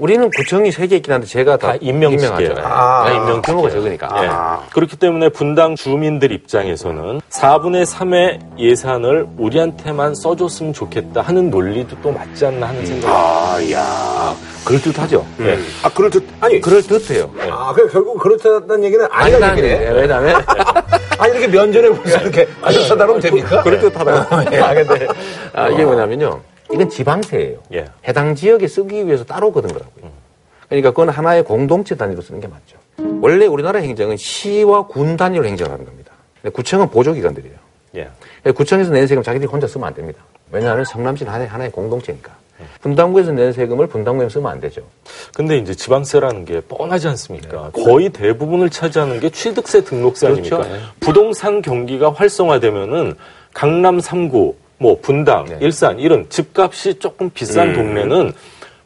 우리는 0.00 0.30
구청이 0.34 0.72
세 0.72 0.86
개 0.88 0.96
있긴 0.96 1.12
한데 1.12 1.26
제가 1.26 1.58
다, 1.58 1.72
다 1.72 1.78
임명직이에요. 1.80 2.54
아, 2.64 3.04
아, 3.04 3.10
임명 3.12 3.42
규모가 3.42 3.68
적으니까. 3.68 4.08
예. 4.24 4.70
그렇기 4.72 4.96
때문에 4.96 5.28
분당 5.28 5.76
주민들 5.76 6.32
입장에서는 6.32 7.20
4분의 7.28 7.84
3의 7.84 8.38
예산을 8.58 9.26
우리한테만 9.36 10.14
써줬으면 10.14 10.72
좋겠다 10.72 11.20
하는 11.20 11.50
논리도 11.50 11.96
또 12.02 12.10
맞지 12.12 12.46
않나 12.46 12.68
하는 12.68 12.84
생각이 12.86 13.06
아, 13.14 13.58
야. 13.72 14.34
그럴듯하죠. 14.64 15.24
네. 15.36 15.58
아, 15.82 15.90
그럴듯, 15.90 16.24
아니. 16.40 16.60
그럴듯해요. 16.62 17.30
아, 17.50 17.72
그 17.74 17.86
결국 17.88 18.18
그렇다는 18.18 18.82
얘기는 18.84 19.06
아니라는 19.10 19.58
얘기네. 19.58 19.90
왜냐하면 19.90 20.42
아니, 21.18 21.32
이렇게 21.32 21.46
면전에 21.46 21.88
보면서 21.92 22.18
이렇게 22.22 22.48
아셨다 22.62 22.94
그러면 23.04 23.20
됩니까? 23.20 23.62
그럴듯하다. 23.62 24.12
아, 24.30 24.74
근데 24.74 25.06
아, 25.52 25.68
이게 25.68 25.84
뭐냐면요. 25.84 26.40
이건 26.72 26.88
지방세예요. 26.88 27.58
예. 27.74 27.86
해당 28.06 28.34
지역에 28.34 28.68
쓰기 28.68 29.06
위해서 29.06 29.24
따로 29.24 29.52
거둔 29.52 29.72
거라고요. 29.72 30.10
그러니까 30.68 30.90
그건 30.90 31.08
하나의 31.08 31.44
공동체 31.44 31.96
단위로 31.96 32.22
쓰는 32.22 32.40
게 32.40 32.46
맞죠. 32.48 32.78
원래 33.20 33.46
우리나라 33.46 33.80
행정은 33.80 34.16
시와 34.16 34.86
군 34.86 35.16
단위로 35.16 35.44
행정하는 35.44 35.84
겁니다. 35.84 36.12
구청은 36.52 36.90
보조기관들이에요. 36.90 37.56
예. 37.96 38.08
구청에서 38.52 38.92
내는 38.92 39.06
세금 39.06 39.22
자기들이 39.22 39.50
혼자 39.50 39.66
쓰면 39.66 39.86
안 39.88 39.94
됩니다. 39.94 40.22
왜냐하면 40.52 40.84
성남시는 40.84 41.32
하나의, 41.32 41.48
하나의 41.48 41.70
공동체니까. 41.72 42.38
분당구에서 42.82 43.32
내는 43.32 43.52
세금을 43.54 43.86
분당구에 43.86 44.28
쓰면 44.28 44.50
안 44.52 44.60
되죠. 44.60 44.82
근데 45.34 45.56
이제 45.56 45.74
지방세라는 45.74 46.44
게 46.44 46.60
뻔하지 46.60 47.08
않습니까? 47.08 47.70
거의 47.70 48.10
대부분을 48.10 48.68
차지하는 48.68 49.18
게 49.18 49.30
취득세 49.30 49.82
등록세 49.82 50.28
그렇죠. 50.30 50.56
아닙니까? 50.56 50.76
네. 50.76 50.84
부동산 51.00 51.62
경기가 51.62 52.12
활성화되면은 52.12 53.14
강남 53.54 53.98
3구, 53.98 54.54
뭐 54.80 54.98
분당, 55.00 55.44
네. 55.44 55.58
일산 55.60 56.00
이런 56.00 56.26
집값이 56.30 56.98
조금 56.98 57.28
비싼 57.28 57.68
음. 57.68 57.74
동네는 57.74 58.32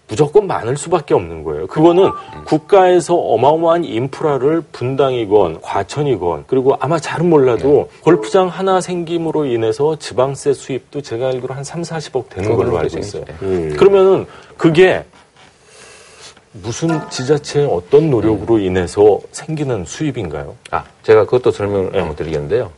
무조건 0.09 0.49
많을 0.49 0.77
수밖에 0.77 1.15
없는 1.15 1.45
거예요. 1.45 1.69
그거는 1.69 2.11
국가에서 2.47 3.15
어마어마한 3.15 3.85
인프라를 3.85 4.63
분당이건 4.73 5.61
과천이건 5.63 6.45
그리고 6.49 6.77
아마 6.81 6.99
잘은 6.99 7.31
몰라도 7.31 7.89
네. 7.91 8.01
골프장 8.01 8.49
하나 8.49 8.81
생김으로 8.81 9.47
인해서 9.47 9.97
지방세 9.97 10.53
수입도 10.53 11.01
제가 11.01 11.29
알기로 11.29 11.55
한 11.55 11.63
3, 11.63 11.83
40억 11.83 12.29
되는 12.29 12.55
걸로 12.57 12.77
알고. 12.77 12.99
있어요. 12.99 13.25
음. 13.43 13.75
그러면은 13.79 14.27
그게 14.59 15.05
무슨 16.53 17.01
지자체의 17.09 17.69
어떤 17.71 18.11
노력으로 18.11 18.59
인해서 18.59 19.21
생기는 19.31 19.85
수입인가요? 19.85 20.57
아, 20.71 20.85
제가 21.05 21.25
그것도 21.25 21.53
설명을 21.53 21.95
한번 21.97 22.15
드리겠는데요. 22.17 22.71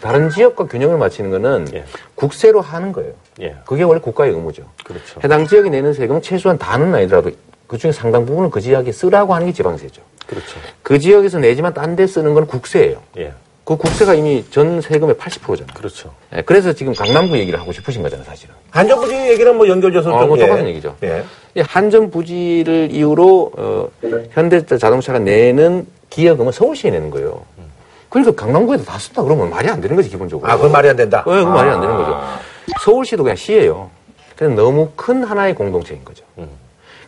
다른 0.00 0.30
지역과 0.30 0.66
균형을 0.66 0.98
맞추는 0.98 1.30
거는 1.30 1.68
예. 1.74 1.84
국세로 2.14 2.60
하는 2.60 2.92
거예요. 2.92 3.12
예. 3.40 3.56
그게 3.66 3.82
원래 3.82 4.00
국가의 4.00 4.32
의무죠. 4.32 4.62
그렇죠. 4.84 5.20
해당 5.22 5.46
지역이 5.46 5.70
내는 5.70 5.92
세금은 5.92 6.22
최소한 6.22 6.58
다는 6.58 6.94
아니더라도 6.94 7.30
그 7.66 7.78
중에 7.78 7.92
상당 7.92 8.26
부분을 8.26 8.50
그 8.50 8.60
지역에 8.60 8.90
쓰라고 8.92 9.34
하는 9.34 9.46
게 9.46 9.52
지방세죠. 9.52 10.02
그렇죠. 10.26 10.58
그 10.82 10.98
지역에서 10.98 11.38
내지만 11.38 11.74
딴 11.74 11.96
데 11.96 12.06
쓰는 12.06 12.34
건 12.34 12.46
국세예요. 12.46 12.98
예. 13.18 13.32
그 13.64 13.76
국세가 13.76 14.14
이미 14.14 14.44
전 14.50 14.80
세금의 14.80 15.14
80%잖아요. 15.14 15.74
그렇죠. 15.74 16.12
그래서 16.44 16.72
지금 16.72 16.92
강남구 16.92 17.38
얘기를 17.38 17.60
하고 17.60 17.70
싶으신 17.70 18.02
거잖아요, 18.02 18.24
사실은. 18.24 18.54
한정부지 18.70 19.14
얘기는 19.14 19.56
뭐 19.56 19.68
연결돼서 19.68 20.12
어, 20.12 20.20
좀, 20.20 20.28
뭐 20.28 20.38
예. 20.38 20.42
똑같은 20.42 20.66
얘기죠. 20.68 20.96
예. 21.04 21.22
이 21.54 21.60
한전부지를 21.60 22.88
이유로 22.90 23.52
어, 23.56 23.88
현대자동차가 24.32 25.20
내는 25.20 25.86
기여금은 26.08 26.50
서울시에 26.52 26.90
내는 26.90 27.10
거예요. 27.10 27.44
그러니까 28.10 28.44
강남구에도 28.44 28.84
다 28.84 28.98
쓴다 28.98 29.22
그러면 29.22 29.48
말이 29.48 29.68
안 29.68 29.80
되는 29.80 29.96
거지 29.96 30.08
기본적으로. 30.10 30.50
아, 30.50 30.56
그건 30.56 30.72
말이 30.72 30.88
안 30.88 30.96
된다. 30.96 31.22
네, 31.26 31.32
그건 31.32 31.52
말이 31.54 31.70
안 31.70 31.78
아. 31.78 31.80
되는 31.80 31.96
거죠. 31.96 32.20
서울시도 32.82 33.22
그냥 33.22 33.36
시예요. 33.36 33.88
그래서 34.36 34.54
너무 34.54 34.90
큰 34.96 35.22
하나의 35.24 35.54
공동체인 35.54 36.04
거죠. 36.04 36.24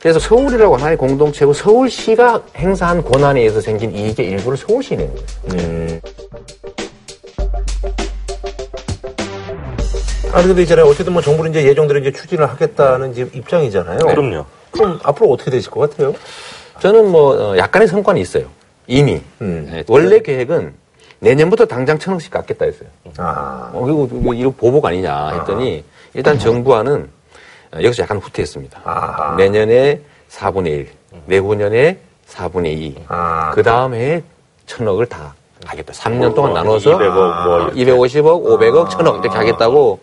그래서 0.01 0.19
서울이라고 0.19 0.77
하나의 0.77 0.97
공동체고 0.97 1.53
서울시가 1.53 2.43
행사한 2.57 3.05
권한에 3.05 3.41
의해서 3.41 3.61
생긴 3.61 3.95
이익의 3.95 4.27
일부를 4.27 4.57
서울시 4.59 4.97
내는 4.97 5.15
거예요. 5.15 6.01
아니, 10.33 10.47
근데 10.47 10.63
있잖아요. 10.63 10.87
어쨌든 10.87 11.13
뭐 11.13 11.23
정부는 11.23 11.51
이제 11.51 11.65
예정대로 11.65 12.01
이제 12.01 12.11
추진을 12.11 12.49
하겠다는 12.49 13.13
지금 13.15 13.31
입장이잖아요. 13.35 13.99
그럼요. 13.99 14.45
그럼 14.73 14.99
앞으로 15.05 15.31
어떻게 15.31 15.51
되실 15.51 15.71
것 15.71 15.91
같아요? 15.91 16.15
저는 16.81 17.11
뭐 17.11 17.53
어, 17.53 17.57
약간의 17.57 17.87
성과는 17.87 18.21
있어요. 18.21 18.47
이미 18.87 19.21
음. 19.41 19.69
네, 19.71 19.85
원래 19.87 20.21
계획은 20.21 20.75
내년부터 21.23 21.65
당장 21.67 21.99
천억씩 21.99 22.33
갚겠다 22.33 22.65
했어요. 22.65 22.89
아. 23.17 23.71
어, 23.73 23.81
그리고 23.85 24.09
뭐 24.11 24.35
이거 24.35 24.51
보복 24.51 24.85
아니냐 24.85 25.29
했더니 25.39 25.85
일단 26.15 26.37
정부와는 26.39 27.09
어, 27.73 27.77
여기서 27.77 28.03
약간 28.03 28.19
후퇴했습니다. 28.19 28.81
아하. 28.85 29.37
내년에 29.37 30.01
4분의 30.31 30.67
1, 30.67 30.89
내후년에 31.27 31.99
4분의 32.29 32.67
2, 32.67 32.97
아. 33.09 33.53
그 33.55 33.63
다음 33.63 33.95
해에 33.95 34.23
천억을 34.67 35.07
다 35.07 35.35
하겠다. 35.65 35.93
3년 35.93 36.35
동안 36.35 36.53
뭐, 36.53 36.61
나눠서 36.61 36.99
200억 36.99 37.45
뭐 37.45 37.61
이렇게. 37.61 37.85
250억, 37.85 38.45
500억, 38.45 38.91
천억 38.91 39.15
이렇게 39.23 39.29
하겠다고 39.29 40.01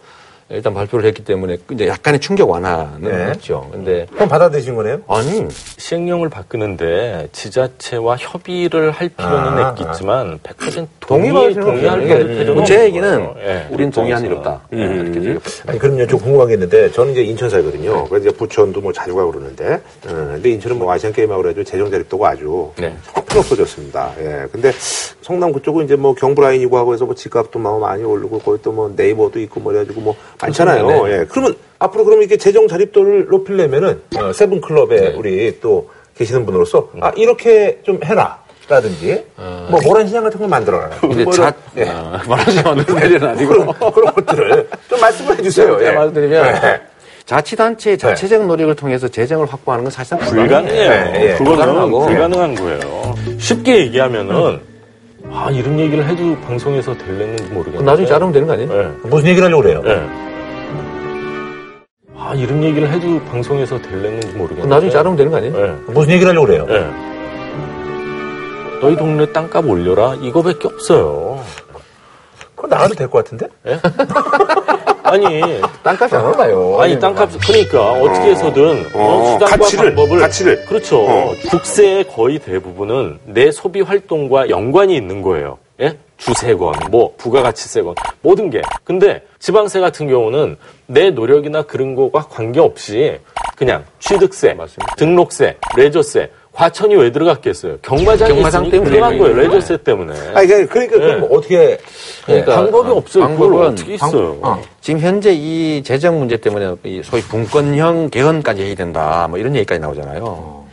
일단 0.51 0.73
발표를 0.73 1.05
했기 1.05 1.23
때문에 1.23 1.57
이제 1.71 1.87
약간의 1.87 2.19
충격 2.19 2.49
완화는 2.49 3.01
네. 3.01 3.31
있죠. 3.35 3.67
근데 3.71 4.07
그럼 4.11 4.27
받아들이신 4.27 4.75
거네요? 4.75 5.01
아니 5.07 5.45
시행령을 5.77 6.29
바꾸는데 6.29 7.29
지자체와 7.31 8.17
협의를 8.17 8.89
할 8.91 9.09
필요는 9.09 9.37
아, 9.63 9.75
있겠지만 9.77 10.39
100% 10.39 10.87
동의 11.01 11.29
동의할 11.31 11.53
필요는 11.53 11.75
필요는 11.79 12.29
없어요. 12.39 12.51
없는 12.51 12.65
제 12.65 12.83
얘기는. 12.85 13.29
예. 13.39 13.67
우린 13.69 13.91
동의한 13.91 14.25
일 14.25 14.33
없다. 14.33 14.61
음. 14.73 14.77
이렇게 14.79 15.19
생각합니다. 15.39 15.63
아니, 15.67 15.79
그럼요. 15.79 16.07
좀 16.07 16.19
궁금한 16.19 16.47
게 16.47 16.53
있는데, 16.53 16.91
저는 16.91 17.11
이제 17.13 17.23
인천 17.23 17.49
살거든요. 17.49 18.05
그래서 18.05 18.27
이제 18.29 18.37
부천도 18.37 18.81
뭐 18.81 18.93
자주 18.93 19.15
가고 19.15 19.31
그러는데, 19.31 19.73
어, 19.75 19.79
근데 20.07 20.49
인천은 20.51 20.77
뭐 20.77 20.91
아시안 20.91 21.11
게임하고 21.13 21.41
그래가지고 21.41 21.63
재정 21.63 21.89
자립도가 21.91 22.29
아주 22.29 22.71
네. 22.77 22.95
턱 23.13 23.25
터졌습니다. 23.47 24.11
예. 24.19 24.45
근데 24.51 24.71
성남 25.21 25.51
그쪽은 25.51 25.85
이제 25.85 25.95
뭐 25.95 26.13
경부 26.15 26.41
라인이고 26.41 26.75
하고 26.77 26.93
해서 26.93 27.05
뭐 27.05 27.13
집값도 27.15 27.59
막 27.59 27.79
많이 27.79 28.03
오르고 28.03 28.39
거기 28.39 28.61
또 28.63 28.69
뭐 28.69 28.93
네이버도 28.95 29.39
있고 29.41 29.59
뭐 29.59 29.71
그래가지고 29.73 30.01
뭐 30.01 30.15
많잖아요. 30.41 30.87
네. 30.87 31.11
예. 31.11 31.25
그러면 31.29 31.55
앞으로 31.79 32.05
그러면 32.05 32.23
이게 32.23 32.37
재정 32.37 32.67
자립도를 32.67 33.27
높이려면은 33.29 34.01
어, 34.17 34.33
세븐클럽에 34.33 35.13
우리 35.15 35.59
또 35.59 35.89
계시는 36.17 36.45
분으로서 36.45 36.89
아 37.01 37.11
이렇게 37.15 37.79
좀 37.83 37.99
해라. 38.03 38.39
라든지 38.67 39.25
뭐 39.35 39.79
모란 39.83 40.05
시장 40.05 40.23
같은 40.23 40.39
걸 40.39 40.47
만들어라. 40.47 40.89
근데 41.01 41.23
뭐 41.23 41.33
자, 41.33 41.51
예. 41.75 41.85
어, 41.89 42.19
말하지 42.27 42.59
않는 42.59 42.85
일은 43.03 43.27
아니고. 43.27 43.51
그런, 43.51 43.91
그런 43.91 44.13
것들을 44.13 44.69
좀 44.87 45.01
말씀을 45.01 45.39
해주세요. 45.39 45.79
제가 45.79 45.91
예. 45.91 45.95
말씀드리면 45.95 46.45
예. 46.45 46.81
자치단체의 47.25 47.97
자체적 47.97 48.45
노력을 48.45 48.75
통해서 48.75 49.07
재정을 49.07 49.47
확보하는 49.47 49.85
건 49.85 49.91
사실상 49.91 50.19
불가능해요. 50.19 51.37
불가능하고. 51.37 52.05
불가능한 52.05 52.55
거예요. 52.55 53.15
쉽게 53.39 53.77
얘기하면은 53.79 54.59
아 55.31 55.49
이런 55.51 55.79
얘기를 55.79 56.05
해도 56.05 56.35
방송에서 56.41 56.97
될는지 56.97 57.43
모르겠는데 57.45 57.85
나중에 57.85 58.07
자르면 58.07 58.33
되는 58.33 58.47
거 58.47 58.53
아니에요? 58.53 58.71
예. 58.81 58.91
무슨 59.07 59.27
얘기를 59.29 59.45
하려고 59.45 59.61
그래요? 59.63 59.81
예. 59.85 60.01
아 62.17 62.33
이런 62.35 62.63
얘기를 62.63 62.89
해도 62.91 63.19
방송에서 63.25 63.79
될는지 63.81 64.27
모르겠는데 64.29 64.67
나중에 64.67 64.91
자르면 64.91 65.15
되는 65.17 65.31
거 65.31 65.37
아니에요? 65.37 65.55
예. 65.57 65.67
무슨 65.91 66.11
얘기를 66.13 66.29
하려고 66.29 66.47
그래요? 66.47 66.65
예. 66.69 66.85
너희 68.81 68.95
동네 68.95 69.25
땅값 69.31 69.65
올려라 69.67 70.15
이거밖에 70.15 70.67
없어요. 70.67 71.41
그거 72.55 72.67
나가도 72.67 72.95
될 72.95 73.07
것 73.09 73.23
같은데? 73.23 73.47
아니 75.09 75.61
땅값이 75.83 76.15
안 76.15 76.25
올라요. 76.25 76.77
아니 76.79 76.99
땅값 76.99 77.29
그러니까 77.45 77.91
어떻게 77.93 78.31
해서든 78.31 78.85
어, 78.93 78.99
어, 78.99 79.33
수단과 79.33 79.57
가치를, 79.57 79.95
방법을 79.95 80.19
가치를. 80.19 80.65
그렇죠. 80.65 81.05
어. 81.05 81.33
국세의 81.49 82.07
거의 82.07 82.39
대부분은 82.39 83.19
내 83.25 83.51
소비 83.51 83.81
활동과 83.81 84.49
연관이 84.49 84.95
있는 84.95 85.21
거예요. 85.21 85.57
예? 85.81 85.97
주세건, 86.17 86.73
뭐 86.91 87.13
부가가치세건 87.17 87.95
모든 88.21 88.49
게. 88.49 88.61
근데 88.83 89.23
지방세 89.39 89.79
같은 89.79 90.09
경우는 90.09 90.57
내 90.87 91.11
노력이나 91.11 91.61
그런 91.61 91.95
거와 91.95 92.25
관계없이 92.29 93.19
그냥 93.55 93.85
취득세, 93.99 94.55
등록세, 94.97 95.57
레저세 95.77 96.29
과천이 96.59 96.93
왜 96.97 97.09
들어갔겠어요? 97.09 97.77
경마장이 97.81 98.33
경마장 98.33 98.69
때문에 98.69 98.91
들어간 98.91 99.17
거예요. 99.17 99.33
레저세 99.37 99.77
때문에. 99.77 100.11
아니, 100.33 100.45
그러니까, 100.47 100.73
그러니까 100.73 100.97
네. 100.97 101.05
그럼 101.15 101.27
어떻게. 101.31 101.77
그러니까 102.25 102.55
방법이 102.55 102.91
없어요. 102.91 103.23
그걸 103.29 103.37
방법은 103.47 103.67
어떻게 103.69 103.93
있어요? 103.93 104.39
방- 104.41 104.61
지금 104.81 104.99
현재 104.99 105.31
이 105.33 105.81
재정 105.85 106.19
문제 106.19 106.35
때문에 106.35 106.75
이 106.83 107.01
소위 107.01 107.21
분권형 107.21 108.09
개헌까지 108.09 108.61
해야 108.61 108.75
된다. 108.75 109.27
뭐 109.29 109.39
이런 109.39 109.55
얘기까지 109.55 109.79
나오잖아요. 109.79 110.65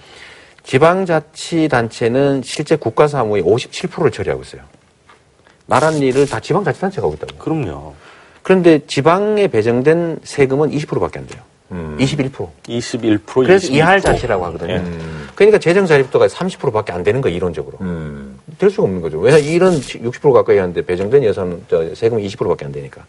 지방자치단체는 0.65 2.43
실제 2.45 2.75
국가 2.75 3.07
사무의 3.07 3.45
57%를 3.45 4.11
처리하고 4.11 4.43
있어요. 4.43 4.63
나란 5.67 5.95
일을 5.99 6.27
다 6.27 6.41
지방자치단체가 6.41 7.07
하고 7.07 7.15
있다고. 7.15 7.37
그럼요. 7.39 7.95
그런데 8.43 8.81
지방에 8.89 9.47
배정된 9.47 10.19
세금은 10.25 10.73
20%밖에 10.73 11.21
안 11.21 11.29
돼요. 11.29 11.43
21%. 11.71 12.49
21% 12.69 13.21
그래서 13.45 13.69
22%. 13.69 13.73
이할 13.73 14.01
자치라고 14.01 14.45
하거든요. 14.47 14.73
예. 14.75 14.83
그러니까 15.37 15.59
재정 15.59 15.87
자립도가 15.87 16.27
30%밖에 16.27 16.93
안 16.93 17.03
되는 17.05 17.21
거예요, 17.21 17.37
이론적으로. 17.37 17.79
될 18.59 18.71
수가 18.71 18.85
없는 18.85 19.01
거죠. 19.03 19.19
왜냐 19.21 19.37
이런 19.39 19.79
60% 19.79 20.33
가까이 20.33 20.57
하는데 20.59 20.81
배정된 20.85 21.23
예산 21.23 21.63
저 21.71 21.95
세금이 21.95 22.27
20%밖에 22.27 22.65
안 22.65 22.73
되니까. 22.73 23.05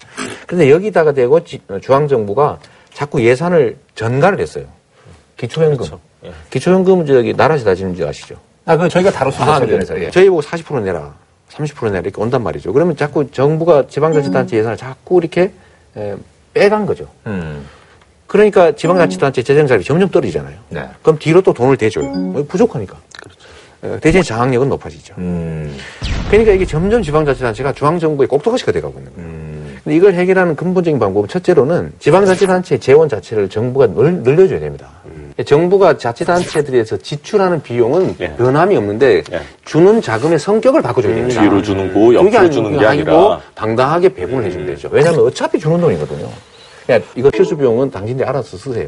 그런데 0.46 0.70
여기다가 0.70 1.14
대고 1.14 1.44
지- 1.46 1.62
중앙 1.82 2.08
정부가 2.08 2.60
자꾸 2.94 3.24
예산을 3.24 3.78
전가를 3.96 4.40
했어요. 4.40 4.66
기초연금. 5.38 5.86
예. 6.26 6.32
기초연금은 6.50 7.06
저기 7.06 7.34
나라에서 7.34 7.64
다 7.66 7.76
지는지 7.76 8.04
아시죠? 8.04 8.36
아, 8.66 8.76
그 8.76 8.90
저희가 8.90 9.12
다뤘습니다. 9.12 9.54
아. 9.56 9.60
네. 9.60 10.06
예. 10.06 10.12
저희 10.12 10.30
보고 10.30 10.42
40% 10.42 10.82
내라, 10.84 11.14
30% 11.52 11.86
내라 11.86 12.00
이렇게 12.00 12.22
온단 12.22 12.44
말이죠. 12.44 12.74
그러면 12.74 12.98
자꾸 12.98 13.32
정부가 13.32 13.88
지방자치단체 13.88 14.58
예산을 14.58 14.76
자꾸 14.78 15.20
이렇게 15.20 15.52
에, 15.96 16.16
빼간 16.54 16.86
거죠. 16.86 17.08
음. 17.28 17.66
그러니까 18.28 18.74
지방자치단체 18.74 19.42
재정자립이 19.42 19.86
점점 19.86 20.10
떨어지잖아요. 20.10 20.56
네. 20.70 20.84
그럼 21.02 21.18
뒤로 21.18 21.42
또 21.42 21.54
돈을 21.54 21.78
대줘요. 21.78 22.06
어, 22.06 22.46
부족하니까. 22.48 22.98
어, 23.84 23.98
대신 24.02 24.22
장악력은 24.22 24.70
높아지죠. 24.70 25.16
음. 25.18 25.76
그러니까 26.30 26.52
이게 26.52 26.66
점점 26.66 27.02
지방자치단체가 27.02 27.74
중앙정부의 27.74 28.28
꼭두가시가 28.28 28.72
돼가고 28.74 29.00
있는 29.00 29.14
거예요. 29.16 29.30
근데 29.84 29.96
이걸 29.96 30.14
해결하는 30.16 30.56
근본적인 30.56 31.00
방법은 31.00 31.30
첫째로는 31.30 31.94
지방자치단체 32.00 32.80
재원 32.80 33.08
자체를 33.08 33.48
정부가 33.50 33.88
늘, 33.88 34.16
늘려줘야 34.24 34.60
됩니다. 34.60 34.90
정부가 35.46 35.98
자치단체들에서 35.98 36.98
지출하는 36.98 37.62
비용은 37.62 38.16
변함이 38.38 38.76
없는데 38.76 39.24
주는 39.64 40.02
자금의 40.02 40.40
성격을 40.40 40.82
바꿔줘야 40.82 41.14
됩니다. 41.16 41.42
뒤로 41.42 41.62
주는 41.62 41.94
거, 41.94 42.14
옆으로 42.16 42.50
주는 42.50 42.78
게 42.78 42.86
아니라. 42.86 43.14
아니고 43.14 43.38
당당하게 43.54 44.10
배분을 44.14 44.46
해주면 44.46 44.66
되죠. 44.68 44.90
왜냐하면 44.92 45.22
어차피 45.22 45.60
주는 45.60 45.80
돈이거든요. 45.80 46.28
그냥 46.88 47.04
이거 47.16 47.30
필수 47.30 47.56
비용은 47.56 47.92
당신들이 47.92 48.28
알아서 48.28 48.58
쓰세요. 48.58 48.88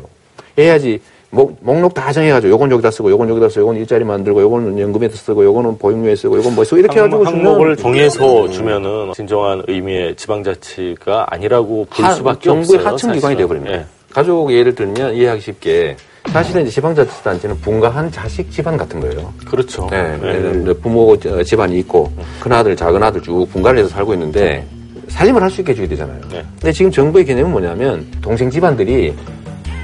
해야지 0.58 1.00
목, 1.32 1.58
목록 1.62 1.94
다 1.94 2.12
정해가지고 2.12 2.52
요건 2.52 2.72
여기다 2.72 2.90
쓰고 2.90 3.12
요건 3.12 3.30
여기다 3.30 3.50
쓰고 3.50 3.62
요건 3.62 3.76
일자리 3.76 4.04
만들고 4.04 4.42
요거는 4.42 4.80
연금에 4.80 5.10
쓰고 5.10 5.44
요거는 5.46 5.78
보육료에 5.78 6.16
쓰고 6.16 6.38
요건 6.38 6.56
뭐 6.56 6.64
쓰고 6.64 6.78
이렇게 6.78 6.98
해가지고 6.98 7.24
항목을 7.24 7.76
정해서 7.78 8.50
주면은 8.50 9.14
진정한 9.14 9.62
의미의 9.68 10.16
지방자치가 10.16 11.28
아니라고 11.30 11.86
볼 11.90 12.06
하- 12.06 12.14
수밖에 12.16 12.46
정부의 12.46 12.80
없어요. 12.80 12.94
하층 12.94 13.12
기관이. 13.12 13.36
되어버립니다. 13.38 13.76
예. 13.76 13.86
가족 14.12 14.52
예를 14.52 14.74
들면 14.74 15.14
이해하기 15.14 15.42
쉽게 15.42 15.98
사실은 16.32 16.64
이제 16.64 16.72
지방자치단체는 16.72 17.62
분가한 17.62 18.12
자식 18.12 18.50
집안 18.52 18.76
같은 18.76 19.00
거예요. 19.00 19.32
그렇죠. 19.46 19.88
네, 19.92 20.18
들면 20.20 20.80
부모 20.82 21.16
저- 21.20 21.44
집안이 21.44 21.78
있고 21.80 22.12
큰 22.40 22.52
아들, 22.54 22.76
작은 22.76 23.04
아들 23.04 23.22
쭉 23.22 23.46
분가를 23.52 23.80
해서 23.82 23.90
살고 23.90 24.14
있는데 24.14 24.66
살림을 25.10 25.42
할 25.42 25.50
수 25.50 25.62
있게 25.62 25.72
해줘야 25.74 25.88
되잖아요. 25.88 26.20
네. 26.32 26.44
근데 26.60 26.72
지금 26.72 26.92
정부의 26.92 27.26
개념은 27.26 27.52
뭐냐면 27.52 28.06
동생 28.22 28.50
집안들이 28.50 29.14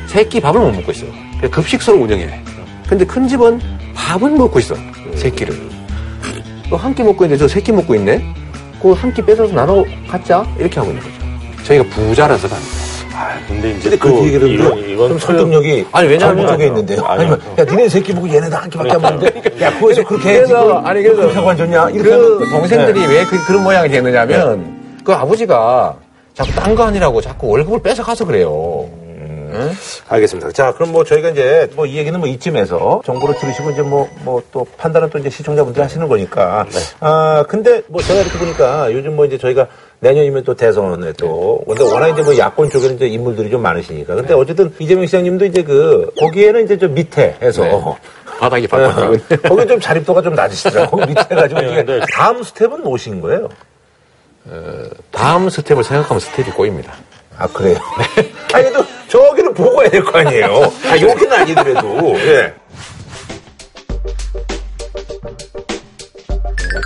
새끼 0.08 0.40
밥을 0.40 0.60
못 0.62 0.72
먹고 0.72 0.92
있어. 0.92 1.06
급식소를 1.52 2.00
운영해. 2.02 2.40
근데 2.88 3.06
큰 3.06 3.28
집은 3.28 3.60
밥은 3.96 4.38
먹고 4.38 4.60
있어. 4.60 4.76
새끼를. 5.16 5.56
한 6.72 6.94
끼 6.96 7.04
먹고 7.04 7.26
있는데 7.26 7.38
저 7.38 7.48
새끼 7.48 7.72
먹고 7.72 7.96
있네? 7.96 8.24
그거 8.82 8.94
한 8.94 9.14
끼 9.14 9.22
뺏어서 9.22 9.54
나눠 9.54 9.84
갖자? 10.10 10.46
이렇게 10.60 10.80
하고 10.80 10.92
있는 10.92 11.04
거죠. 11.04 11.16
저희가 11.64 11.84
부자라서가 11.90 12.56
아니고. 12.56 12.70
아, 13.18 13.40
근데 13.48 13.72
이제 13.72 13.90
근데 13.92 13.98
그또 13.98 14.26
얘기를 14.26 14.50
이건, 14.50 14.70
좀 14.72 14.90
이건 14.90 15.20
설득력이 15.20 15.86
아니, 15.92 16.08
왜냐하면- 16.10 16.48
쪽에 16.48 16.68
있는데요. 16.68 17.06
아니요. 17.06 17.32
아니면 17.32 17.42
야 17.58 17.64
니네 17.64 17.90
새끼 17.90 18.14
보고 18.14 18.28
얘네들 18.28 18.54
한 18.54 18.70
끼밖에 18.70 18.92
안 18.92 19.02
먹는데 19.02 19.42
야 19.62 19.74
그거에서 19.76 20.04
그렇게 20.04 20.42
그걸 20.42 20.86
아니, 20.86 21.02
그래서 21.02 21.22
그렇게 21.22 21.36
하고 21.36 21.50
앉았냐 21.50 21.90
이렇게 21.92 22.10
그 22.10 22.46
동생들이 22.52 23.00
네. 23.00 23.08
왜 23.08 23.26
그, 23.26 23.52
런 23.54 23.64
모양이 23.64 23.90
되느냐면 23.90 24.85
그 25.06 25.14
아버지가 25.14 25.96
자꾸 26.34 26.52
딴 26.52 26.76
거 26.76 26.84
아니라고 26.84 27.22
자꾸 27.22 27.48
월급을 27.50 27.80
뺏어가서 27.82 28.26
그래요. 28.26 28.90
응? 29.58 29.72
알겠습니다. 30.10 30.52
자, 30.52 30.74
그럼 30.74 30.92
뭐 30.92 31.06
저희가 31.06 31.30
이제 31.30 31.70
뭐 31.76 31.86
이 31.86 31.96
얘기는 31.96 32.20
뭐 32.20 32.28
이쯤에서 32.28 33.04
정보를 33.06 33.36
들으시고 33.36 33.72
이제 33.72 33.82
뭐 33.84 34.10
뭐 34.26 34.42
또 34.52 34.66
판단은 34.78 35.10
또 35.12 35.18
이제 35.20 35.30
시청자분들이 35.30 35.82
하시는 35.82 36.06
거니까. 36.10 36.66
아, 37.00 37.46
근데 37.48 37.82
뭐 37.88 38.02
제가 38.02 38.20
이렇게 38.20 38.38
보니까 38.38 38.92
요즘 38.92 39.16
뭐 39.16 39.26
이제 39.26 39.38
저희가 39.38 39.68
내년이면 40.02 40.44
또 40.44 40.56
대선에 40.56 41.14
또 41.14 41.62
근데 41.66 41.84
워낙 41.84 42.10
이제 42.10 42.22
뭐 42.22 42.38
야권 42.38 42.70
쪽에는 42.70 42.96
이제 42.98 43.08
인물들이 43.08 43.50
좀 43.50 43.62
많으시니까. 43.62 44.16
근데 44.16 44.34
어쨌든 44.34 44.74
이재명 44.80 45.06
시장님도 45.06 45.46
이제 45.46 45.64
그 45.64 46.12
거기에는 46.20 46.66
이제 46.66 46.78
저 46.78 46.90
밑에 46.90 47.38
해서 47.42 47.64
네. 47.64 47.82
바닥이 48.40 48.68
바닥이. 48.68 49.20
거기 49.48 49.66
좀 49.68 49.80
자립도가 49.80 50.22
좀 50.22 50.34
낮으시더라고. 50.36 50.98
밑에 51.08 51.22
해가지고 51.32 51.62
네, 51.62 51.86
네. 51.86 52.00
다음 52.14 52.44
스텝은 52.44 52.82
무엇인 52.84 53.22
거예요? 53.22 53.48
다음 55.12 55.50
스텝을 55.50 55.84
생각하면 55.84 56.20
스텝이 56.20 56.52
꼬입니다. 56.52 56.94
아, 57.38 57.48
그래요? 57.48 57.78
아니, 58.54 58.64
그래도 58.70 58.86
저기는 59.10 59.54
보고 59.54 59.82
해야 59.82 59.90
될 59.90 60.04
거 60.04 60.20
아니에요? 60.20 60.72
아, 60.88 61.00
여기는 61.00 61.34
아니더라도. 61.34 62.18
예. 62.20 62.54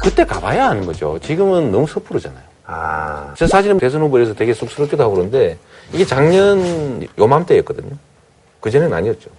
그때 0.01 0.23
가봐야 0.25 0.69
아는 0.69 0.85
거죠. 0.85 1.19
지금은 1.21 1.71
너무 1.71 1.85
섣부르잖아요. 1.87 2.43
아. 2.65 3.33
저 3.37 3.47
사실은 3.47 3.77
대선 3.77 4.01
후보에서 4.01 4.33
되게 4.33 4.53
쑥스럽기도 4.53 5.03
하고 5.03 5.13
그러는데 5.13 5.57
이게 5.91 6.05
작년 6.05 7.05
요맘때였거든요. 7.17 7.95
그전에는 8.61 8.95
아니었죠. 8.95 9.29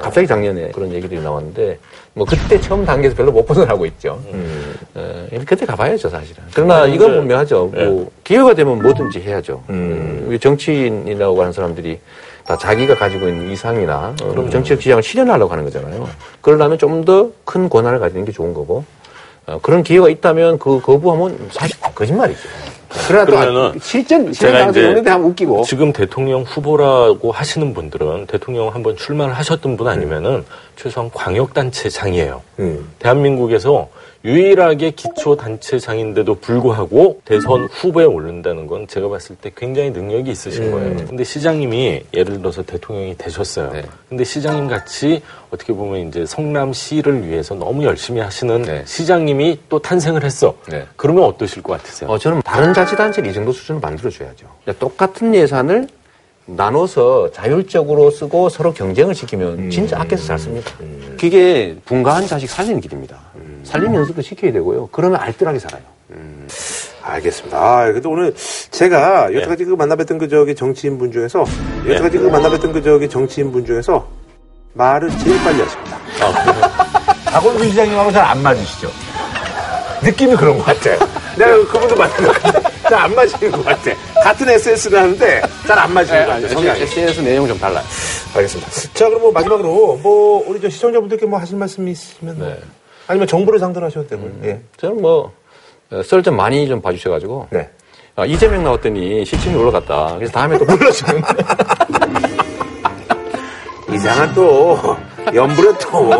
갑자기 0.00 0.26
작년에 0.26 0.70
그런 0.72 0.92
얘기들이 0.92 1.20
나왔는데 1.20 1.78
뭐 2.14 2.26
그때 2.26 2.60
처음 2.60 2.84
단계에서 2.84 3.16
별로 3.16 3.32
못 3.32 3.44
벗어나고 3.46 3.86
있죠. 3.86 4.20
어, 4.94 5.26
그때 5.46 5.64
가봐야죠 5.64 6.08
사실은. 6.10 6.42
그러나 6.54 6.84
음, 6.84 6.92
이건 6.94 7.10
네. 7.12 7.16
분명하죠. 7.18 7.70
네. 7.74 7.84
뭐 7.86 8.10
기회가 8.22 8.54
되면 8.54 8.82
뭐든지 8.82 9.20
해야죠. 9.20 9.62
음, 9.70 10.24
우리 10.28 10.38
정치인이라고 10.38 11.40
하는 11.40 11.52
사람들이 11.52 11.98
다 12.44 12.56
자기가 12.58 12.96
가지고 12.96 13.28
있는 13.28 13.50
이상이나 13.50 14.14
어, 14.22 14.28
그럼 14.28 14.50
정치적 14.50 14.80
지향을 14.80 15.02
실현하려고 15.02 15.52
하는 15.52 15.64
거잖아요. 15.64 16.08
그러려면 16.42 16.76
좀 16.78 17.04
더 17.04 17.30
큰 17.44 17.68
권한을 17.68 17.98
가지는 17.98 18.24
게 18.24 18.32
좋은 18.32 18.52
거고 18.52 18.84
어, 19.46 19.58
그런 19.60 19.82
기회가 19.82 20.08
있다면 20.08 20.58
그 20.58 20.80
거부하면 20.80 21.48
사실 21.50 21.76
거짓말이죠. 21.80 22.40
그러나 23.08 23.24
또 23.24 23.32
그러면은 23.32 23.80
실전 23.80 24.32
제가 24.32 24.52
실전 24.58 24.70
이제 24.70 24.88
오는데 24.88 25.10
한번 25.10 25.30
웃기고 25.30 25.64
지금 25.64 25.92
대통령 25.92 26.42
후보라고 26.42 27.32
하시는 27.32 27.72
분들은 27.72 28.26
대통령 28.26 28.68
한번 28.68 28.96
출마를 28.96 29.32
하셨던 29.34 29.76
분 29.76 29.88
아니면은 29.88 30.44
최소한 30.76 31.10
광역 31.12 31.54
단체장이에요. 31.54 32.42
음. 32.58 32.90
대한민국에서 32.98 33.88
유일하게 34.24 34.92
기초 34.92 35.36
단체장인데도 35.36 36.36
불구하고 36.36 37.20
대선 37.24 37.64
후보에 37.64 38.04
오른다는 38.04 38.66
건 38.66 38.86
제가 38.86 39.08
봤을 39.08 39.34
때 39.36 39.50
굉장히 39.56 39.90
능력이 39.90 40.30
있으신 40.30 40.64
음. 40.64 40.70
거예요. 40.72 40.96
근데 41.08 41.24
시장님이 41.24 42.04
예를 42.14 42.38
들어서 42.38 42.62
대통령이 42.62 43.16
되셨어요. 43.16 43.72
네. 43.72 43.82
근데 44.08 44.22
시장님 44.22 44.68
같이 44.68 45.22
어떻게 45.50 45.72
보면 45.72 46.08
이제 46.08 46.24
성남시를 46.24 47.28
위해서 47.28 47.54
너무 47.54 47.84
열심히 47.84 48.20
하시는 48.20 48.84
시장님이 48.86 49.58
또 49.68 49.78
탄생을 49.80 50.24
했어. 50.24 50.54
네. 50.68 50.86
그러면 50.96 51.24
어떠실 51.24 51.62
것 51.62 51.72
같으세요? 51.74 52.08
어, 52.08 52.18
저는 52.18 52.42
다른 52.42 52.72
자치단체를 52.72 53.28
이 53.28 53.34
정도 53.34 53.52
수준을 53.52 53.80
만들어줘야죠. 53.80 54.46
그러니까 54.62 54.78
똑같은 54.78 55.34
예산을 55.34 55.88
나눠서 56.44 57.30
자율적으로 57.30 58.10
쓰고 58.10 58.48
서로 58.48 58.72
경쟁을 58.72 59.14
시키면 59.14 59.70
진짜 59.70 60.00
아껴서 60.00 60.24
잘 60.26 60.38
씁니다. 60.38 60.70
그게 61.18 61.76
분가한 61.84 62.26
자식 62.26 62.50
살리는 62.50 62.80
길입니다. 62.80 63.16
살리는 63.64 63.94
연습도 63.94 64.22
시켜야 64.22 64.52
되고요. 64.52 64.88
그러면 64.92 65.20
알뜰하게 65.20 65.58
살아요. 65.58 65.82
알겠습니다. 67.02 67.58
아, 67.58 67.86
그래도 67.86 68.10
오늘 68.10 68.34
제가 68.70 69.32
여태까지 69.32 69.64
그 69.64 69.76
만나뵀던 69.76 70.18
그 70.18 70.28
저기 70.28 70.54
정치인 70.54 70.98
분 70.98 71.10
중에서 71.10 71.44
여태까지 71.86 72.18
그 72.18 72.28
만나뵀던 72.30 72.72
그 72.72 72.82
저기 72.82 73.08
정치인 73.08 73.50
분 73.50 73.64
중에서 73.64 74.06
말을 74.74 75.10
제일 75.18 75.42
빨리 75.42 75.60
하십니다. 75.62 75.98
박원순 77.26 77.70
시장님하고 77.70 78.12
잘 78.12 78.24
안 78.24 78.42
맞으시죠? 78.42 78.88
느낌이 80.02 80.34
그런 80.36 80.58
것 80.58 80.64
같아요. 80.64 80.98
내가 81.38 81.56
그분도 81.66 81.96
만났는데 81.96 82.62
잘안 82.82 83.14
맞는 83.14 83.50
것 83.52 83.64
같아. 83.64 83.90
같은 84.22 84.48
SS를 84.48 84.98
하는데 84.98 85.42
잘 85.66 85.78
안 85.78 85.92
맞는 85.94 86.10
것 86.10 86.26
같아요. 86.26 86.48
성향이. 86.48 86.80
SNS 86.82 87.20
내용 87.20 87.46
좀 87.48 87.58
달라요. 87.58 87.84
알겠습니다. 88.34 88.70
자, 88.94 89.06
그럼 89.08 89.22
뭐 89.22 89.32
마지막으로 89.32 89.98
뭐 90.02 90.44
우리 90.46 90.60
저 90.60 90.68
시청자분들께 90.68 91.26
뭐 91.26 91.38
하실 91.38 91.56
말씀이 91.56 91.90
있으면 91.92 92.38
뭐 92.38 92.54
아니면 93.06 93.26
정부를 93.26 93.58
상대로 93.58 93.86
하셔도 93.86 94.06
되고요. 94.08 94.30
예. 94.44 94.60
저는 94.76 95.00
뭐, 95.02 95.32
썰 96.04 96.22
좀 96.22 96.36
많이 96.36 96.66
좀 96.68 96.80
봐주셔가지고. 96.80 97.48
아, 98.16 98.24
이재명 98.26 98.62
나왔더니 98.64 99.24
시청이 99.24 99.56
올라갔다. 99.56 100.16
그래서 100.16 100.32
다음에 100.32 100.58
또 100.58 100.64
불러주면. 100.66 101.22
이상한 103.94 104.34
또 104.34 104.78
연불에 105.34 105.72
또 105.78 106.10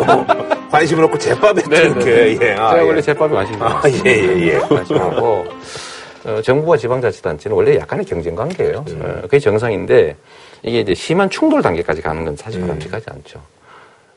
관심을 0.70 1.04
없고 1.04 1.18
제밥에 1.18 1.62
또 1.62 1.74
이렇게 1.74 2.38
예. 2.40 2.52
아, 2.52 2.70
제가 2.72 2.78
예. 2.82 2.86
원래 2.88 3.02
관심이 3.02 3.58
아, 3.60 3.82
예, 3.86 4.10
예, 4.10 4.40
예. 4.54 4.58
관심하고 4.68 5.44
어, 6.24 6.40
정부와 6.42 6.76
지방자치단체는 6.76 7.56
원래 7.56 7.76
약간의 7.76 8.04
경쟁 8.06 8.34
관계예요. 8.34 8.84
음. 8.88 9.02
어, 9.02 9.20
그게 9.22 9.38
정상인데 9.38 10.16
이게 10.62 10.80
이제 10.80 10.94
심한 10.94 11.28
충돌 11.28 11.62
단계까지 11.62 12.00
가는 12.00 12.24
건 12.24 12.36
사실 12.36 12.60
바람직하지 12.60 13.06
않죠. 13.10 13.40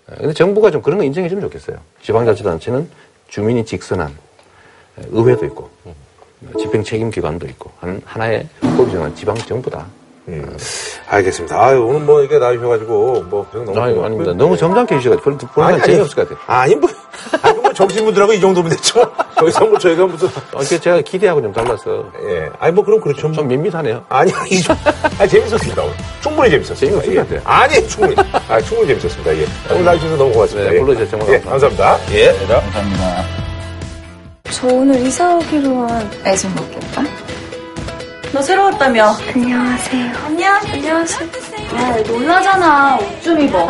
어, 0.08 0.16
근데 0.18 0.34
정부가 0.34 0.72
좀 0.72 0.82
그런 0.82 0.98
거 0.98 1.04
인정해 1.04 1.30
주면 1.30 1.44
좋겠어요. 1.44 1.78
지방자치단체는 2.02 2.90
주민이 3.30 3.66
직선한 3.66 4.08
어, 4.98 5.02
의회도 5.12 5.46
있고 5.46 5.70
어, 5.86 5.94
집행 6.60 6.84
책임 6.84 7.10
기관도 7.10 7.48
있고 7.48 7.72
하는 7.80 8.02
하나의 8.06 8.48
헌법이 8.64 8.92
정한 8.92 9.16
지방 9.16 9.36
정부다. 9.36 9.86
음. 10.28 10.58
알겠습니다. 11.08 11.60
아유, 11.64 11.84
오늘 11.84 12.02
뭐 12.02 12.22
이게 12.24 12.40
나오셔가지고 12.40 13.24
뭐 13.30 13.48
그냥 13.52 13.66
너무 13.66 13.80
아유, 13.80 14.04
아닙니다. 14.04 14.34
너무 14.34 14.58
점잖게 14.58 14.96
해주셔가지고 14.96 15.24
별로 15.24 15.38
건 15.38 15.84
재미없을 15.84 16.16
것 16.16 16.30
같아요. 16.30 16.44
아니 16.48 16.76
뭐, 16.76 16.90
아니 17.44 17.54
뭐 17.55 17.55
정치인분들하고 17.76 18.34
이 18.34 18.40
정도면 18.42 18.72
됐죠. 18.72 19.02
거기서 19.36 19.66
뭐 19.66 19.78
저희가 19.78 20.06
무슨 20.08 20.28
어, 20.54 20.62
이게 20.64 20.80
제가 20.80 21.02
기대하고 21.02 21.42
좀 21.42 21.52
달라서. 21.54 22.06
예. 22.28 22.50
아니 22.60 22.74
뭐 22.74 22.84
그럼 22.84 23.00
그렇죠. 23.02 23.32
좀 23.32 23.48
밋밋하네요. 23.48 24.04
아니, 24.10 24.32
아니, 24.34 24.62
좀- 24.62 24.76
아니 25.20 25.30
재밌었습니다. 25.30 25.82
오늘. 25.84 25.94
충분히 26.22 26.50
재밌었습니다. 26.52 27.02
재미없을 27.04 27.36
예. 27.38 27.42
아니, 27.44 27.88
충분히. 27.88 28.16
아, 28.50 28.62
충분히 28.62 28.88
재밌었습니다. 28.88 29.38
예. 29.38 29.46
오늘 29.72 29.86
나와주셔서 29.86 30.16
너무 30.18 30.32
고맙습니다. 30.32 30.70
네, 30.72 30.76
예. 30.76 30.80
불러주셔서 30.80 31.12
정말 31.18 31.30
예, 31.36 31.40
감사합니다. 31.42 32.00
예. 32.12 32.26
감사합니다. 32.48 33.26
저 34.52 34.68
오늘 34.68 34.96
이사 35.06 35.36
오기로 35.36 35.88
한 35.88 36.10
애좀 36.26 36.56
먹겠다. 36.56 37.04
너 38.32 38.42
새로 38.42 38.64
왔다며? 38.66 39.14
안녕하세요. 39.34 40.12
안녕. 40.26 40.56
안녕하세요. 40.72 41.30
아, 41.74 41.98
놀라잖아. 42.08 42.98
옷 42.98 43.22
좀 43.24 43.40
입어. 43.42 43.68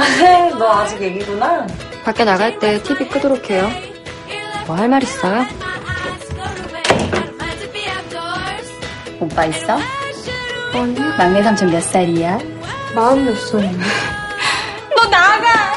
너 0.60 0.72
아직 0.72 1.02
애기구나. 1.02 1.66
밖에 2.04 2.24
나갈 2.24 2.60
때 2.60 2.82
TV 2.84 3.08
끄도록 3.10 3.50
해요. 3.50 3.68
뭐 4.68 4.76
할 4.76 4.88
말 4.90 5.04
있어요? 5.04 5.46
오빠 9.20 9.46
있어? 9.46 9.78
아니. 10.74 11.00
막내 11.18 11.42
삼촌 11.44 11.72
몇 11.72 11.82
살이야? 11.84 12.40
마흔 12.94 13.26
몇 13.26 13.36
살인데. 13.38 13.86
너 14.96 15.06
나가! 15.10 15.76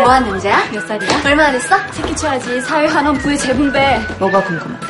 뭐 0.00 0.10
하는 0.12 0.28
문제야? 0.28 0.64
몇 0.70 0.86
살이야? 0.86 1.22
얼마나 1.24 1.52
됐어? 1.52 1.76
새끼 1.92 2.14
쳐야지. 2.16 2.60
사회 2.62 2.86
환원 2.86 3.16
부의 3.18 3.38
재분배. 3.38 4.00
뭐가 4.18 4.42
궁금한데? 4.44 4.86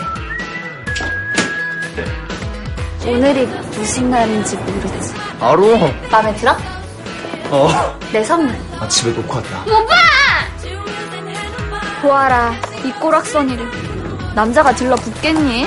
오늘이 3.07 3.47
무슨 3.47 4.11
날인지 4.11 4.57
모르지. 4.57 5.15
알어. 5.41 5.91
마음에 6.11 6.35
들어? 6.35 6.57
어. 7.51 7.69
내 8.13 8.23
선물. 8.25 8.55
아, 8.81 8.89
집에 8.89 9.11
놓고 9.13 9.35
왔다. 9.37 9.63
오빠! 9.67 9.95
보아라, 12.07 12.53
이 12.85 12.93
꼬락서니를. 13.01 13.67
남자가 14.37 14.73
들러 14.73 14.95
붙겠니? 14.95 15.67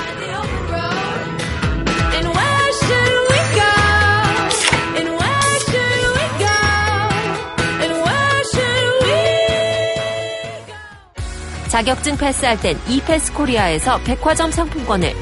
자격증 11.67 12.17
패스할 12.17 12.59
땐 12.59 12.79
이패스 12.87 13.31
코리아에서 13.33 13.99
백화점 13.99 14.49
상품권을 14.49 15.13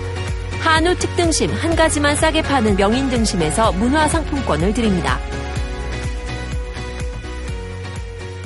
한우 0.61 0.95
특등심 0.95 1.51
한 1.51 1.75
가지만 1.75 2.15
싸게 2.15 2.41
파는 2.43 2.77
명인 2.77 3.09
등심에서 3.09 3.73
문화 3.73 4.07
상품권을 4.07 4.73
드립니다. 4.73 5.19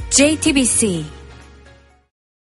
JTBC 0.09 1.20